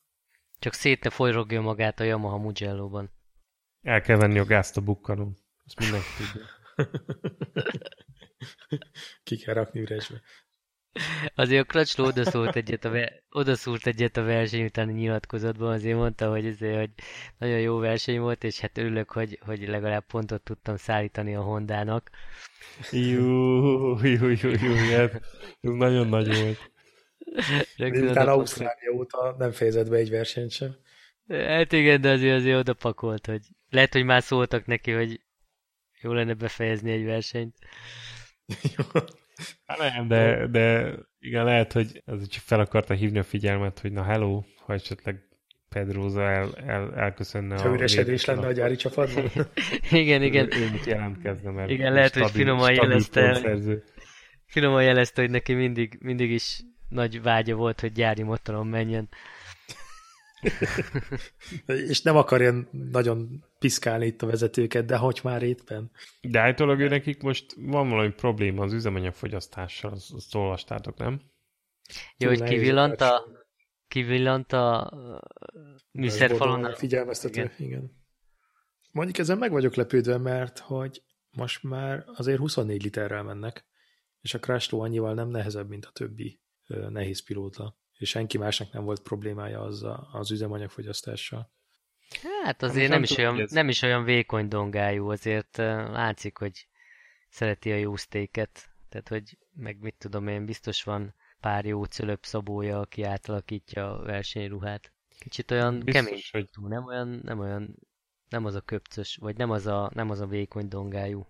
Csak 0.58 0.72
szét 0.72 1.04
ne 1.04 1.10
folyrogja 1.10 1.60
magát 1.60 2.00
a 2.00 2.04
Yamaha 2.04 2.38
Mugello-ban. 2.38 3.10
El 3.80 4.00
kell 4.00 4.16
venni 4.16 4.38
a 4.38 4.44
gázt 4.44 4.76
a 4.76 4.80
bukkanon. 4.80 5.36
Ezt 5.64 5.78
mindenki 5.78 6.06
tudja. 6.16 6.46
Ki 9.24 9.36
kell 9.36 9.54
rakni 9.54 9.80
üresbe. 9.80 10.20
Azért 11.34 11.62
a 11.62 11.64
Kracsló 11.64 12.04
odaszólt 12.04 12.56
egyet, 12.56 12.84
a, 12.84 12.90
ver- 12.90 13.22
odaszólt 13.30 13.86
egyet 13.86 14.16
a 14.16 14.22
verseny 14.22 14.64
utáni 14.64 14.92
nyilatkozatban, 14.92 15.72
azért 15.72 15.96
mondta, 15.96 16.30
hogy, 16.30 16.46
azért, 16.46 16.78
hogy 16.78 16.90
nagyon 17.38 17.58
jó 17.58 17.76
verseny 17.78 18.20
volt, 18.20 18.44
és 18.44 18.60
hát 18.60 18.78
örülök, 18.78 19.10
hogy, 19.10 19.38
hogy 19.44 19.68
legalább 19.68 20.06
pontot 20.06 20.42
tudtam 20.42 20.76
szállítani 20.76 21.34
a 21.34 21.40
Hondának. 21.40 22.10
Jó, 22.90 23.98
jó, 24.02 24.28
jó, 24.28 24.50
jó, 24.62 24.74
ez 24.74 25.10
nagyon 25.60 26.08
nagy 26.08 26.40
volt. 26.40 26.70
Miután 27.76 28.28
Ausztrália 28.28 28.90
óta 28.94 29.34
nem 29.38 29.50
fejezett 29.50 29.88
be 29.88 29.96
egy 29.96 30.10
versenyt 30.10 30.50
sem. 30.50 30.76
Hát 31.28 31.72
igen, 31.72 32.00
de 32.00 32.10
azért 32.10 32.36
azért 32.36 32.58
oda 32.58 32.74
pakolt, 32.74 33.26
hogy 33.26 33.40
lehet, 33.70 33.92
hogy 33.92 34.04
már 34.04 34.22
szóltak 34.22 34.66
neki, 34.66 34.90
hogy 34.90 35.20
jó 36.00 36.12
lenne 36.12 36.34
befejezni 36.34 36.90
egy 36.90 37.04
versenyt. 37.04 37.54
Hát 39.66 39.78
nem, 39.78 40.08
de, 40.08 40.46
de 40.46 40.94
igen, 41.18 41.44
lehet, 41.44 41.72
hogy 41.72 42.02
ez 42.06 42.28
csak 42.28 42.42
fel 42.42 42.60
akarta 42.60 42.94
hívni 42.94 43.18
a 43.18 43.22
figyelmet, 43.22 43.78
hogy 43.78 43.92
na 43.92 44.02
hello, 44.02 44.42
ha 44.66 44.72
esetleg 44.72 45.28
Pedroza 45.68 46.22
el, 46.22 46.54
el, 46.66 46.94
elköszönne 46.94 47.60
ha 47.60 47.68
a... 47.68 47.72
üresedés 47.72 48.24
lenne 48.24 48.46
a 48.46 48.52
gyári 48.52 48.76
csapatban. 48.76 49.30
igen, 49.90 50.22
igen. 50.22 50.48
Ő, 50.52 50.60
ő 50.60 50.80
jelentkezne, 50.84 51.50
mert 51.50 51.70
Igen, 51.70 51.92
lehet, 51.92 52.08
stabil, 52.08 52.28
hogy 52.28 52.36
finoman 52.36 52.72
jelezte, 52.72 53.40
finoman 54.46 54.82
jelezte, 54.82 55.20
hogy 55.20 55.30
neki 55.30 55.52
mindig, 55.52 55.98
mindig 56.00 56.30
is 56.30 56.60
nagy 56.88 57.22
vágya 57.22 57.54
volt, 57.54 57.80
hogy 57.80 57.92
gyári 57.92 58.22
motoron 58.22 58.66
menjen. 58.66 59.08
és 61.88 62.02
nem 62.02 62.16
akarja 62.16 62.68
nagyon 62.70 63.44
piszkálni 63.62 64.06
itt 64.06 64.22
a 64.22 64.26
vezetőket, 64.26 64.84
de 64.84 64.96
hogy 64.96 65.20
már 65.22 65.42
éppen. 65.42 65.90
De 66.20 66.40
állítólag 66.40 66.80
ő 66.80 66.88
nekik 66.88 67.22
most 67.22 67.54
van 67.56 67.88
valami 67.88 68.10
probléma 68.10 68.62
az 68.62 68.72
üzemanyagfogyasztással, 68.72 69.92
azt, 69.92 70.12
azt 70.12 70.34
olvastátok, 70.34 70.98
nem? 70.98 71.20
Jó, 72.16 72.28
hogy 72.28 72.42
kivillant 72.42 73.00
a, 73.00 73.24
kivillant 73.88 74.52
a 74.52 74.92
műszerfalon. 75.90 76.74
Figyelmeztető, 76.74 77.40
igen. 77.40 77.52
igen. 77.56 78.00
Mondjuk 78.92 79.18
ezen 79.18 79.38
meg 79.38 79.50
vagyok 79.50 79.74
lepődve, 79.74 80.18
mert 80.18 80.58
hogy 80.58 81.02
most 81.30 81.62
már 81.62 82.04
azért 82.06 82.38
24 82.38 82.82
literrel 82.82 83.22
mennek, 83.22 83.64
és 84.20 84.34
a 84.34 84.38
Crashlow 84.38 84.80
annyival 84.80 85.14
nem 85.14 85.28
nehezebb, 85.28 85.68
mint 85.68 85.84
a 85.84 85.90
többi 85.90 86.40
nehéz 86.88 87.24
pilóta 87.24 87.80
és 88.02 88.08
senki 88.08 88.38
másnak 88.38 88.72
nem 88.72 88.84
volt 88.84 89.02
problémája 89.02 89.60
az, 89.60 89.82
a, 89.82 90.08
az 90.12 90.30
üzemanyagfogyasztással. 90.30 91.52
Hát 92.44 92.62
azért 92.62 92.88
nem, 92.88 93.02
is, 93.02 93.16
olyan, 93.16 93.46
nem 93.50 93.68
is 93.68 93.82
olyan 93.82 94.04
vékony 94.04 94.48
dongájú, 94.48 95.08
azért 95.08 95.56
látszik, 95.56 96.38
hogy 96.38 96.66
szereti 97.28 97.72
a 97.72 97.76
jó 97.76 97.96
sztéket, 97.96 98.68
tehát 98.88 99.08
hogy 99.08 99.38
meg 99.54 99.78
mit 99.80 99.94
tudom 99.98 100.28
én, 100.28 100.44
biztos 100.44 100.82
van 100.82 101.14
pár 101.40 101.64
jó 101.64 101.84
cölöp 101.84 102.24
szabója, 102.24 102.80
aki 102.80 103.02
átalakítja 103.02 103.98
a 103.98 104.02
versenyruhát. 104.02 104.92
Kicsit 105.18 105.50
olyan 105.50 105.80
biztos, 105.80 106.04
kemény, 106.04 106.22
hogy... 106.30 106.48
nem 106.68 106.84
olyan, 106.84 107.20
nem 107.22 107.38
olyan, 107.38 107.78
nem 108.28 108.44
az 108.44 108.54
a 108.54 108.60
köpcös, 108.60 109.16
vagy 109.16 109.36
nem 109.36 109.50
az 109.50 109.66
a, 109.66 109.90
nem 109.94 110.10
az 110.10 110.20
a 110.20 110.26
vékony 110.26 110.68
dongájú. 110.68 111.26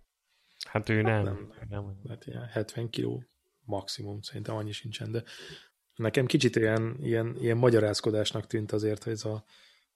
Hát 0.69 0.89
ő 0.89 1.03
nem. 1.03 1.23
nem, 1.23 1.53
nem. 1.69 1.85
nem. 1.85 1.97
Hát 2.09 2.27
ilyen 2.27 2.47
70 2.47 2.91
kiló 2.91 3.25
maximum, 3.65 4.21
szerintem 4.21 4.57
annyi 4.57 4.73
sincsen, 4.73 5.11
de 5.11 5.23
Nekem 5.97 6.27
kicsit 6.27 6.57
ilyen, 6.57 6.97
ilyen, 7.01 7.37
ilyen 7.41 7.57
magyarázkodásnak 7.57 8.47
tűnt 8.47 8.73
azért, 8.73 9.03
hogy 9.03 9.13
ez 9.13 9.25
a 9.25 9.45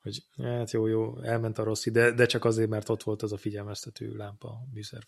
hogy 0.06 0.44
hát 0.44 0.70
jó, 0.70 0.86
jó, 0.86 1.20
elment 1.20 1.58
a 1.58 1.62
rossz 1.62 1.86
de, 1.86 2.10
de 2.10 2.26
csak 2.26 2.44
azért, 2.44 2.68
mert 2.68 2.88
ott 2.88 3.02
volt 3.02 3.22
az 3.22 3.32
a 3.32 3.36
figyelmeztető 3.36 4.16
lámpa 4.16 4.48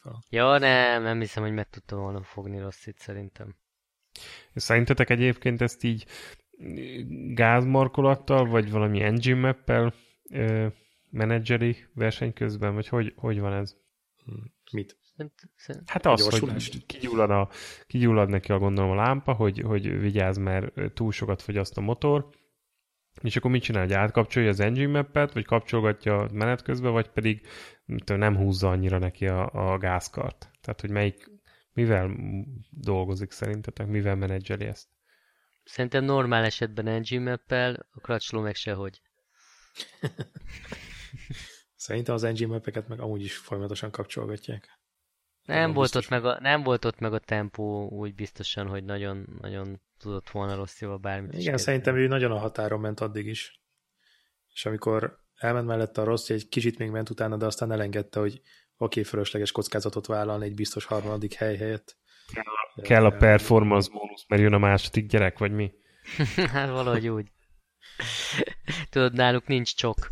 a. 0.03 0.23
Ja, 0.31 0.59
nem, 0.59 1.03
nem 1.03 1.21
hiszem, 1.21 1.43
hogy 1.43 1.53
meg 1.53 1.71
tudtam 1.71 2.01
volna 2.01 2.23
fogni 2.23 2.59
rosszit 2.59 2.99
szerintem. 2.99 3.57
Szerintetek 4.55 5.11
egyébként 5.11 5.61
ezt 5.61 5.85
így 5.85 6.07
gázmarkolattal, 7.35 8.47
vagy 8.47 8.71
valami 8.71 9.03
engine 9.03 9.41
mappel 9.41 9.95
menedzseri 11.11 11.77
verseny 11.95 12.33
közben, 12.33 12.75
vagy 12.75 12.89
hogy, 12.89 13.13
hogy 13.17 13.41
van 13.41 13.53
ez? 13.53 13.77
Mit? 14.73 14.99
Hát 15.87 16.07
az, 16.07 16.39
hogy 16.39 16.87
kigyullad, 16.87 17.31
a, 17.31 17.49
kigyullad 17.87 18.29
neki 18.29 18.53
a 18.53 18.59
gondolom 18.59 18.91
a 18.91 18.95
lámpa, 18.95 19.33
hogy, 19.33 19.61
hogy 19.61 20.01
vigyázz, 20.01 20.39
mert 20.39 20.95
túl 20.95 21.13
sokat 21.13 21.43
fogyaszt 21.43 21.77
a 21.77 21.81
motor, 21.81 22.29
és 23.23 23.37
akkor 23.37 23.51
mit 23.51 23.63
csinál, 23.63 23.83
hogy 23.83 23.93
átkapcsolja 23.93 24.49
az 24.49 24.61
engine 24.61 24.91
mappet, 24.91 25.33
vagy 25.33 25.45
kapcsolgatja 25.45 26.29
menet 26.33 26.63
közben, 26.63 26.93
vagy 26.93 27.09
pedig 27.09 27.47
nem 28.07 28.37
húzza 28.37 28.69
annyira 28.71 28.99
neki 28.99 29.27
a, 29.27 29.73
a 29.73 29.79
gázkart. 29.79 30.51
Tehát, 30.61 30.81
hogy 30.81 30.91
melyik, 30.91 31.31
mivel 31.73 32.17
dolgozik 32.71 33.31
szerintetek, 33.31 33.87
mivel 33.87 34.15
menedzseli 34.15 34.65
ezt? 34.65 34.89
Szerintem 35.65 36.05
normál 36.05 36.45
esetben 36.45 36.87
engine 36.87 37.31
mappel, 37.31 37.87
a 37.91 38.01
kracsló 38.01 38.41
meg 38.41 38.55
sehogy. 38.55 39.01
Szerintem 41.77 42.15
az 42.15 42.25
engine 42.25 42.53
mappeket 42.53 42.89
meg 42.89 43.01
amúgy 43.01 43.23
is 43.23 43.37
folyamatosan 43.37 43.91
kapcsolgatják. 43.91 44.79
Nem 45.45 45.73
volt, 45.73 45.95
ott 45.95 46.09
meg 46.09 46.25
a, 46.25 46.39
nem 46.41 46.63
volt 46.63 46.85
ott 46.85 46.99
meg 46.99 47.13
a 47.13 47.19
tempó 47.19 47.89
úgy 47.89 48.15
biztosan, 48.15 48.67
hogy 48.67 48.85
nagyon, 48.85 49.39
nagyon 49.41 49.81
tudott 49.99 50.31
volna 50.31 50.55
rossz 50.55 50.81
jó 50.81 50.99
bármit 50.99 51.35
Igen, 51.35 51.55
is 51.55 51.61
szerintem 51.61 51.97
ő 51.97 52.07
nagyon 52.07 52.31
a 52.31 52.39
határon 52.39 52.81
ment 52.81 53.01
addig 53.01 53.27
is. 53.27 53.63
És 54.53 54.67
amikor 54.67 55.19
elment 55.35 55.67
mellette 55.67 56.01
a 56.01 56.05
rossz, 56.05 56.29
egy 56.29 56.49
kicsit 56.49 56.79
még 56.79 56.91
ment 56.91 57.11
utána, 57.11 57.37
de 57.37 57.47
aztán 57.47 57.73
elengedte, 57.73 58.21
hogy 58.21 58.33
oké, 58.33 58.43
okay, 58.77 59.03
fölösleges 59.03 59.53
kockázatot 59.53 60.07
vállalni 60.07 60.45
egy 60.45 60.55
biztos 60.55 60.85
harmadik 60.85 61.35
hely 61.35 61.57
helyett. 61.57 61.97
Kell 62.33 62.45
a, 62.45 62.83
kell 62.83 63.05
a 63.05 63.11
performance 63.11 63.91
bónusz, 63.91 64.25
mert 64.29 64.43
jön 64.43 64.53
a 64.53 64.59
második 64.59 65.07
gyerek, 65.07 65.39
vagy 65.39 65.53
mi? 65.53 65.73
hát 66.53 66.69
valahogy 66.69 67.09
úgy. 67.09 67.33
Tudod, 68.91 69.13
náluk 69.13 69.47
nincs 69.47 69.75
csok. 69.75 70.09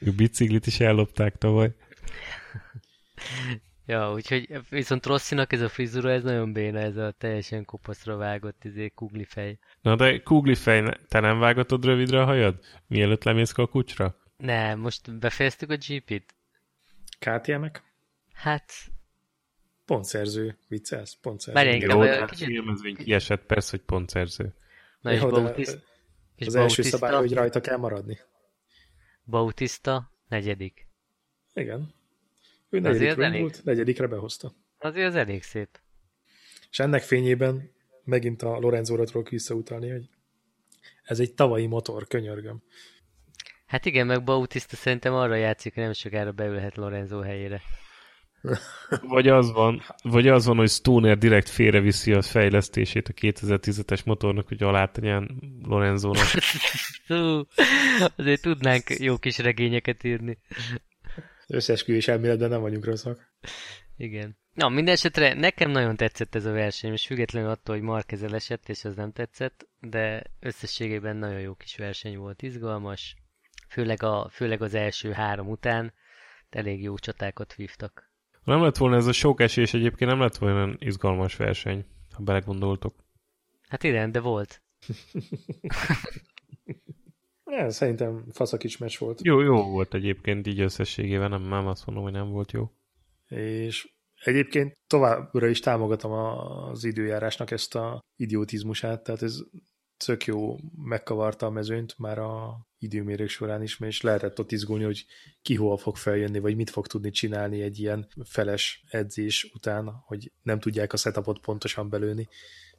A 0.00 0.10
biciklit 0.16 0.66
is 0.66 0.80
ellopták 0.80 1.36
tavaly. 1.36 1.74
ja, 3.88 4.12
úgyhogy 4.12 4.68
viszont 4.70 5.06
Rosszinak 5.06 5.52
ez 5.52 5.60
a 5.60 5.68
frizura, 5.68 6.10
ez 6.10 6.22
nagyon 6.22 6.52
béna, 6.52 6.78
ez 6.78 6.96
a 6.96 7.10
teljesen 7.10 7.64
kopaszra 7.64 8.16
vágott 8.16 8.64
izé, 8.64 8.88
kugli 8.88 9.24
fej. 9.24 9.58
Na 9.80 9.96
de 9.96 10.20
kugli 10.20 10.54
fej, 10.54 10.98
te 11.08 11.20
nem 11.20 11.38
vágatod 11.38 11.84
rövidre 11.84 12.20
a 12.20 12.24
hajad? 12.24 12.58
Mielőtt 12.86 13.24
lemész 13.24 13.58
a 13.58 13.66
kucsra? 13.66 14.16
Nem, 14.36 14.78
most 14.78 15.18
befejeztük 15.18 15.70
a 15.70 15.76
GP-t. 15.76 16.34
KTM-ek? 17.18 17.82
Hát... 18.32 18.72
Pontszerző, 19.84 20.58
viccelsz? 20.68 21.16
Pontszerző. 21.20 21.60
Várj, 21.60 21.78
Jó, 21.78 22.00
hát 22.00 22.30
kicsit... 22.30 22.46
filmezvény 22.46 22.96
kiesett, 22.96 23.46
persze, 23.46 23.70
hogy 23.70 23.80
pontszerző. 23.80 24.54
Na 25.00 25.12
és, 25.12 25.20
Jó, 25.20 25.28
Bautiszt... 25.28 25.82
és 26.36 26.46
az 26.46 26.54
első 26.54 26.82
szabály, 26.82 27.14
hogy 27.14 27.34
rajta 27.34 27.60
kell 27.60 27.76
maradni. 27.76 28.18
Bautista, 29.24 30.12
negyedik. 30.28 30.88
Igen. 31.52 31.96
Ő 32.68 32.78
negyedik 32.78 33.24
indult, 33.24 33.64
negyedikre 33.64 34.06
behozta. 34.06 34.52
Azért 34.78 35.06
az 35.06 35.14
elég 35.14 35.42
szép. 35.42 35.80
És 36.70 36.78
ennek 36.78 37.02
fényében 37.02 37.70
megint 38.04 38.42
a 38.42 38.58
Lorenzóra 38.58 39.04
tudok 39.04 39.28
visszautalni, 39.28 39.90
hogy 39.90 40.08
ez 41.02 41.20
egy 41.20 41.34
tavalyi 41.34 41.66
motor, 41.66 42.06
könyörgöm. 42.06 42.62
Hát 43.66 43.86
igen, 43.86 44.06
meg 44.06 44.24
Bautista 44.24 44.76
szerintem 44.76 45.14
arra 45.14 45.34
játszik, 45.34 45.74
hogy 45.74 45.82
nem 45.82 45.92
sokára 45.92 46.32
beülhet 46.32 46.76
Lorenzo 46.76 47.20
helyére. 47.20 47.62
Vagy 49.08 49.28
az 49.28 49.52
van, 49.52 49.82
vagy 50.02 50.28
az 50.28 50.46
van, 50.46 50.56
hogy 50.56 50.68
Stoner 50.68 51.18
direkt 51.18 51.48
félreviszi 51.48 52.12
a 52.12 52.22
fejlesztését 52.22 53.08
a 53.08 53.12
2010-es 53.12 54.04
motornak, 54.04 54.48
hogy 54.48 54.62
alátenjen 54.62 55.42
Lorenzónak. 55.62 56.26
azért 58.16 58.42
tudnánk 58.42 58.98
jó 58.98 59.16
kis 59.16 59.38
regényeket 59.38 60.04
írni. 60.04 60.38
Összesküvés 61.48 62.08
elméletben 62.08 62.48
nem 62.48 62.60
vagyunk 62.60 62.84
rosszak. 62.84 63.32
Igen. 63.96 64.36
Na, 64.54 64.68
minden 64.68 64.94
esetre 64.94 65.34
nekem 65.34 65.70
nagyon 65.70 65.96
tetszett 65.96 66.34
ez 66.34 66.44
a 66.44 66.52
verseny, 66.52 66.92
és 66.92 67.06
függetlenül 67.06 67.50
attól, 67.50 67.74
hogy 67.74 67.84
Marquez 67.84 68.22
esett, 68.22 68.68
és 68.68 68.84
az 68.84 68.94
nem 68.94 69.12
tetszett, 69.12 69.68
de 69.80 70.22
összességében 70.40 71.16
nagyon 71.16 71.40
jó 71.40 71.54
kis 71.54 71.76
verseny 71.76 72.16
volt, 72.16 72.42
izgalmas, 72.42 73.16
főleg, 73.68 74.02
a, 74.02 74.28
főleg 74.30 74.62
az 74.62 74.74
első 74.74 75.12
három 75.12 75.48
után 75.48 75.92
elég 76.50 76.82
jó 76.82 76.96
csatákat 76.96 77.54
vívtak. 77.54 78.12
Nem 78.44 78.62
lett 78.62 78.76
volna 78.76 78.96
ez 78.96 79.06
a 79.06 79.12
sok 79.12 79.40
esés, 79.40 79.74
egyébként 79.74 80.10
nem 80.10 80.20
lett 80.20 80.36
volna 80.36 80.54
olyan 80.54 80.76
izgalmas 80.78 81.36
verseny, 81.36 81.84
ha 82.14 82.22
belegondoltok. 82.22 82.94
Hát 83.68 83.82
igen, 83.82 84.12
de 84.12 84.20
volt. 84.20 84.62
ja, 87.50 87.70
szerintem 87.70 88.24
faszakics 88.32 88.78
meccs 88.78 88.98
volt. 88.98 89.24
Jó, 89.24 89.40
jó 89.40 89.62
volt 89.62 89.94
egyébként 89.94 90.46
így 90.46 90.60
összességében, 90.60 91.30
nem, 91.30 91.42
nem 91.42 91.66
azt 91.66 91.86
mondom, 91.86 92.04
hogy 92.04 92.12
nem 92.12 92.30
volt 92.30 92.52
jó. 92.52 92.70
És 93.28 93.88
egyébként 94.24 94.78
továbbra 94.86 95.46
is 95.46 95.60
támogatom 95.60 96.12
az 96.12 96.84
időjárásnak 96.84 97.50
ezt 97.50 97.74
a 97.74 98.00
idiotizmusát, 98.16 99.02
tehát 99.02 99.22
ez 99.22 99.38
tök 100.04 100.24
jó 100.24 100.56
megkavarta 100.82 101.46
a 101.46 101.50
mezőnyt 101.50 101.98
már 101.98 102.18
a 102.18 102.66
időmérők 102.78 103.28
során 103.28 103.62
is, 103.62 103.80
és 103.80 104.00
lehetett 104.00 104.40
ott 104.40 104.52
izgulni, 104.52 104.84
hogy 104.84 105.04
ki 105.42 105.54
hova 105.54 105.76
fog 105.76 105.96
feljönni, 105.96 106.38
vagy 106.38 106.56
mit 106.56 106.70
fog 106.70 106.86
tudni 106.86 107.10
csinálni 107.10 107.62
egy 107.62 107.78
ilyen 107.78 108.08
feles 108.24 108.84
edzés 108.90 109.50
után, 109.54 110.02
hogy 110.06 110.32
nem 110.42 110.58
tudják 110.58 110.92
a 110.92 110.96
setupot 110.96 111.40
pontosan 111.40 111.88
belőni. 111.88 112.28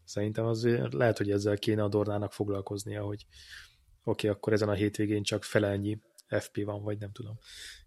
Szerintem 0.03 0.45
az 0.45 0.67
lehet, 0.91 1.17
hogy 1.17 1.31
ezzel 1.31 1.57
kéne 1.57 1.83
a 1.83 1.87
Dornának 1.87 2.33
foglalkoznia, 2.33 3.03
hogy 3.03 3.25
oké, 4.03 4.27
okay, 4.27 4.29
akkor 4.29 4.53
ezen 4.53 4.69
a 4.69 4.73
hétvégén 4.73 5.23
csak 5.23 5.43
felelnyi 5.43 6.01
FP 6.27 6.63
van, 6.63 6.83
vagy 6.83 6.97
nem 6.97 7.11
tudom. 7.11 7.39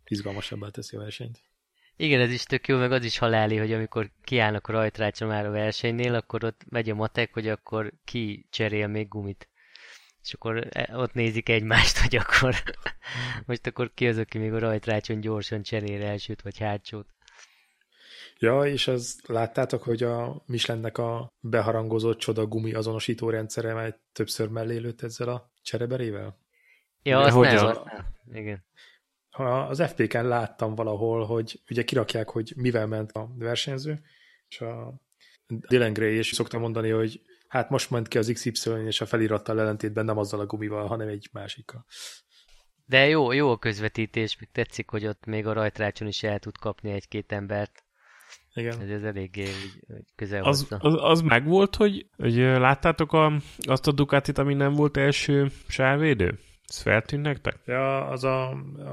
Izgalmasabbá 0.04 0.68
teszi 0.68 0.96
a 0.96 1.00
versenyt. 1.00 1.42
Igen, 1.96 2.20
ez 2.20 2.30
is 2.30 2.42
tök 2.42 2.68
jó, 2.68 2.78
meg 2.78 2.92
az 2.92 3.04
is 3.04 3.18
haláli, 3.18 3.56
hogy 3.56 3.72
amikor 3.72 4.10
kiállnak 4.22 4.66
a 4.66 4.72
rajtrácsa 4.72 5.26
már 5.26 5.46
a 5.46 5.50
versenynél, 5.50 6.14
akkor 6.14 6.44
ott 6.44 6.64
megy 6.68 6.90
a 6.90 6.94
matek, 6.94 7.32
hogy 7.32 7.48
akkor 7.48 7.92
ki 8.04 8.46
cserél 8.50 8.86
még 8.86 9.08
gumit. 9.08 9.48
És 10.22 10.32
akkor 10.32 10.68
e, 10.70 10.96
ott 10.96 11.12
nézik 11.12 11.48
egymást, 11.48 11.98
hogy 12.02 12.16
akkor 12.16 12.54
most 13.46 13.66
akkor 13.66 13.90
ki 13.94 14.08
az, 14.08 14.18
aki 14.18 14.38
még 14.38 14.52
a 14.52 14.58
rajtrácson 14.58 15.20
gyorsan 15.20 15.62
cserél 15.62 16.02
elsőt 16.02 16.42
vagy 16.42 16.58
hátsót. 16.58 17.06
Ja, 18.42 18.64
és 18.64 18.88
az 18.88 19.20
láttátok, 19.26 19.82
hogy 19.82 20.02
a 20.02 20.42
Michelinnek 20.46 20.98
a 20.98 21.32
beharangozott 21.40 22.18
csoda 22.18 22.46
gumi 22.46 22.74
azonosító 22.74 23.30
rendszere 23.30 23.74
már 23.74 23.98
többször 24.12 24.48
mellé 24.48 24.76
lőtt 24.76 25.02
ezzel 25.02 25.28
a 25.28 25.50
csereberével? 25.62 26.38
Ja, 27.02 27.20
azt 27.20 27.34
hogy 27.34 27.46
nem, 27.46 27.66
a... 27.66 27.84
Igen 28.32 28.64
az 29.32 29.82
FP-ken 29.82 30.28
láttam 30.28 30.74
valahol, 30.74 31.24
hogy 31.24 31.60
ugye 31.70 31.84
kirakják, 31.84 32.28
hogy 32.28 32.52
mivel 32.56 32.86
ment 32.86 33.12
a 33.12 33.30
versenyző, 33.38 34.02
és 34.48 34.60
a 34.60 34.94
Dylan 35.46 35.92
Gray 35.92 36.18
is 36.18 36.28
szokta 36.28 36.58
mondani, 36.58 36.90
hogy 36.90 37.20
hát 37.48 37.70
most 37.70 37.90
ment 37.90 38.08
ki 38.08 38.18
az 38.18 38.30
XY, 38.32 38.70
és 38.86 39.00
a 39.00 39.06
felirattal 39.06 39.60
ellentétben 39.60 40.04
nem 40.04 40.18
azzal 40.18 40.40
a 40.40 40.46
gumival, 40.46 40.86
hanem 40.86 41.08
egy 41.08 41.28
másikkal. 41.32 41.84
De 42.84 43.08
jó, 43.08 43.32
jó 43.32 43.50
a 43.50 43.58
közvetítés, 43.58 44.38
még 44.38 44.48
tetszik, 44.52 44.90
hogy 44.90 45.06
ott 45.06 45.24
még 45.24 45.46
a 45.46 45.52
rajtrácson 45.52 46.08
is 46.08 46.22
el 46.22 46.38
tud 46.38 46.58
kapni 46.58 46.90
egy-két 46.90 47.32
embert. 47.32 47.84
Igen. 48.54 48.80
Ez, 48.80 48.88
ez 48.88 49.02
eléggé 49.02 49.46
közel 50.16 50.44
az, 50.44 50.66
az, 50.78 50.94
az 50.98 51.20
meg 51.20 51.46
volt, 51.46 51.76
hogy, 51.76 52.06
hogy 52.16 52.34
láttátok 52.36 53.12
a, 53.12 53.32
azt 53.58 53.86
a 53.86 53.92
Ducatit, 53.92 54.38
ami 54.38 54.54
nem 54.54 54.72
volt 54.72 54.96
első 54.96 55.50
sávvédő? 55.68 56.38
Ez 56.68 56.80
feltűnt 56.80 57.22
nektek? 57.22 57.58
Ja, 57.64 58.06
az 58.06 58.24
a, 58.24 58.50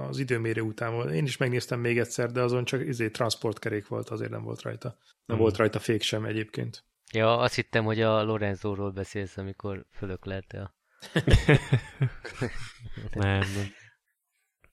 az 0.10 0.20
időmérő 0.20 0.62
után 0.62 0.94
volt. 0.94 1.12
Én 1.14 1.24
is 1.24 1.38
megnéztem 1.38 1.80
még 1.80 2.00
egyszer, 2.00 2.32
de 2.32 2.42
azon 2.42 2.66
csak 2.66 2.86
izé 2.86 3.10
transportkerék 3.10 3.88
volt, 3.88 4.10
azért 4.10 4.32
nem 4.32 4.44
volt 4.44 4.62
rajta. 4.62 4.88
Nem 4.88 5.38
hmm. 5.38 5.38
volt 5.38 5.58
rajta 5.58 5.80
fék 5.80 6.02
sem 6.02 6.26
egyébként. 6.26 6.84
Ja, 7.12 7.38
azt 7.38 7.56
hittem, 7.56 7.84
hogy 7.84 8.02
a 8.02 8.24
Lorenzóról 8.24 8.92
beszélsz, 8.92 9.38
amikor 9.38 9.86
fölöklelte 9.92 10.62
a... 10.62 10.74
nem, 13.14 13.40
nem. 13.40 13.68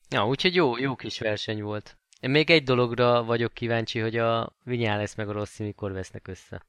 Ja, 0.09 0.27
úgyhogy 0.27 0.55
jó, 0.55 0.79
jó 0.79 0.97
kis 0.97 1.19
verseny 1.19 1.63
volt. 1.63 1.99
Én 2.27 2.33
még 2.33 2.51
egy 2.51 2.63
dologra 2.63 3.25
vagyok 3.25 3.55
kíváncsi, 3.55 3.99
hogy 3.99 4.17
a 4.17 4.53
lesz 4.65 5.15
meg 5.15 5.29
a 5.29 5.33
Rossi 5.33 5.63
mikor 5.63 5.93
vesznek 5.93 6.29
össze. 6.29 6.67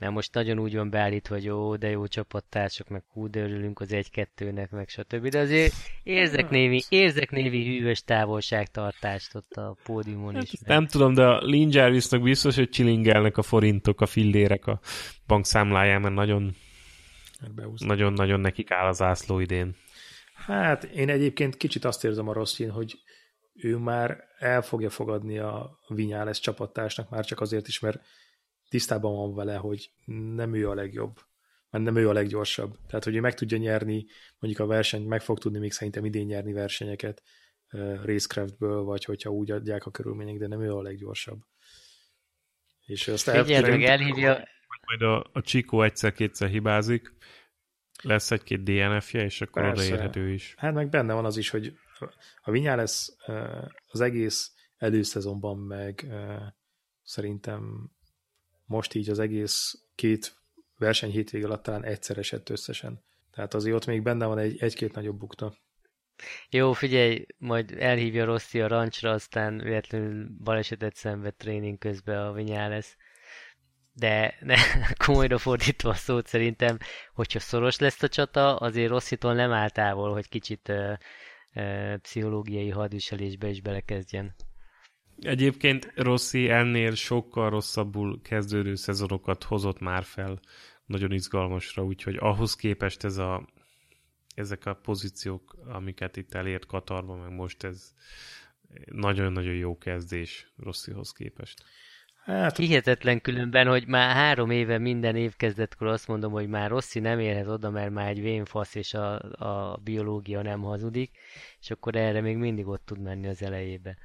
Mert 0.00 0.12
most 0.12 0.34
nagyon 0.34 0.58
úgy 0.58 0.74
van 0.74 0.90
beállítva, 0.90 1.34
hogy 1.34 1.44
jó, 1.44 1.76
de 1.76 1.88
jó 1.88 2.06
csapattársak, 2.06 2.88
meg 2.88 3.02
hú, 3.08 3.30
de 3.30 3.40
örülünk 3.40 3.80
az 3.80 3.92
egy-kettőnek, 3.92 4.70
meg 4.70 4.88
stb. 4.88 5.28
De 5.28 5.38
azért 5.38 5.74
érzek 6.02 6.50
némi, 6.50 6.80
érzek 6.88 7.30
némi 7.30 7.64
hűvös 7.64 8.04
távolságtartást 8.04 9.34
ott 9.34 9.52
a 9.52 9.76
pódiumon 9.84 10.34
hát, 10.34 10.42
is. 10.42 10.60
Nem 10.64 10.86
tudom, 10.86 11.14
de 11.14 11.24
a 11.26 11.44
Lin 11.44 11.68
Jarvisnak 11.72 12.22
biztos, 12.22 12.54
hogy 12.56 12.68
csilingelnek 12.68 13.36
a 13.36 13.42
forintok, 13.42 14.00
a 14.00 14.06
fillérek 14.06 14.66
a 14.66 14.80
bankszámláján, 15.26 16.00
mert 16.00 16.14
nagyon 16.14 16.56
nagyon-nagyon 17.78 18.40
nekik 18.40 18.70
áll 18.70 18.86
az 18.86 19.02
ászló 19.02 19.38
idén. 19.38 19.76
Hát 20.34 20.84
én 20.84 21.08
egyébként 21.08 21.56
kicsit 21.56 21.84
azt 21.84 22.04
érzem 22.04 22.28
a 22.28 22.32
Rossin, 22.32 22.70
hogy 22.70 22.98
ő 23.56 23.76
már 23.76 24.24
el 24.38 24.62
fogja 24.62 24.90
fogadni 24.90 25.38
a 25.38 25.78
Vinyales 25.88 26.40
csapattársnak, 26.40 27.10
már 27.10 27.24
csak 27.24 27.40
azért 27.40 27.68
is, 27.68 27.80
mert 27.80 28.00
tisztában 28.68 29.16
van 29.16 29.34
vele, 29.34 29.56
hogy 29.56 29.90
nem 30.34 30.54
ő 30.54 30.68
a 30.70 30.74
legjobb, 30.74 31.20
mert 31.70 31.84
nem 31.84 31.96
ő 31.96 32.08
a 32.08 32.12
leggyorsabb. 32.12 32.76
Tehát, 32.86 33.04
hogy 33.04 33.16
ő 33.16 33.20
meg 33.20 33.34
tudja 33.34 33.58
nyerni, 33.58 34.06
mondjuk 34.38 34.62
a 34.62 34.66
versenyt, 34.66 35.06
meg 35.06 35.22
fog 35.22 35.38
tudni 35.38 35.58
még 35.58 35.72
szerintem 35.72 36.04
idén 36.04 36.26
nyerni 36.26 36.52
versenyeket 36.52 37.22
uh, 37.72 38.04
racecraftből, 38.04 38.82
vagy 38.82 39.04
hogyha 39.04 39.30
úgy 39.30 39.50
adják 39.50 39.86
a 39.86 39.90
körülmények, 39.90 40.38
de 40.38 40.46
nem 40.46 40.62
ő 40.62 40.72
a 40.72 40.82
leggyorsabb. 40.82 41.38
És 42.84 43.08
azt 43.08 43.30
Figyelj, 43.30 43.86
elhívja... 43.86 44.48
Majd 44.86 45.02
a, 45.02 45.30
a 45.32 45.40
Csikó 45.40 45.82
egyszer-kétszer 45.82 46.48
hibázik, 46.48 47.12
lesz 48.02 48.30
egy-két 48.30 48.62
DNF-je, 48.62 49.24
és 49.24 49.40
akkor 49.40 49.62
Persze. 49.62 49.84
odaérhető 49.84 50.32
is. 50.32 50.54
Hát 50.56 50.74
meg 50.74 50.88
benne 50.88 51.14
van 51.14 51.24
az 51.24 51.36
is, 51.36 51.50
hogy 51.50 51.78
a 52.42 52.50
Vinyá 52.50 52.74
lesz 52.74 53.16
az 53.86 54.00
egész 54.00 54.52
előszezonban 54.76 55.58
meg 55.58 56.06
szerintem 57.02 57.90
most 58.64 58.94
így 58.94 59.10
az 59.10 59.18
egész 59.18 59.74
két 59.94 60.36
verseny 60.78 61.10
hétvég 61.10 61.44
alatt 61.44 61.62
talán 61.62 61.84
egyszer 61.84 62.18
esett 62.18 62.48
összesen. 62.48 63.04
Tehát 63.30 63.54
azért 63.54 63.76
ott 63.76 63.86
még 63.86 64.02
benne 64.02 64.26
van 64.26 64.38
egy, 64.38 64.62
egy-két 64.62 64.94
nagyobb 64.94 65.18
bukta. 65.18 65.56
Jó, 66.50 66.72
figyelj, 66.72 67.26
majd 67.38 67.74
elhívja 67.78 68.24
Rossi 68.24 68.60
a 68.60 68.68
rancsra, 68.68 69.10
aztán 69.10 69.58
véletlenül 69.58 70.28
balesetet 70.42 70.94
szenved 70.94 71.34
tréning 71.34 71.78
közben 71.78 72.18
a 72.18 72.68
lesz. 72.68 72.96
De 73.92 74.36
ne, 74.40 74.56
komolyra 75.06 75.38
fordítva 75.38 75.90
a 75.90 75.94
szót 75.94 76.26
szerintem, 76.26 76.78
hogyha 77.14 77.38
szoros 77.38 77.78
lesz 77.78 78.02
a 78.02 78.08
csata, 78.08 78.56
azért 78.56 78.90
Rosszitól 78.90 79.34
nem 79.34 79.52
áll 79.52 79.70
távol, 79.70 80.12
hogy 80.12 80.28
kicsit 80.28 80.72
pszichológiai 82.02 82.70
hadviselésbe 82.70 83.48
is 83.48 83.60
belekezdjen. 83.60 84.34
Egyébként 85.18 85.92
Rossi 85.94 86.48
ennél 86.48 86.94
sokkal 86.94 87.50
rosszabbul 87.50 88.20
kezdődő 88.22 88.74
szezonokat 88.74 89.44
hozott 89.44 89.78
már 89.78 90.04
fel 90.04 90.40
nagyon 90.86 91.12
izgalmasra, 91.12 91.84
úgyhogy 91.84 92.16
ahhoz 92.16 92.54
képest 92.54 93.04
ez 93.04 93.16
a, 93.16 93.48
ezek 94.34 94.66
a 94.66 94.74
pozíciók, 94.74 95.56
amiket 95.68 96.16
itt 96.16 96.34
elért 96.34 96.66
Katarban, 96.66 97.18
meg 97.18 97.32
most 97.32 97.64
ez 97.64 97.94
nagyon-nagyon 98.84 99.54
jó 99.54 99.78
kezdés 99.78 100.52
Rosszihoz 100.56 101.12
képest. 101.12 101.64
Hát... 102.26 102.56
Hihetetlen 102.56 103.20
különben, 103.20 103.66
hogy 103.66 103.86
már 103.86 104.14
három 104.14 104.50
éve 104.50 104.78
minden 104.78 105.16
év 105.16 105.36
kezdetkor 105.36 105.86
azt 105.86 106.08
mondom, 106.08 106.32
hogy 106.32 106.48
már 106.48 106.70
Rossi 106.70 107.00
nem 107.00 107.18
érhet 107.18 107.46
oda, 107.46 107.70
mert 107.70 107.90
már 107.90 108.08
egy 108.08 108.20
vénfasz 108.20 108.74
és 108.74 108.94
a, 108.94 109.20
a 109.20 109.76
biológia 109.76 110.42
nem 110.42 110.60
hazudik, 110.60 111.18
és 111.60 111.70
akkor 111.70 111.96
erre 111.96 112.20
még 112.20 112.36
mindig 112.36 112.66
ott 112.66 112.84
tud 112.84 113.00
menni 113.00 113.26
az 113.26 113.42
elejébe. 113.42 113.98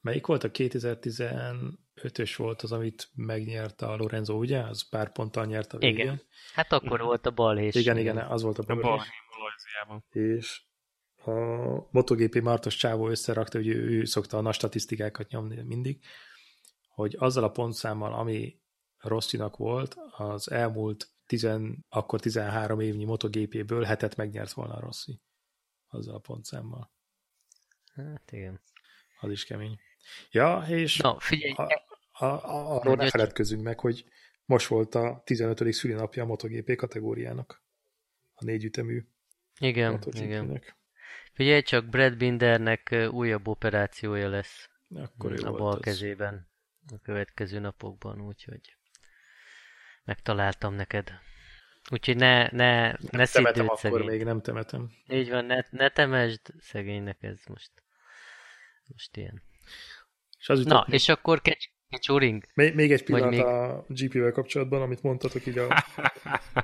Melyik 0.00 0.26
volt 0.26 0.44
a 0.44 0.50
2015-ös 0.50 2.34
volt 2.36 2.62
az, 2.62 2.72
amit 2.72 3.08
megnyerte 3.14 3.86
a 3.86 3.96
Lorenzo, 3.96 4.34
ugye? 4.34 4.60
Az 4.60 4.88
pár 4.88 5.12
ponttal 5.12 5.46
nyert 5.46 5.72
a 5.72 5.78
végén. 5.78 5.98
Igen. 5.98 6.20
Hát 6.54 6.72
akkor 6.72 7.00
volt 7.00 7.26
a 7.26 7.30
balhés. 7.30 7.74
Igen, 7.74 7.96
igen, 7.96 8.16
az 8.18 8.42
volt 8.42 8.58
a 8.58 8.74
balhés. 8.74 9.08
A 9.88 10.18
És 10.18 10.60
a 11.24 11.30
MotoGP 11.90 12.40
Martos 12.40 12.76
Csávó 12.76 13.08
összerakta, 13.08 13.58
hogy 13.58 13.66
ő, 13.66 13.88
ő 13.88 14.04
szokta 14.04 14.36
a 14.36 14.40
nagy 14.40 14.54
statisztikákat 14.54 15.30
nyomni 15.30 15.62
mindig, 15.62 16.04
hogy 16.88 17.16
azzal 17.18 17.44
a 17.44 17.50
pontszámmal, 17.50 18.12
ami 18.12 18.60
Rosszinak 18.98 19.56
volt, 19.56 19.96
az 20.16 20.50
elmúlt 20.50 21.08
tizen, 21.26 21.86
akkor 21.88 22.20
13 22.20 22.80
évnyi 22.80 23.04
MotoGP-ből 23.04 23.84
hetet 23.84 24.16
megnyert 24.16 24.52
volna 24.52 24.74
a 24.74 24.80
Rossi. 24.80 25.20
Azzal 25.88 26.14
a 26.14 26.18
pontszámmal. 26.18 26.92
Hát 27.94 28.32
igen. 28.32 28.60
Az 29.20 29.30
is 29.30 29.44
kemény. 29.44 29.78
Ja, 30.30 30.64
és 30.68 30.96
Na, 30.96 31.20
figyelj, 31.20 31.52
a, 31.52 31.84
a, 32.12 32.24
a, 32.24 32.76
arról 32.76 32.96
ne 32.96 33.10
feledkezzünk 33.10 33.62
meg, 33.62 33.80
hogy 33.80 34.04
most 34.44 34.66
volt 34.66 34.94
a 34.94 35.22
15. 35.24 35.72
szülinapja 35.72 36.22
a 36.22 36.26
MotoGP 36.26 36.76
kategóriának. 36.76 37.62
A 38.34 38.44
négy 38.44 38.64
ütemű 38.64 39.06
igen, 39.58 40.02
igen. 40.10 40.62
Figyelj 41.38 41.62
csak, 41.62 41.84
Brad 41.86 42.16
Bindernek 42.16 42.94
újabb 43.10 43.48
operációja 43.48 44.28
lesz 44.28 44.68
Akkor 44.94 45.32
ő 45.32 45.46
a 45.46 45.50
bal 45.52 45.72
az. 45.72 45.80
kezében 45.80 46.48
a 46.92 46.98
következő 47.02 47.58
napokban, 47.58 48.20
úgyhogy 48.20 48.76
megtaláltam 50.04 50.74
neked. 50.74 51.12
Úgyhogy 51.90 52.16
ne, 52.16 52.48
ne, 52.50 52.92
ne 53.10 53.24
szidd 53.24 53.42
Temetem 53.42 53.64
akkor 53.66 53.78
szegény. 53.78 54.04
még, 54.06 54.24
nem 54.24 54.40
temetem. 54.40 54.90
Így 55.08 55.30
van, 55.30 55.44
ne, 55.44 55.60
ne 55.70 55.88
temesd 55.88 56.40
szegénynek 56.60 57.22
ez 57.22 57.38
most. 57.48 57.70
Most 58.86 59.16
ilyen. 59.16 59.42
És 60.38 60.48
az 60.48 60.64
Na, 60.64 60.86
és 60.90 61.08
akkor 61.08 61.40
kecs, 61.40 61.64
kecsuring. 61.88 62.44
még, 62.54 62.74
még 62.74 62.92
egy 62.92 63.04
pillanat 63.04 63.30
még- 63.30 63.40
a 63.44 63.84
GP-vel 63.88 64.32
kapcsolatban, 64.32 64.82
amit 64.82 65.02
mondtatok 65.02 65.46
így 65.46 65.58
a... 65.58 65.84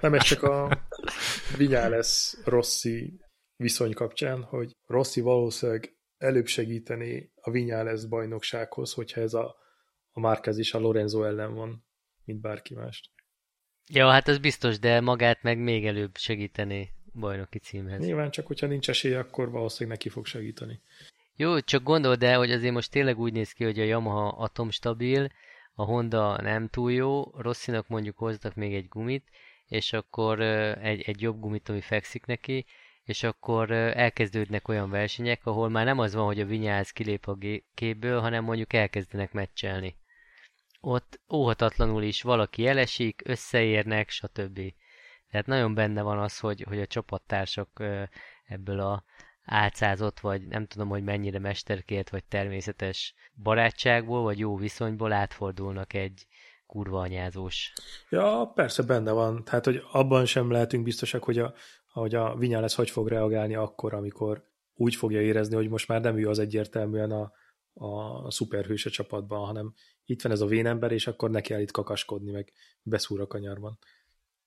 nem 0.01 0.15
ez 0.15 0.23
csak 0.23 0.43
a 0.43 0.69
Vinyales 1.59 2.37
Rossi 2.45 3.19
viszony 3.65 3.93
kapcsán, 3.93 4.43
hogy 4.43 4.77
Rossi 4.87 5.21
valószínűleg 5.21 5.97
előbb 6.19 6.47
segíteni 6.47 7.33
a 7.35 7.51
Vinyales 7.51 8.07
bajnoksághoz, 8.07 8.93
hogyha 8.93 9.21
ez 9.21 9.35
a, 9.35 9.57
a 10.13 10.21
Márquez 10.21 10.59
is 10.59 10.75
a 10.75 10.79
Lorenzo 10.79 11.23
ellen 11.23 11.55
van, 11.55 11.85
mint 12.25 12.41
bárki 12.41 12.75
mást. 12.75 13.11
Ja, 13.91 14.11
hát 14.11 14.29
ez 14.29 14.39
biztos, 14.39 14.79
de 14.79 15.01
magát 15.01 15.43
meg 15.43 15.59
még 15.59 15.87
előbb 15.87 16.17
segíteni 16.17 16.91
bajnoki 17.15 17.59
címhez. 17.59 18.01
Nyilván 18.01 18.31
csak, 18.31 18.47
hogyha 18.47 18.67
nincs 18.67 18.89
esélye, 18.89 19.19
akkor 19.19 19.51
valószínűleg 19.51 19.97
neki 19.97 20.09
fog 20.09 20.27
segíteni. 20.27 20.81
Jó, 21.37 21.61
csak 21.61 21.83
gondold 21.83 22.23
el, 22.23 22.39
hogy 22.39 22.51
azért 22.51 22.73
most 22.73 22.91
tényleg 22.91 23.19
úgy 23.19 23.33
néz 23.33 23.53
ki, 23.53 23.65
hogy 23.65 23.81
a 23.81 23.85
Yamaha 23.85 24.29
atomstabil, 24.29 25.29
a 25.75 25.85
Honda 25.85 26.43
nem 26.43 26.69
túl 26.69 26.93
jó, 26.93 27.23
Rosszinak 27.37 27.89
mondjuk 27.89 28.19
hoztak 28.19 28.55
még 28.55 28.75
egy 28.75 28.89
gumit, 28.89 29.25
és 29.67 29.93
akkor 29.93 30.41
egy, 30.41 31.03
egy 31.03 31.21
jobb 31.21 31.41
gumit, 31.41 31.69
ami 31.69 31.81
fekszik 31.81 32.27
neki, 32.27 32.67
és 33.05 33.23
akkor 33.23 33.71
elkezdődnek 33.71 34.69
olyan 34.69 34.91
versenyek, 34.91 35.47
ahol 35.47 35.69
már 35.69 35.85
nem 35.85 35.99
az 35.99 36.15
van, 36.15 36.25
hogy 36.25 36.41
a 36.41 36.47
Vinyáz 36.47 36.91
kilép 36.91 37.27
a 37.27 37.37
képből, 37.75 38.21
hanem 38.21 38.45
mondjuk 38.45 38.73
elkezdenek 38.73 39.33
meccselni. 39.33 39.97
Ott 40.81 41.21
óhatatlanul 41.33 42.03
is 42.03 42.23
valaki 42.23 42.67
elesik, 42.67 43.23
összeérnek, 43.25 44.11
stb. 44.11 44.61
Tehát 45.31 45.47
nagyon 45.47 45.75
benne 45.75 46.03
van 46.03 46.19
az, 46.19 46.39
hogy, 46.39 46.65
hogy 46.69 46.81
a 46.81 46.87
csapattársak 46.87 47.83
ebből 48.45 48.81
a 48.81 49.05
álcázott, 49.45 50.21
vagy 50.21 50.47
nem 50.47 50.67
tudom, 50.67 50.89
hogy 50.89 51.03
mennyire 51.03 51.39
mesterkért, 51.39 52.11
vagy 52.11 52.25
természetes 52.25 53.15
barátságból, 53.43 54.23
vagy 54.23 54.39
jó 54.39 54.57
viszonyból 54.57 55.13
átfordulnak 55.13 55.93
egy 55.93 56.27
kurva 56.67 57.01
anyázós. 57.01 57.73
Ja, 58.09 58.53
persze 58.55 58.83
benne 58.83 59.13
van. 59.13 59.45
Tehát, 59.45 59.65
hogy 59.65 59.83
abban 59.93 60.27
sem 60.27 60.51
lehetünk 60.51 60.85
biztosak, 60.85 61.25
hogy 61.25 61.39
a, 61.39 61.55
hogy 62.01 62.15
a 62.15 62.37
Vinyales 62.37 62.75
hogy 62.75 62.91
fog 62.91 63.09
reagálni 63.09 63.55
akkor, 63.55 63.95
amikor 63.95 64.51
úgy 64.75 64.95
fogja 64.95 65.21
érezni, 65.21 65.55
hogy 65.55 65.69
most 65.69 65.89
már 65.89 66.01
nem 66.01 66.19
ő 66.19 66.29
az 66.29 66.39
egyértelműen 66.39 67.11
a, 67.11 67.33
a 68.25 68.31
szuperhős 68.31 68.87
a 68.87 68.91
csapatban, 68.91 69.47
hanem 69.47 69.75
itt 70.05 70.23
van 70.23 70.33
ez 70.33 70.41
a 70.41 70.47
vénember, 70.47 70.93
és 70.93 71.07
akkor 71.07 71.31
neki 71.31 71.49
kell 71.49 71.61
itt 71.61 71.71
kakaskodni, 71.71 72.31
meg 72.31 72.53
beszúr 72.83 73.21
a 73.21 73.27
kanyarban. 73.27 73.79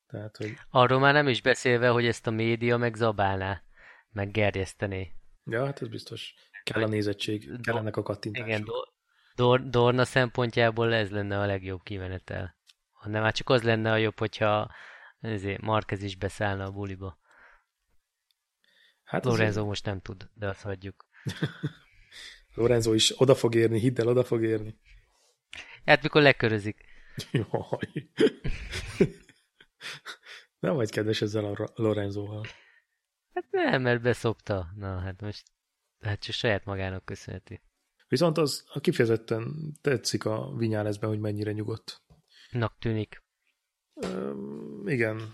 Tehát, 0.07 0.37
hogy 0.37 0.53
Arról 0.69 0.99
már 0.99 1.13
nem 1.13 1.27
is 1.27 1.41
beszélve, 1.41 1.89
hogy 1.89 2.05
ezt 2.05 2.27
a 2.27 2.31
média 2.31 2.77
meg 2.77 4.31
gerjesztené. 4.31 5.11
ja, 5.43 5.65
hát 5.65 5.81
ez 5.81 5.87
biztos. 5.87 6.33
Kell 6.63 6.83
a 6.83 6.87
nézettség, 6.87 7.61
kellenek 7.61 7.97
a 7.97 8.03
kattintások. 8.03 8.47
Igen, 8.47 8.63
Do- 8.63 8.93
Dor- 9.35 9.69
Dorna 9.69 10.05
szempontjából 10.05 10.93
ez 10.93 11.09
lenne 11.09 11.39
a 11.39 11.45
legjobb 11.45 11.83
kimenetel. 11.83 12.55
Hanem 12.91 13.21
már 13.21 13.33
csak 13.33 13.49
az 13.49 13.63
lenne 13.63 13.91
a 13.91 13.97
jobb, 13.97 14.19
hogyha 14.19 14.71
ezért 15.19 15.61
Marquez 15.61 16.03
is 16.03 16.15
beszállna 16.15 16.65
a 16.65 16.71
buliba. 16.71 17.17
Hát 19.07 19.25
Lorenzo 19.25 19.65
most 19.65 19.85
nem 19.85 19.99
tud, 19.99 20.29
de 20.33 20.47
azt 20.47 20.61
hagyjuk. 20.61 21.05
Lorenzo 22.55 22.93
is 22.93 23.13
oda 23.21 23.35
fog 23.35 23.55
érni, 23.55 23.79
hidd 23.79 23.99
el, 23.99 24.07
oda 24.07 24.23
fog 24.23 24.43
érni. 24.43 24.79
Hát 25.85 26.03
mikor 26.03 26.21
lekörözik. 26.21 26.83
Jaj. 27.31 28.09
Nem 30.59 30.75
vagy 30.75 30.91
kedves 30.91 31.21
ezzel 31.21 31.45
a 31.45 31.71
Lorenzoval. 31.75 32.45
Hát 33.33 33.45
nem, 33.51 33.81
mert 33.81 34.01
beszopta. 34.01 34.71
Na, 34.75 34.99
hát 34.99 35.21
most 35.21 35.43
hát 35.99 36.19
csak 36.19 36.35
saját 36.35 36.65
magának 36.65 37.05
köszönheti. 37.05 37.61
Viszont 38.07 38.37
az 38.37 38.63
a 38.73 38.79
kifejezetten 38.79 39.73
tetszik 39.81 40.25
a 40.25 40.55
Vinyálezben, 40.55 41.09
hogy 41.09 41.19
mennyire 41.19 41.51
nyugodt. 41.51 42.01
Nak 42.51 42.77
tűnik. 42.79 43.23
Üm, 44.05 44.87
igen, 44.87 45.33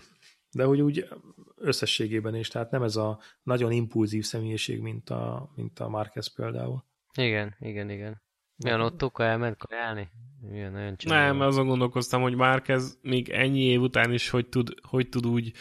de 0.54 0.64
hogy 0.64 0.80
úgy 0.80 1.08
összességében 1.56 2.34
is, 2.34 2.48
tehát 2.48 2.70
nem 2.70 2.82
ez 2.82 2.96
a 2.96 3.18
nagyon 3.42 3.72
impulzív 3.72 4.24
személyiség, 4.24 4.80
mint 4.80 5.10
a, 5.10 5.52
mint 5.54 5.78
a 5.78 5.88
Márquez 5.88 6.34
például. 6.34 6.84
Igen, 7.14 7.56
igen, 7.60 7.90
igen. 7.90 8.22
Milyen 8.56 8.80
ott 8.80 8.98
Toka 8.98 9.24
elment 9.24 9.56
kajálni? 9.56 10.08
Milyen 10.50 10.72
nagyon 10.72 10.96
csináló. 10.96 11.32
Nem, 11.32 11.46
azon 11.46 11.66
gondolkoztam, 11.66 12.22
hogy 12.22 12.34
Márquez 12.34 12.98
még 13.02 13.28
ennyi 13.28 13.62
év 13.62 13.80
után 13.80 14.12
is 14.12 14.30
hogy 14.30 14.48
tud, 14.48 14.74
hogy 14.82 15.08
tud 15.08 15.26
úgy 15.26 15.52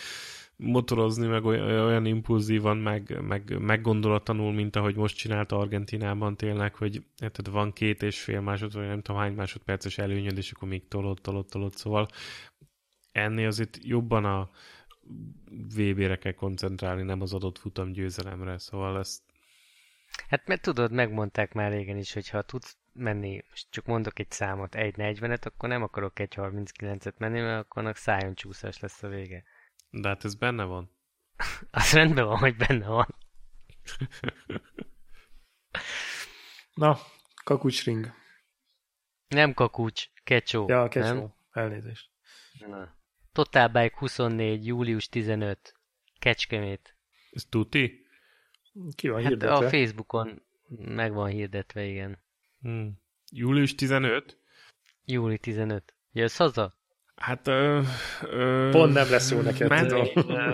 motorozni, 0.56 1.28
meg 1.28 1.46
olyan, 1.46 1.68
olyan 1.68 2.06
impulzívan, 2.06 2.78
meg, 2.78 3.22
meg 3.22 3.60
meggondolatlanul, 3.60 4.54
mint 4.54 4.76
ahogy 4.76 4.96
most 4.96 5.18
csinálta 5.18 5.58
Argentinában 5.58 6.36
tényleg, 6.36 6.76
hogy 6.76 7.04
érted, 7.22 7.50
van 7.50 7.74
két 7.74 8.02
és 8.04 8.22
fél 8.22 8.42
másod, 8.42 8.74
vagy 8.74 8.88
nem 8.88 9.02
tudom 9.02 9.22
hány 9.22 9.34
másodperces 9.34 9.98
előnyöd, 9.98 10.38
és 10.38 10.52
akkor 10.52 10.68
még 10.68 10.88
tolod, 10.88 11.22
tolod, 11.22 11.46
tolod, 11.46 11.74
szóval 11.74 12.08
ennél 13.12 13.48
azért 13.48 13.78
jobban 13.82 14.26
a 14.26 14.50
VB-re 15.76 16.18
kell 16.18 16.34
koncentrálni, 16.34 17.04
nem 17.04 17.22
az 17.22 17.34
adott 17.34 17.58
futam 17.58 17.92
győzelemre, 17.92 18.58
szóval 18.58 19.00
ezt 19.00 19.22
Hát 20.28 20.48
mert 20.48 20.62
tudod, 20.62 20.92
megmondták 20.92 21.54
már 21.54 21.72
régen 21.72 21.98
is, 21.98 22.14
hogy 22.14 22.30
ha 22.30 22.42
tudsz 22.42 22.78
menni, 22.92 23.44
most 23.50 23.68
csak 23.70 23.86
mondok 23.86 24.20
egy 24.20 24.32
számot, 24.32 24.76
1.40-et, 24.76 25.46
akkor 25.46 25.70
nem 25.70 25.84
akarok 25.84 26.14
1.39-et 26.16 27.18
menni, 27.18 27.40
mert 27.40 27.64
akkor 27.64 27.82
annak 27.82 27.96
szájon 27.96 28.36
csúszás 28.36 28.80
lesz 28.80 29.04
a 29.04 29.08
vége. 29.08 29.44
de 29.90 30.08
hát 30.08 30.26
ez 30.26 30.36
benne 30.36 30.64
van. 30.64 30.92
Az 31.72 31.94
rendben 31.94 32.26
van, 32.26 32.38
hogy 32.38 32.56
benne 32.56 32.88
van. 32.88 33.16
Na, 36.74 36.98
kakucsring. 37.44 38.14
Nem 39.28 39.54
kakucs, 39.54 40.08
kecsó. 40.24 40.68
Ja, 40.68 40.78
nem? 40.78 40.90
kecsó. 40.90 41.36
Elnézést. 41.52 42.10
Na. 42.68 42.96
Total 43.34 43.68
Bike 43.68 43.96
24, 43.98 44.66
július 44.66 45.10
15. 45.10 45.74
Kecskemét. 46.20 46.96
Ez 47.32 47.46
tuti? 47.50 48.06
Ki 48.96 49.08
van 49.08 49.22
Hát 49.22 49.30
hirdetve? 49.30 49.56
a 49.56 49.70
Facebookon 49.70 50.42
meg 50.78 51.14
van 51.14 51.30
hirdetve, 51.30 51.84
igen. 51.86 52.18
Hmm. 52.62 53.02
Július 53.32 53.76
15? 53.76 54.38
Júli 55.06 55.38
15. 55.38 55.94
Jössz 56.12 56.38
haza? 56.38 56.74
Hát... 57.16 57.48
Ö, 57.48 57.82
ö, 58.22 58.70
Pont 58.72 58.94
nem 58.94 59.10
lesz 59.10 59.32
jó 59.32 59.42
neked, 59.42 59.88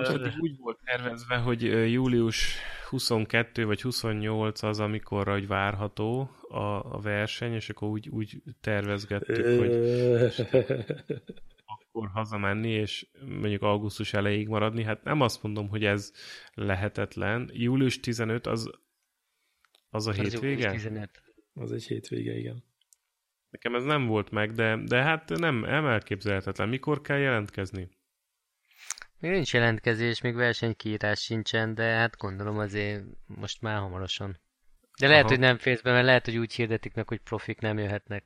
csak 0.05 0.33
úgy 0.39 0.57
volt 0.57 0.79
tervezve, 0.85 1.37
hogy 1.37 1.91
július 1.91 2.55
22 2.89 3.65
vagy 3.65 3.81
28 3.81 4.63
az, 4.63 4.79
amikor 4.79 5.27
hogy 5.27 5.47
várható 5.47 6.29
a, 6.49 6.95
a 6.95 6.99
verseny, 7.01 7.53
és 7.53 7.69
akkor 7.69 7.87
úgy, 7.87 8.09
úgy 8.09 8.41
tervezgettük, 8.61 9.45
hogy 9.59 9.71
akkor 11.91 12.09
hazamenni, 12.09 12.69
és 12.69 13.07
mondjuk 13.25 13.61
augusztus 13.61 14.13
elejéig 14.13 14.47
maradni. 14.47 14.83
Hát 14.83 15.03
nem 15.03 15.21
azt 15.21 15.43
mondom, 15.43 15.69
hogy 15.69 15.85
ez 15.85 16.11
lehetetlen. 16.53 17.49
Július 17.53 17.99
15 17.99 18.47
az, 18.47 18.69
az 19.89 20.07
a 20.07 20.09
Az 20.09 20.15
július 20.15 20.33
hétvége? 20.33 20.71
15. 20.71 21.21
Az 21.53 21.71
egy 21.71 21.83
hétvége, 21.83 22.37
igen. 22.37 22.63
Nekem 23.49 23.75
ez 23.75 23.83
nem 23.83 24.05
volt 24.05 24.29
meg, 24.29 24.51
de, 24.51 24.83
de 24.85 25.01
hát 25.03 25.29
nem, 25.29 25.59
nem 25.59 25.85
elképzelhetetlen. 25.85 26.69
Mikor 26.69 27.01
kell 27.01 27.17
jelentkezni? 27.17 27.89
Még 29.19 29.31
nincs 29.31 29.53
jelentkezés, 29.53 30.21
még 30.21 30.35
versenykiírás 30.35 31.19
sincsen, 31.19 31.73
de 31.73 31.83
hát 31.83 32.17
gondolom 32.17 32.57
azért 32.57 33.03
most 33.25 33.61
már 33.61 33.79
hamarosan. 33.79 34.39
De 34.99 35.07
lehet, 35.07 35.23
Aha. 35.23 35.33
hogy 35.33 35.39
nem 35.39 35.57
be, 35.83 35.91
mert 35.91 36.05
lehet, 36.05 36.25
hogy 36.25 36.37
úgy 36.37 36.53
hirdetik 36.53 36.93
meg, 36.93 37.07
hogy 37.07 37.19
profik 37.19 37.59
nem 37.59 37.77
jöhetnek. 37.77 38.25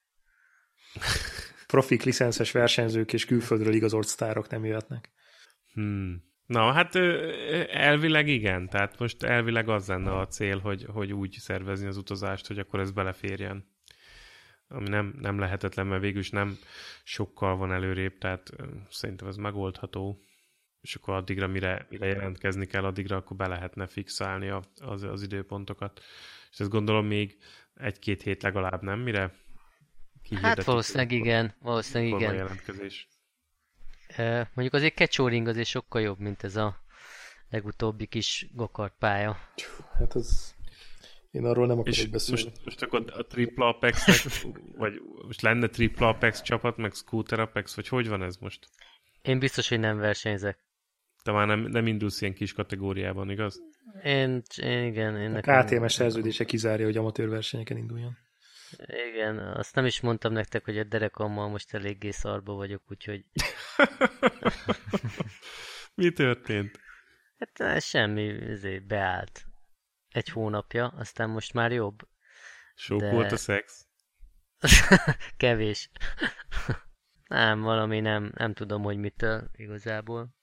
Profik, 1.73 2.03
licenszes 2.03 2.51
versenyzők 2.51 3.13
és 3.13 3.25
külföldről 3.25 3.73
igazolt 3.73 4.07
sztárok 4.07 4.49
nem 4.49 4.65
jöhetnek. 4.65 5.11
Hmm. 5.73 6.23
Na, 6.45 6.71
hát 6.71 6.95
elvileg 7.69 8.27
igen. 8.27 8.69
Tehát 8.69 8.99
most 8.99 9.23
elvileg 9.23 9.69
az 9.69 9.87
lenne 9.87 10.11
a 10.17 10.27
cél, 10.27 10.59
hogy, 10.59 10.85
hogy 10.87 11.13
úgy 11.13 11.35
szervezni 11.39 11.87
az 11.87 11.97
utazást, 11.97 12.47
hogy 12.47 12.59
akkor 12.59 12.79
ez 12.79 12.91
beleférjen. 12.91 13.65
Ami 14.67 14.89
nem, 14.89 15.15
nem 15.19 15.39
lehetetlen, 15.39 15.87
mert 15.87 16.01
végülis 16.01 16.29
nem 16.29 16.57
sokkal 17.03 17.55
van 17.55 17.71
előrébb, 17.71 18.17
tehát 18.17 18.49
szerintem 18.89 19.27
ez 19.27 19.35
megoldható. 19.35 20.19
És 20.81 20.95
akkor 20.95 21.13
addigra, 21.13 21.47
mire, 21.47 21.87
mire 21.89 22.05
jelentkezni 22.05 22.65
kell, 22.65 22.83
addigra 22.83 23.15
akkor 23.15 23.37
be 23.37 23.47
lehetne 23.47 23.87
fixálni 23.87 24.49
az, 24.49 25.03
az 25.03 25.21
időpontokat. 25.21 26.01
És 26.51 26.59
ezt 26.59 26.69
gondolom 26.69 27.05
még 27.05 27.37
egy-két 27.75 28.21
hét 28.21 28.43
legalább, 28.43 28.81
nem? 28.81 28.99
Mire 28.99 29.41
Hát 30.41 30.63
valószínűleg 30.63 31.11
igen, 31.11 31.53
valószínűleg 31.59 32.19
igen. 32.21 32.35
jelentkezés. 32.35 33.07
Mondjuk 34.53 34.73
azért 34.73 34.95
catchouring 34.95 35.47
azért 35.47 35.67
sokkal 35.67 36.01
jobb, 36.01 36.19
mint 36.19 36.43
ez 36.43 36.55
a 36.55 36.81
legutóbbi 37.49 38.05
kis 38.05 38.47
gokart 38.53 38.93
pálya. 38.99 39.37
Hát 39.93 40.13
az... 40.13 40.55
Én 41.31 41.45
arról 41.45 41.67
nem 41.67 41.79
akarok 41.79 42.09
beszélni. 42.09 42.41
Most, 42.43 42.65
most 42.65 42.81
akkor 42.81 43.13
a 43.17 43.25
Triple 43.27 43.65
apex 43.65 44.05
vagy 44.77 45.01
most 45.27 45.41
lenne 45.41 45.67
Triple 45.67 46.07
Apex 46.07 46.41
csapat, 46.41 46.77
meg 46.77 46.93
Scooter 46.93 47.39
Apex, 47.39 47.75
vagy 47.75 47.87
hogy 47.87 48.07
van 48.07 48.23
ez 48.23 48.37
most? 48.37 48.67
Én 49.21 49.39
biztos, 49.39 49.69
hogy 49.69 49.79
nem 49.79 49.97
versenyzek. 49.97 50.57
Te 51.23 51.31
már 51.31 51.47
nem, 51.47 51.59
nem 51.59 51.87
indulsz 51.87 52.21
ilyen 52.21 52.33
kis 52.33 52.53
kategóriában, 52.53 53.29
igaz? 53.29 53.61
Én, 54.03 54.41
én 54.61 54.83
igen. 54.83 55.17
Én 55.17 55.35
a 55.35 55.63
KTM 55.63 55.85
szerződése 55.85 56.45
kizárja, 56.45 56.85
hogy 56.85 56.97
amatőr 56.97 57.29
versenyeken 57.29 57.77
induljon. 57.77 58.17
Igen, 59.11 59.37
azt 59.37 59.75
nem 59.75 59.85
is 59.85 60.01
mondtam 60.01 60.33
nektek, 60.33 60.65
hogy 60.65 60.77
a 60.77 60.83
derekammal 60.83 61.49
most 61.49 61.73
eléggé 61.73 62.11
szarba 62.11 62.53
vagyok, 62.53 62.81
úgyhogy... 62.89 63.25
Mi 65.95 66.11
történt? 66.11 66.79
Hát 67.37 67.81
semmi, 67.81 68.27
ezért 68.27 68.87
beállt. 68.87 69.45
Egy 70.09 70.29
hónapja, 70.29 70.87
aztán 70.87 71.29
most 71.29 71.53
már 71.53 71.71
jobb. 71.71 72.07
Sok 72.75 72.99
de... 72.99 73.11
volt 73.11 73.31
a 73.31 73.37
szex? 73.37 73.87
Kevés. 75.37 75.89
nem, 77.27 77.61
valami 77.61 77.99
nem, 77.99 78.31
nem 78.35 78.53
tudom, 78.53 78.81
hogy 78.83 78.97
mitől 78.97 79.49
igazából. 79.55 80.35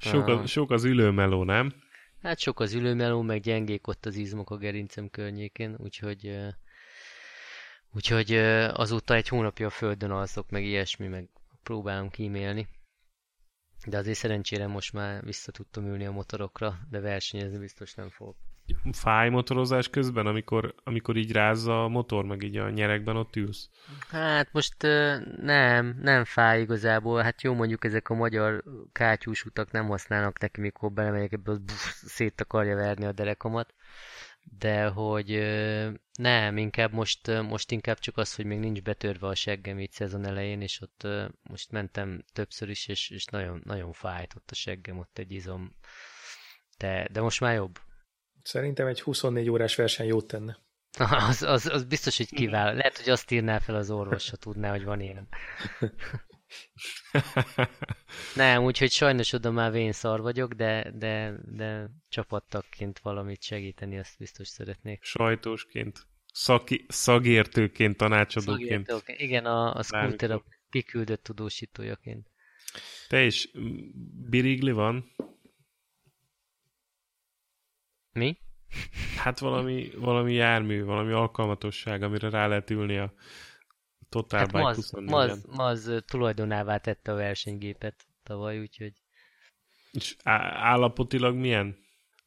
Sok, 0.00 0.26
a, 0.26 0.46
sok 0.46 0.70
az 0.70 0.84
ülőmeló, 0.84 1.44
nem? 1.44 1.74
Hát 2.22 2.38
sok 2.38 2.60
az 2.60 2.72
ülőmeló, 2.74 3.22
meg 3.22 3.40
gyengék 3.40 3.86
ott 3.86 4.06
az 4.06 4.16
izmok 4.16 4.50
a 4.50 4.56
gerincem 4.56 5.08
környékén, 5.08 5.74
úgyhogy 5.78 6.38
Úgyhogy 7.94 8.34
azóta 8.72 9.14
egy 9.14 9.28
hónapja 9.28 9.66
a 9.66 9.70
földön 9.70 10.10
alszok, 10.10 10.50
meg 10.50 10.64
ilyesmi, 10.64 11.06
meg 11.06 11.28
próbálom 11.62 12.10
kímélni. 12.10 12.68
De 13.86 13.98
azért 13.98 14.18
szerencsére 14.18 14.66
most 14.66 14.92
már 14.92 15.24
vissza 15.24 15.52
tudtam 15.52 15.86
ülni 15.86 16.06
a 16.06 16.10
motorokra, 16.10 16.78
de 16.90 17.00
versenyezni 17.00 17.58
biztos 17.58 17.94
nem 17.94 18.10
fog. 18.10 18.34
Fáj 18.92 19.28
motorozás 19.28 19.88
közben, 19.88 20.26
amikor, 20.26 20.74
amikor 20.84 21.16
így 21.16 21.32
rázza 21.32 21.84
a 21.84 21.88
motor, 21.88 22.24
meg 22.24 22.42
így 22.42 22.56
a 22.56 22.70
nyerekben 22.70 23.16
ott 23.16 23.36
ülsz? 23.36 23.68
Hát 24.08 24.52
most 24.52 24.82
nem, 25.36 25.98
nem 26.00 26.24
fáj 26.24 26.60
igazából. 26.60 27.22
Hát 27.22 27.42
jó, 27.42 27.54
mondjuk 27.54 27.84
ezek 27.84 28.08
a 28.08 28.14
magyar 28.14 28.64
kátyús 28.92 29.44
utak 29.44 29.70
nem 29.70 29.86
használnak 29.86 30.38
neki, 30.38 30.60
mikor 30.60 30.92
belemegyek 30.92 31.32
ebbe, 31.32 31.50
az 31.50 31.60
szét 32.04 32.40
akarja 32.40 32.76
verni 32.76 33.04
a 33.04 33.12
derekamat 33.12 33.74
de 34.58 34.86
hogy 34.86 35.28
nem, 36.18 36.56
inkább 36.56 36.92
most, 36.92 37.42
most 37.42 37.70
inkább 37.70 37.98
csak 37.98 38.16
az, 38.16 38.34
hogy 38.34 38.44
még 38.44 38.58
nincs 38.58 38.82
betörve 38.82 39.26
a 39.26 39.34
seggem 39.34 39.80
így 39.80 39.92
szezon 39.92 40.24
elején, 40.24 40.60
és 40.60 40.80
ott 40.80 41.06
most 41.42 41.70
mentem 41.70 42.24
többször 42.32 42.68
is, 42.68 42.88
és, 42.88 43.10
és 43.10 43.24
nagyon, 43.24 43.62
nagyon 43.64 43.92
fájt 43.92 44.34
ott 44.36 44.50
a 44.50 44.54
seggem, 44.54 44.98
ott 44.98 45.18
egy 45.18 45.32
izom. 45.32 45.74
De, 46.78 47.08
de 47.12 47.20
most 47.20 47.40
már 47.40 47.54
jobb. 47.54 47.78
Szerintem 48.42 48.86
egy 48.86 49.02
24 49.02 49.50
órás 49.50 49.74
verseny 49.74 50.06
jót 50.06 50.26
tenne. 50.26 50.58
Az, 51.28 51.42
az, 51.42 51.66
az 51.66 51.84
biztos, 51.84 52.16
hogy 52.16 52.28
kivál. 52.28 52.74
Lehet, 52.74 52.98
hogy 52.98 53.08
azt 53.08 53.30
írná 53.30 53.58
fel 53.58 53.74
az 53.74 53.90
orvos, 53.90 54.30
ha 54.30 54.36
tudná, 54.36 54.70
hogy 54.70 54.84
van 54.84 55.00
ilyen. 55.00 55.28
Nem, 58.34 58.64
úgyhogy 58.64 58.90
sajnos 58.90 59.32
oda 59.32 59.50
már 59.50 59.72
vén 59.72 59.92
szar 59.92 60.20
vagyok, 60.20 60.52
de, 60.52 60.90
de, 60.94 61.34
de 61.44 61.90
csapattagként 62.08 62.98
valamit 62.98 63.42
segíteni, 63.42 63.98
azt 63.98 64.18
biztos 64.18 64.48
szeretnék. 64.48 65.02
Sajtósként, 65.02 66.06
szaki, 66.32 66.84
szagértőként, 66.88 67.96
tanácsadóként. 67.96 68.86
Szagértőként. 68.86 69.20
Igen, 69.20 69.46
a, 69.46 69.74
a 69.74 69.82
scooter 69.82 70.30
a 70.30 70.44
kiküldött 70.70 71.22
tudósítójaként. 71.22 72.30
Te 73.08 73.24
is 73.24 73.50
birigli 74.28 74.72
van? 74.72 75.12
Mi? 78.12 78.38
Hát 79.16 79.38
valami, 79.38 79.90
valami 79.96 80.32
jármű, 80.32 80.84
valami 80.84 81.12
alkalmatosság, 81.12 82.02
amire 82.02 82.30
rá 82.30 82.46
lehet 82.46 82.70
ülni 82.70 82.98
a 82.98 83.12
Total 84.10 84.38
hát 84.38 84.52
Bike 84.52 84.62
Maz, 84.62 84.76
24 84.76 85.10
Maz, 85.10 85.44
Maz 85.44 85.90
tulajdonává 86.06 86.78
tette 86.78 87.12
a 87.12 87.14
versenygépet 87.14 87.94
tavaly, 88.22 88.60
úgyhogy... 88.60 88.92
És 89.92 90.16
állapotilag 90.62 91.34
milyen 91.34 91.76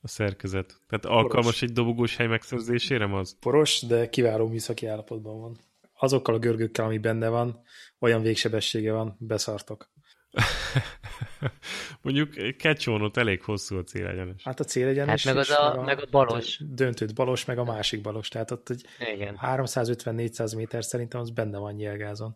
a 0.02 0.08
szerkezet? 0.08 0.80
Tehát 0.88 1.06
alkalmas 1.06 1.46
Poros. 1.46 1.62
egy 1.62 1.72
dobogós 1.72 2.16
hely 2.16 2.28
megszerzésére, 2.28 3.18
az? 3.18 3.38
Poros, 3.40 3.82
de 3.82 4.10
kiváló 4.10 4.48
műszaki 4.48 4.86
állapotban 4.86 5.40
van. 5.40 5.60
Azokkal 5.94 6.36
a 6.36 6.40
görgőkkel, 6.40 6.86
ami 6.86 6.98
benne 6.98 7.28
van, 7.30 7.62
olyan 8.00 8.22
végsebessége 8.22 8.92
van, 8.92 9.16
beszartok. 9.20 9.93
Mondjuk 12.02 12.58
kecsónot 12.58 13.18
elég 13.18 13.42
hosszú 13.42 13.78
a 13.78 13.84
célegyenes. 13.84 14.44
Hát 14.44 14.60
a 14.60 14.64
célegyenes 14.64 15.24
hát 15.24 15.34
meg, 15.34 15.44
az 15.44 15.50
a, 15.50 15.70
meg, 15.70 15.78
a, 15.78 15.84
meg 15.84 16.00
a 16.00 16.08
balos. 16.12 16.60
Döntőt 16.66 17.16
balos, 17.16 17.46
meg 17.46 17.58
a 17.58 17.64
másik 17.64 18.02
balos. 18.02 18.28
Tehát 18.28 18.52
ott 18.52 18.70
egy 18.70 18.86
350-400 19.00 20.56
méter 20.56 20.84
szerintem 20.84 21.20
az 21.20 21.30
benne 21.30 21.58
van 21.58 21.74
nyelgázon. 21.74 22.36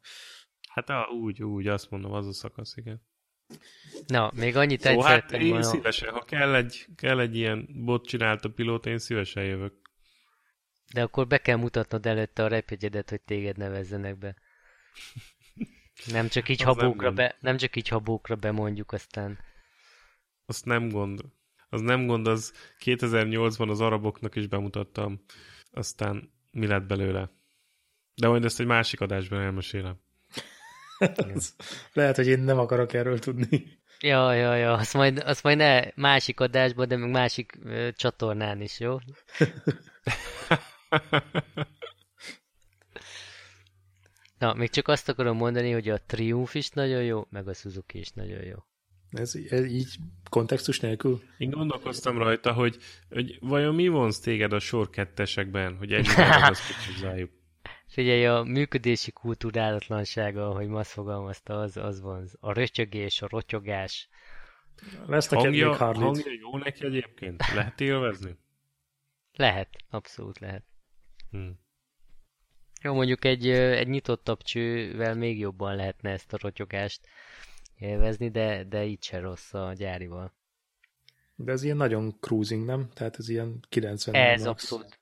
Hát 0.70 0.90
á, 0.90 1.08
úgy, 1.08 1.44
úgy, 1.44 1.68
azt 1.68 1.90
mondom, 1.90 2.12
az 2.12 2.28
a 2.28 2.34
szakasz, 2.34 2.78
igen. 2.78 3.02
Na, 4.08 4.32
még 4.36 4.56
annyit 4.56 4.86
Ó, 4.86 5.02
hát 5.02 5.32
én 5.32 5.50
volna... 5.50 5.64
szívesen, 5.64 6.14
ha 6.14 6.24
kell 6.24 6.56
egy, 6.56 6.86
kell 6.96 7.20
egy 7.20 7.36
ilyen 7.36 7.68
bot 7.86 8.06
csinált 8.06 8.46
a 8.46 8.50
pilóta, 8.50 8.90
én 8.90 8.98
szívesen 8.98 9.44
jövök. 9.44 9.74
De 10.94 11.02
akkor 11.02 11.28
be 11.28 11.38
kell 11.38 11.56
mutatnod 11.56 12.06
előtte 12.06 12.44
a 12.44 12.48
repjegyedet, 12.48 13.10
hogy 13.10 13.22
téged 13.22 13.58
nevezzenek 13.58 14.18
be. 14.18 14.36
Nem 16.06 16.28
csak 16.28 16.50
így 16.50 16.62
habókra 16.62 17.06
nem 17.06 17.16
be, 17.16 17.36
nem 17.40 17.58
csak 17.58 17.76
így 17.76 17.88
habókra 17.88 18.36
bemondjuk 18.36 18.92
aztán. 18.92 19.40
Azt 20.46 20.66
nem 20.66 20.90
gond. 20.90 21.22
Az 21.70 21.82
nem 21.82 22.06
gond, 22.06 22.28
az 22.28 22.54
2008-ban 22.86 23.70
az 23.70 23.82
araboknak 23.82 24.36
is 24.36 24.48
bemutattam. 24.48 25.24
Aztán 25.72 26.32
mi 26.52 26.68
lett 26.68 26.84
belőle. 26.84 27.30
De 28.16 28.28
majd 28.28 28.46
ezt 28.46 28.60
egy 28.60 28.66
másik 28.66 29.02
adásban 29.02 29.40
elmesélem. 29.40 30.00
Lehet, 31.94 32.16
hogy 32.16 32.28
én 32.28 32.40
nem 32.40 32.60
akarok 32.60 32.94
erről 32.94 33.20
tudni. 33.20 33.80
Ja, 34.00 34.34
ja, 34.34 34.56
ja, 34.56 34.74
azt 34.74 34.94
majd, 34.94 35.24
azt 35.26 35.44
majd 35.44 35.58
ne 35.58 35.82
másik 35.96 36.40
adásban, 36.40 36.88
de 36.88 36.98
meg 36.98 37.10
másik 37.10 37.58
ö, 37.64 37.90
csatornán 37.96 38.62
is, 38.62 38.80
jó? 38.80 38.98
Na, 44.38 44.54
még 44.54 44.70
csak 44.70 44.88
azt 44.88 45.10
akarom 45.10 45.38
mondani, 45.38 45.72
hogy 45.72 45.90
a 45.90 46.02
Triumph 46.06 46.56
is 46.56 46.70
nagyon 46.70 47.04
jó, 47.04 47.28
meg 47.30 47.48
a 47.48 47.54
Suzuki 47.54 48.00
is 48.00 48.12
nagyon 48.12 48.44
jó. 48.44 48.58
Ez, 49.12 49.36
ez 49.50 49.66
így 49.66 49.96
kontextus 50.30 50.80
nélkül? 50.80 51.22
Én 51.38 51.50
gondolkoztam 51.50 52.18
rajta, 52.18 52.54
hogy, 52.54 52.78
hogy 53.10 53.38
vajon 53.42 53.76
mi 53.76 53.88
vonz 53.88 54.20
téged 54.20 54.54
a 54.54 54.60
sor 54.60 54.90
kettesekben, 54.90 55.78
hogy 55.78 55.94
ennyire 55.94 56.54
hozzájuk. 56.86 57.32
Figyelj, 57.88 58.26
a 58.26 58.44
működési 58.44 59.12
kultúrálatlansága, 59.12 60.50
ahogy 60.50 60.68
azt 60.72 60.92
fogalmazta, 60.92 61.60
az, 61.60 61.78
az 61.78 62.02
vonz. 62.02 62.38
A 62.40 62.54
röcsögés, 62.54 63.22
a 63.22 63.28
rotyogás. 63.30 64.10
Lesz 65.06 65.28
hangja, 65.28 65.76
hangja 65.76 66.32
jó 66.42 66.58
neki 66.58 66.86
egyébként? 66.86 67.44
Lehet 67.54 67.82
élvezni? 67.82 68.38
Lehet, 69.34 69.70
abszolút 69.90 70.40
lehet. 70.40 70.64
Hmm. 71.32 71.60
Jó, 72.82 72.94
mondjuk 72.94 73.26
egy, 73.26 73.50
egy 73.50 73.88
nyitottabb 73.88 74.42
csővel 74.42 75.16
még 75.16 75.40
jobban 75.40 75.76
lehetne 75.76 76.10
ezt 76.10 76.34
a 76.34 76.38
rotyogást 76.42 77.08
élvezni, 77.78 78.30
de, 78.30 78.64
de 78.64 78.86
így 78.86 79.04
se 79.04 79.20
rossz 79.20 79.54
a 79.54 79.74
gyárival. 79.74 80.34
De 81.36 81.52
ez 81.52 81.64
ilyen 81.64 81.78
nagyon 81.78 82.18
cruising, 82.20 82.66
nem? 82.66 82.90
Tehát 82.94 83.18
ez 83.20 83.30
ilyen 83.30 83.60
90 83.70 84.16
Ez 84.16 84.44
max. 84.44 84.50
abszolút. 84.50 85.00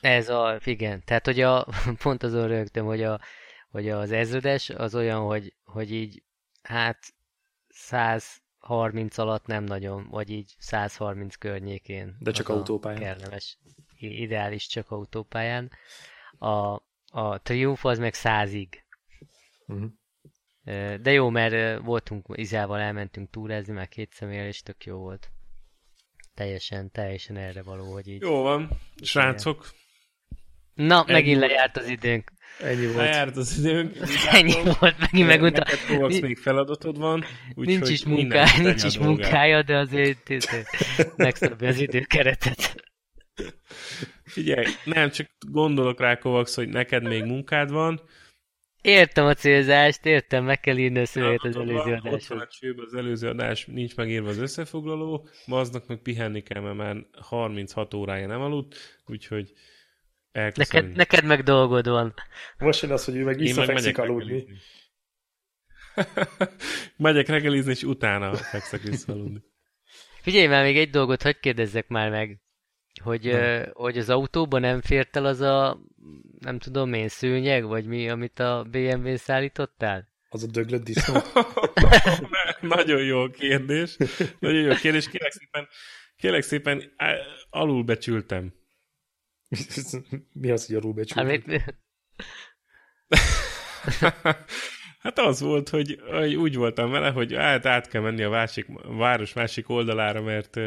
Ez 0.00 0.28
a, 0.28 0.58
igen. 0.64 1.02
Tehát, 1.04 1.24
hogy 1.24 1.40
a, 1.40 1.66
pont 2.02 2.22
azon 2.22 2.48
rögtem, 2.48 2.84
hogy, 2.84 3.02
a, 3.02 3.20
hogy 3.70 3.88
az 3.88 4.12
ezredes 4.12 4.70
az 4.70 4.94
olyan, 4.94 5.20
hogy, 5.20 5.54
hogy 5.64 5.92
így, 5.92 6.22
hát 6.62 7.14
130 7.68 9.18
alatt 9.18 9.46
nem 9.46 9.64
nagyon, 9.64 10.08
vagy 10.10 10.30
így 10.30 10.54
130 10.58 11.34
környékén. 11.34 12.16
De 12.18 12.30
csak 12.30 12.48
autópályán. 12.48 13.00
Kellemes. 13.00 13.58
Ideális 13.98 14.66
csak 14.66 14.90
autópályán. 14.90 15.70
A, 16.38 16.82
a 17.10 17.38
Triumph 17.42 17.86
az 17.86 17.98
meg 17.98 18.14
százig. 18.14 18.84
Uh-huh. 19.66 19.90
De 21.00 21.12
jó, 21.12 21.30
mert 21.30 21.82
voltunk, 21.82 22.26
Izával 22.32 22.80
elmentünk 22.80 23.30
túrázni, 23.30 23.72
már 23.72 23.88
két 23.88 24.12
személyel, 24.12 24.46
és 24.46 24.62
tök 24.62 24.84
jó 24.84 24.96
volt. 24.96 25.30
Teljesen, 26.34 26.90
teljesen 26.90 27.36
erre 27.36 27.62
való, 27.62 27.92
hogy 27.92 28.08
így... 28.08 28.20
Jó 28.20 28.42
van, 28.42 28.70
srácok. 29.02 29.70
Na, 30.74 31.00
Ennyi 31.00 31.12
megint 31.12 31.40
lejárt 31.40 31.76
az 31.76 31.88
időnk. 31.88 32.32
Ennyi 32.60 32.86
volt. 32.86 32.96
Lejárt 32.96 33.36
az 33.36 33.58
időnk. 33.58 33.96
Ennyi 34.32 34.62
volt, 34.80 34.98
megint 34.98 35.26
megmondta. 35.26 35.64
Neked 35.88 36.22
még 36.22 36.38
feladatod 36.38 36.98
van. 36.98 37.24
Úgy, 37.54 37.66
nincs 37.66 37.88
is, 37.88 38.04
munkája, 38.04 38.62
nincs 38.62 38.84
is 38.84 38.98
munkája, 38.98 39.62
de 39.62 39.76
azért 39.76 40.30
megszabja 41.16 41.68
az 41.68 41.78
időkeretet. 41.78 42.74
Figyelj, 44.36 44.66
nem 44.84 45.10
csak 45.10 45.26
gondolok 45.50 46.00
rá, 46.00 46.18
Kovacs, 46.18 46.54
hogy 46.54 46.68
neked 46.68 47.02
még 47.02 47.24
munkád 47.24 47.70
van. 47.70 48.00
Értem 48.80 49.26
a 49.26 49.34
célzást, 49.34 50.06
értem, 50.06 50.44
meg 50.44 50.60
kell 50.60 50.76
írni 50.76 50.98
a 50.98 51.06
szöveget 51.06 51.44
az 51.44 51.56
előző 51.56 51.92
adáshoz. 51.92 52.12
Ott 52.12 52.26
van 52.26 52.84
az 52.86 52.94
előző 52.94 53.28
adás, 53.28 53.64
nincs 53.66 53.96
megírva 53.96 54.28
az 54.28 54.38
összefoglaló, 54.38 55.28
maznak 55.46 55.86
meg 55.86 55.98
pihenni 55.98 56.42
kell, 56.42 56.62
mert 56.62 56.76
már 56.76 56.96
36 57.20 57.94
órája 57.94 58.26
nem 58.26 58.40
aludt, 58.40 59.02
úgyhogy 59.06 59.52
Neked, 60.32 60.96
neked 60.96 61.24
meg 61.24 61.42
dolgod 61.42 61.88
van. 61.88 62.14
Most 62.58 62.82
jön 62.82 62.90
az, 62.90 63.04
hogy 63.04 63.16
ő 63.16 63.24
meg 63.24 63.36
visszafekszik 63.36 63.98
aludni. 63.98 64.46
megyek 66.96 67.28
reggelizni, 67.28 67.70
és 67.70 67.82
utána 67.82 68.34
fekszek 68.34 68.82
vissza 68.82 69.12
aludni. 69.12 69.42
Figyelj 70.20 70.46
már, 70.46 70.64
még 70.64 70.78
egy 70.78 70.90
dolgot, 70.90 71.22
hogy 71.22 71.38
kérdezzek 71.38 71.88
már 71.88 72.10
meg. 72.10 72.40
Hogy, 73.02 73.26
uh, 73.28 73.66
hogy 73.72 73.98
az 73.98 74.10
autóban 74.10 74.60
nem 74.60 74.80
fért 74.80 75.16
el 75.16 75.24
az 75.24 75.40
a, 75.40 75.80
nem 76.38 76.58
tudom 76.58 76.92
én, 76.92 77.08
szőnyeg, 77.08 77.64
vagy 77.64 77.86
mi, 77.86 78.08
amit 78.08 78.38
a 78.38 78.66
BMW-n 78.70 79.16
szállítottál? 79.16 80.08
Az 80.28 80.42
a 80.42 80.46
döglött 80.46 80.84
disznó? 80.84 81.20
Nagyon 82.76 83.04
jó 83.04 83.30
kérdés. 83.30 83.96
Nagyon 84.38 84.60
jó 84.60 84.74
kérdés. 84.74 85.08
Kérlek 85.08 85.32
szépen, 85.32 85.68
kérlek 86.16 86.42
szépen 86.42 86.92
alulbecsültem. 87.50 88.54
Mi 90.32 90.50
az, 90.50 90.66
hogy 90.66 90.74
alulbecsültem? 90.76 91.42
Hát, 91.48 91.74
hát 95.06 95.18
az 95.18 95.40
volt, 95.40 95.68
hogy, 95.68 96.00
hogy 96.10 96.34
úgy 96.34 96.56
voltam 96.56 96.90
vele, 96.90 97.10
hogy 97.10 97.34
át, 97.34 97.66
át 97.66 97.88
kell 97.88 98.02
menni 98.02 98.22
a 98.22 98.30
másik, 98.30 98.66
város 98.84 99.32
másik 99.32 99.68
oldalára, 99.68 100.22
mert 100.22 100.58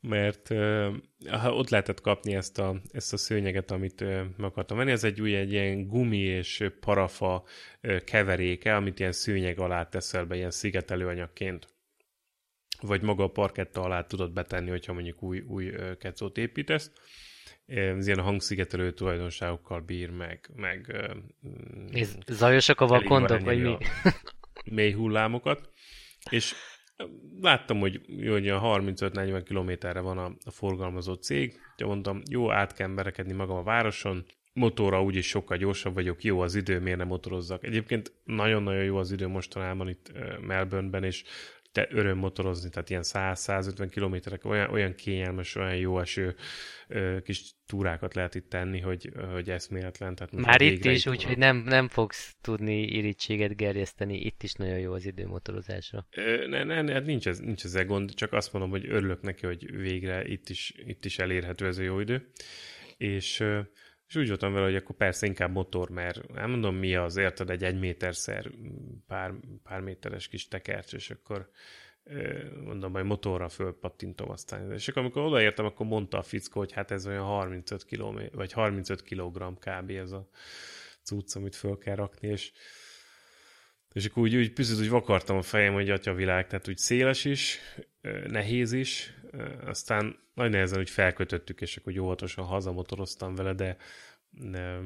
mert 0.00 0.50
uh, 0.50 1.56
ott 1.56 1.68
lehetett 1.68 2.00
kapni 2.00 2.34
ezt 2.34 2.58
a, 2.58 2.80
ezt 2.92 3.12
a 3.12 3.16
szőnyeget, 3.16 3.70
amit 3.70 4.00
uh, 4.00 4.08
meg 4.36 4.46
akartam 4.50 4.76
venni. 4.76 4.90
Ez 4.90 5.04
egy 5.04 5.20
új, 5.20 5.36
egy 5.36 5.52
ilyen 5.52 5.86
gumi 5.86 6.18
és 6.18 6.70
parafa 6.80 7.44
uh, 7.82 7.98
keveréke, 8.04 8.76
amit 8.76 8.98
ilyen 8.98 9.12
szőnyeg 9.12 9.58
alá 9.58 9.88
teszel 9.88 10.24
be, 10.24 10.36
ilyen 10.36 10.50
szigetelőanyagként. 10.50 11.66
Vagy 12.80 13.02
maga 13.02 13.24
a 13.24 13.28
parketta 13.28 13.82
alá 13.82 14.02
tudod 14.02 14.32
betenni, 14.32 14.70
hogyha 14.70 14.92
mondjuk 14.92 15.22
új, 15.22 15.40
új 15.40 15.68
uh, 15.68 15.96
kecót 15.96 16.38
építesz. 16.38 16.90
Ez 17.74 18.06
ilyen 18.06 18.20
hangszigetelő 18.20 18.92
tulajdonságokkal 18.92 19.80
bír, 19.80 20.10
meg... 20.10 20.50
meg 20.56 21.10
uh, 21.92 22.06
zajosak 22.26 22.80
a 22.80 22.86
vakondok, 22.86 23.40
vagy 23.40 23.62
mi? 23.62 23.76
mély 24.76 24.92
hullámokat. 24.92 25.70
És 26.30 26.54
láttam, 27.40 27.78
hogy, 27.78 28.00
hogy 28.28 28.48
a 28.48 28.60
35-40 28.60 29.42
kilométerre 29.44 30.00
van 30.00 30.18
a, 30.18 30.24
a 30.44 30.50
forgalmazó 30.50 31.14
cég, 31.14 31.60
de 31.76 31.86
mondtam, 31.86 32.22
jó, 32.30 32.50
át 32.50 32.74
kell 32.74 32.88
berekedni 32.88 33.32
magam 33.32 33.56
a 33.56 33.62
városon, 33.62 34.24
motorra 34.52 35.02
úgyis 35.02 35.26
sokkal 35.26 35.56
gyorsabb 35.56 35.94
vagyok, 35.94 36.24
jó 36.24 36.40
az 36.40 36.54
idő, 36.54 36.80
miért 36.80 36.98
nem 36.98 37.06
motorozzak. 37.06 37.64
Egyébként 37.64 38.12
nagyon-nagyon 38.24 38.84
jó 38.84 38.96
az 38.96 39.12
idő 39.12 39.26
mostanában 39.26 39.88
itt 39.88 40.12
Melbourneben, 40.40 41.04
és 41.04 41.24
te 41.72 41.88
öröm 41.90 42.18
motorozni, 42.18 42.70
tehát 42.70 42.90
ilyen 42.90 43.02
100-150 43.04 43.88
kilométerek, 43.90 44.44
olyan, 44.44 44.70
olyan 44.70 44.94
kényelmes, 44.94 45.54
olyan 45.54 45.76
jó 45.76 46.00
eső 46.00 46.34
kis 47.22 47.54
túrákat 47.66 48.14
lehet 48.14 48.34
itt 48.34 48.48
tenni, 48.48 48.80
hogy, 48.80 49.12
hogy 49.32 49.50
eszméletlen. 49.50 50.14
Tehát 50.14 50.32
Már 50.32 50.60
itt 50.60 50.84
is, 50.84 51.06
úgyhogy 51.06 51.38
nem, 51.38 51.56
nem 51.56 51.88
fogsz 51.88 52.36
tudni 52.40 52.82
irítséget 52.82 53.56
gerjeszteni, 53.56 54.16
itt 54.16 54.42
is 54.42 54.52
nagyon 54.52 54.78
jó 54.78 54.92
az 54.92 55.06
idő 55.06 55.26
motorozásra. 55.26 56.06
Ö, 56.10 56.46
ne, 56.46 56.64
ne, 56.64 56.82
ne, 56.82 56.92
hát 56.92 57.04
nincs, 57.04 57.26
ez, 57.26 57.38
nincs 57.38 57.64
ezzel 57.64 57.84
gond, 57.84 58.14
csak 58.14 58.32
azt 58.32 58.52
mondom, 58.52 58.70
hogy 58.70 58.88
örülök 58.88 59.22
neki, 59.22 59.46
hogy 59.46 59.76
végre 59.76 60.24
itt 60.24 60.48
is, 60.48 60.72
itt 60.86 61.04
is 61.04 61.18
elérhető 61.18 61.66
ez 61.66 61.78
a 61.78 61.82
jó 61.82 62.00
idő. 62.00 62.30
És 62.96 63.44
és 64.12 64.18
úgy 64.18 64.28
voltam 64.28 64.52
vele, 64.52 64.64
hogy 64.64 64.76
akkor 64.76 64.96
persze 64.96 65.26
inkább 65.26 65.52
motor, 65.52 65.90
mert 65.90 66.32
nem 66.32 66.50
mondom 66.50 66.76
mi 66.76 66.94
az, 66.94 67.16
érted, 67.16 67.50
egy 67.50 67.64
egy 67.64 67.78
méterszer 67.78 68.50
pár, 69.06 69.32
pár 69.62 69.80
méteres 69.80 70.28
kis 70.28 70.48
tekercs, 70.48 70.92
és 70.92 71.10
akkor 71.10 71.50
mondom, 72.64 72.92
majd 72.92 73.04
motorra 73.04 73.48
fölpattintom 73.48 74.30
aztán. 74.30 74.72
És 74.72 74.88
akkor 74.88 75.02
amikor 75.02 75.22
odaértem, 75.22 75.64
akkor 75.64 75.86
mondta 75.86 76.18
a 76.18 76.22
fickó, 76.22 76.60
hogy 76.60 76.72
hát 76.72 76.90
ez 76.90 77.06
olyan 77.06 77.24
35 77.24 77.84
km, 77.84 78.18
vagy 78.32 78.52
35 78.52 79.02
kg 79.02 79.58
kb. 79.58 79.90
ez 79.90 80.12
a 80.12 80.28
cucc, 81.02 81.36
amit 81.36 81.56
föl 81.56 81.78
kell 81.78 81.94
rakni, 81.94 82.28
és 82.28 82.52
és 83.92 84.06
akkor 84.06 84.22
úgy, 84.22 84.36
úgy 84.36 84.52
picit 84.52 84.78
úgy 84.78 84.88
vakartam 84.88 85.36
a 85.36 85.42
fejem, 85.42 85.72
hogy 85.72 85.90
atya 85.90 86.14
világ, 86.14 86.46
tehát 86.46 86.68
úgy 86.68 86.78
széles 86.78 87.24
is, 87.24 87.58
nehéz 88.26 88.72
is, 88.72 89.14
aztán 89.64 90.18
nagy 90.34 90.50
nehezen 90.50 90.78
úgy 90.78 90.90
felkötöttük, 90.90 91.60
és 91.60 91.76
akkor 91.76 91.98
óvatosan 91.98 92.44
hazamotoroztam 92.44 93.34
vele, 93.34 93.52
de, 93.52 93.76
de 94.30 94.80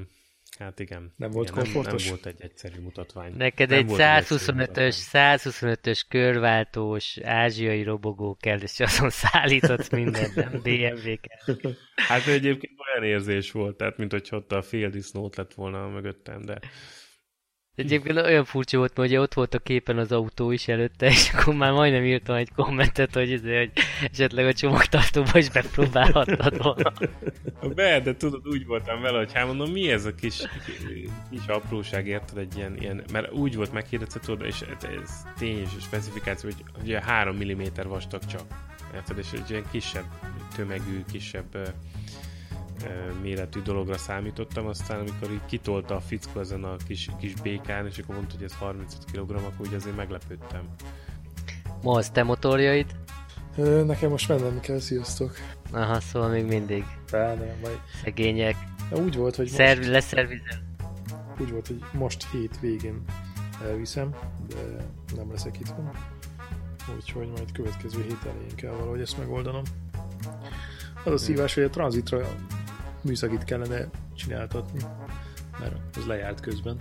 hát 0.59 0.81
igen. 0.81 1.13
Nem 1.17 1.31
volt 1.31 1.49
igen, 1.49 1.63
komfortos? 1.63 2.05
Nem, 2.05 2.13
nem 2.13 2.23
volt 2.23 2.37
egy 2.37 2.51
egyszerű 2.51 2.81
mutatvány. 2.81 3.37
Neked 3.37 3.69
nem 3.69 3.79
egy 3.79 3.87
125-ös, 3.89 4.97
125-ös 5.13 6.01
körváltós 6.09 7.19
ázsiai 7.23 7.83
robogó 7.83 8.37
kell, 8.41 8.59
és 8.61 8.81
azon 8.81 9.11
szállított 9.11 9.91
mindent, 9.91 10.35
nem 10.35 10.61
BMW 10.65 11.15
kell. 11.21 11.57
Hát 11.97 12.27
egyébként 12.27 12.73
olyan 12.95 13.11
érzés 13.11 13.51
volt, 13.51 13.77
tehát 13.77 13.97
mint 13.97 14.13
hogy 14.13 14.29
ott 14.31 14.53
a 14.53 14.63
fél 14.63 14.91
disznót 14.91 15.37
lett 15.37 15.55
volna 15.55 15.89
mögöttem, 15.89 16.43
de 16.45 16.59
Egyébként 17.77 18.17
olyan 18.17 18.45
furcsa 18.45 18.79
volt, 18.79 18.97
hogy 18.97 19.17
ott 19.17 19.35
volt 19.35 19.55
a 19.55 19.59
képen 19.59 19.99
az 19.99 20.13
autó 20.13 20.51
is 20.51 20.69
előtte, 20.69 21.07
és 21.07 21.33
akkor 21.33 21.55
már 21.55 21.73
majdnem 21.73 22.05
írtam 22.05 22.37
egy 22.37 22.53
kommentet, 22.53 23.15
hogy, 23.15 23.33
ezért, 23.33 23.59
hogy 23.59 23.85
esetleg 24.13 24.47
a 24.47 24.53
csomagtartóba 24.53 25.39
is 25.39 25.53
megpróbálhattad 25.53 26.63
volna. 26.63 26.93
Be, 27.75 28.01
de 28.01 28.17
tudod, 28.17 28.49
úgy 28.49 28.67
voltam 28.67 29.01
vele, 29.01 29.19
hogy 29.19 29.33
hát 29.33 29.47
mondom, 29.47 29.71
mi 29.71 29.91
ez 29.91 30.05
a 30.05 30.15
kis, 30.15 30.43
kis 31.31 31.47
apróság, 31.47 32.07
érted, 32.07 32.39
egy 32.39 32.57
ilyen, 32.57 32.77
ilyen 32.81 33.03
mert 33.13 33.33
úgy 33.33 33.57
volt 33.57 33.73
meghirdetve, 33.73 34.21
tudod, 34.21 34.47
és 34.47 34.61
ez, 35.01 35.27
tény 35.39 35.59
és 35.59 35.69
specifikáció, 35.83 36.51
hogy 36.51 36.83
ugye 36.83 37.03
3 37.03 37.37
mm 37.37 37.63
vastag 37.89 38.25
csak, 38.27 38.43
érted, 38.95 39.19
és 39.19 39.33
egy 39.33 39.51
ilyen 39.51 39.65
kisebb 39.71 40.05
tömegű, 40.57 41.05
kisebb 41.13 41.75
méretű 43.23 43.61
dologra 43.63 43.97
számítottam, 43.97 44.67
aztán 44.67 44.99
amikor 44.99 45.31
így 45.31 45.47
kitolta 45.47 45.95
a 45.95 46.01
fickó 46.01 46.41
ezen 46.41 46.65
a 46.65 46.77
kis, 46.87 47.09
kis 47.21 47.35
békán, 47.35 47.87
és 47.87 47.99
akkor 47.99 48.15
mondta, 48.15 48.35
hogy 48.35 48.45
ez 48.45 48.55
35 48.55 49.05
kg, 49.13 49.31
akkor 49.31 49.67
úgy 49.67 49.75
azért 49.75 49.97
meglepődtem. 49.97 50.63
Ma 51.83 51.93
az 51.93 52.11
te 52.11 52.23
motorjaid? 52.23 52.95
Ö, 53.57 53.85
nekem 53.85 54.11
most 54.11 54.29
mennem 54.29 54.61
kell, 54.61 54.79
sziasztok. 54.79 55.37
Aha, 55.73 56.01
szóval 56.01 56.29
még 56.29 56.47
mindig. 56.47 56.85
Nem, 57.11 57.39
majd... 57.63 57.81
Szegények. 58.03 58.57
Ja, 58.91 58.97
úgy 58.97 59.17
volt, 59.17 59.37
hogy 59.37 59.47
Szerv, 59.47 59.79
most... 59.79 59.91
Leszervizel. 59.91 60.65
Úgy 61.41 61.51
volt, 61.51 61.67
hogy 61.67 61.85
most 61.93 62.31
hét 62.31 62.61
végén 62.61 63.05
elviszem, 63.65 64.15
de 64.49 64.85
nem 65.17 65.31
leszek 65.31 65.61
itthon. 65.61 65.91
Úgyhogy 66.97 67.29
majd 67.29 67.53
következő 67.53 68.03
hét 68.03 68.25
elején 68.25 68.55
kell 68.55 68.73
valahogy 68.73 69.01
ezt 69.01 69.19
megoldanom. 69.19 69.63
Az 71.05 71.13
a 71.13 71.19
szívás, 71.19 71.55
hogy 71.55 71.63
a 71.63 71.71
tranzitra 71.71 72.29
műszakit 73.07 73.45
kellene 73.45 73.89
csináltatni, 74.15 74.81
mert 75.61 75.97
az 75.97 76.07
lejárt 76.07 76.41
közben. 76.41 76.77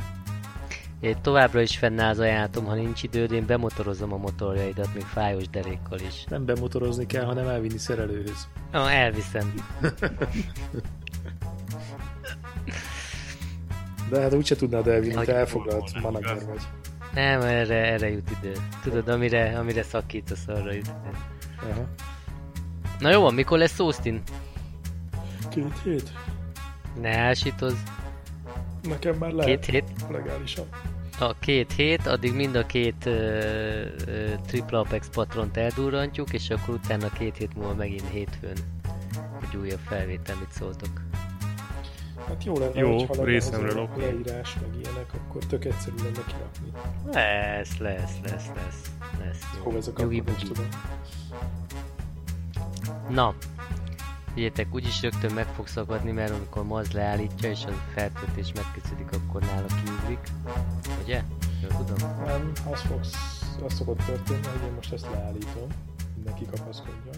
Én 1.00 1.22
továbbra 1.22 1.62
is 1.62 1.78
fennáll 1.78 2.10
az 2.10 2.20
ajánlatom, 2.20 2.66
ha 2.66 2.74
nincs 2.74 3.04
időd, 3.04 3.32
én 3.32 3.46
bemotorozom 3.46 4.14
a 4.14 4.18
motorjaidat, 4.18 4.94
még 4.94 5.04
fájós 5.04 5.50
derékkal 5.50 6.00
is. 6.00 6.24
Nem 6.24 6.46
bemotorozni 6.46 7.06
kell, 7.06 7.26
hanem 7.26 7.48
elvinni 7.48 7.78
szerelőhöz. 7.78 8.48
Ah, 8.72 8.96
elviszem. 8.96 9.54
De 14.10 14.22
hát 14.22 14.34
úgyse 14.34 14.56
tudnád 14.56 14.88
elvinni, 14.88 15.26
te 15.26 15.36
elfoglalt 15.36 16.02
manager 16.02 16.46
vagy. 16.46 16.62
Nem, 17.14 17.42
erre, 17.42 17.92
erre 17.92 18.10
jut 18.10 18.30
idő. 18.40 18.52
Tudod, 18.84 19.08
amire, 19.08 19.60
amire 19.60 19.84
szakítasz, 19.84 20.48
arra 20.48 20.74
jut 20.74 20.88
idő. 20.88 21.18
Aha. 21.72 21.88
Na 23.00 23.12
jó 23.12 23.22
van, 23.22 23.34
mikor 23.34 23.58
lesz 23.58 23.80
Austin? 23.80 24.22
Két 25.56 25.80
hét. 25.84 26.12
Ne 27.02 27.10
elsítoz. 27.10 27.76
Nekem 28.84 29.16
már 29.16 29.32
lehet. 29.32 29.46
Két 29.46 29.66
hét? 29.66 29.92
Legálisan. 30.10 30.66
A 31.20 31.34
két 31.40 31.72
hét, 31.72 32.08
addig 32.08 32.34
mind 32.34 32.56
a 32.56 32.66
két 32.66 33.06
uh, 33.06 33.14
uh, 34.08 34.42
Triple 34.48 34.80
Apex 34.80 35.10
patront 35.10 35.58
eldurrantjuk, 35.58 36.34
és 36.34 36.50
akkor 36.50 36.74
utána 36.74 37.10
két 37.10 37.38
hét 37.38 37.56
múlva 37.56 37.74
megint 37.74 38.10
hétfőn 38.10 38.56
egy 39.42 39.58
újabb 39.58 39.80
felvétel, 39.88 40.36
mit 40.36 40.52
szóltok. 40.52 41.02
Hát 42.28 42.44
jó 42.44 42.58
lenne, 42.58 42.80
Jó, 42.80 42.98
hogyha 42.98 43.24
részemről 43.24 43.80
oké. 43.80 44.02
leírás, 44.02 44.54
meg 44.54 44.70
ilyenek, 44.82 45.14
akkor 45.14 45.46
tök 45.46 45.66
egyszerű 45.66 45.96
lenne 45.98 46.24
kirakni. 46.28 46.72
Lesz, 47.12 47.78
lesz, 47.78 48.14
lesz, 48.24 48.50
lesz. 48.56 48.92
lesz. 49.20 49.40
Most 49.64 49.94
bugi. 49.94 50.24
tudom. 50.24 50.68
Na, 53.10 53.36
figyeljetek, 54.36 54.74
úgyis 54.74 55.02
rögtön 55.02 55.34
meg 55.34 55.46
fog 55.46 55.68
szakadni, 55.68 56.12
mert 56.12 56.32
amikor 56.32 56.64
ma 56.64 56.78
az 56.78 56.92
leállítja, 56.92 57.50
és 57.50 57.66
a 57.66 57.72
feltöltés 57.94 58.52
megkezdődik, 58.54 59.10
akkor 59.12 59.42
nála 59.42 59.66
kiugrik. 59.84 60.20
Ugye? 61.04 61.24
Jól 61.62 61.86
tudom? 61.86 62.26
Nem, 62.26 62.52
az, 62.72 62.80
fogsz, 62.80 63.16
az 63.66 63.74
szokott 63.74 63.98
történni, 64.06 64.46
hogy 64.46 64.68
én 64.68 64.74
most 64.76 64.94
ezt 64.94 65.08
leállítom, 65.12 65.68
mindenki 66.16 66.46
kapaszkodjon. 66.46 67.16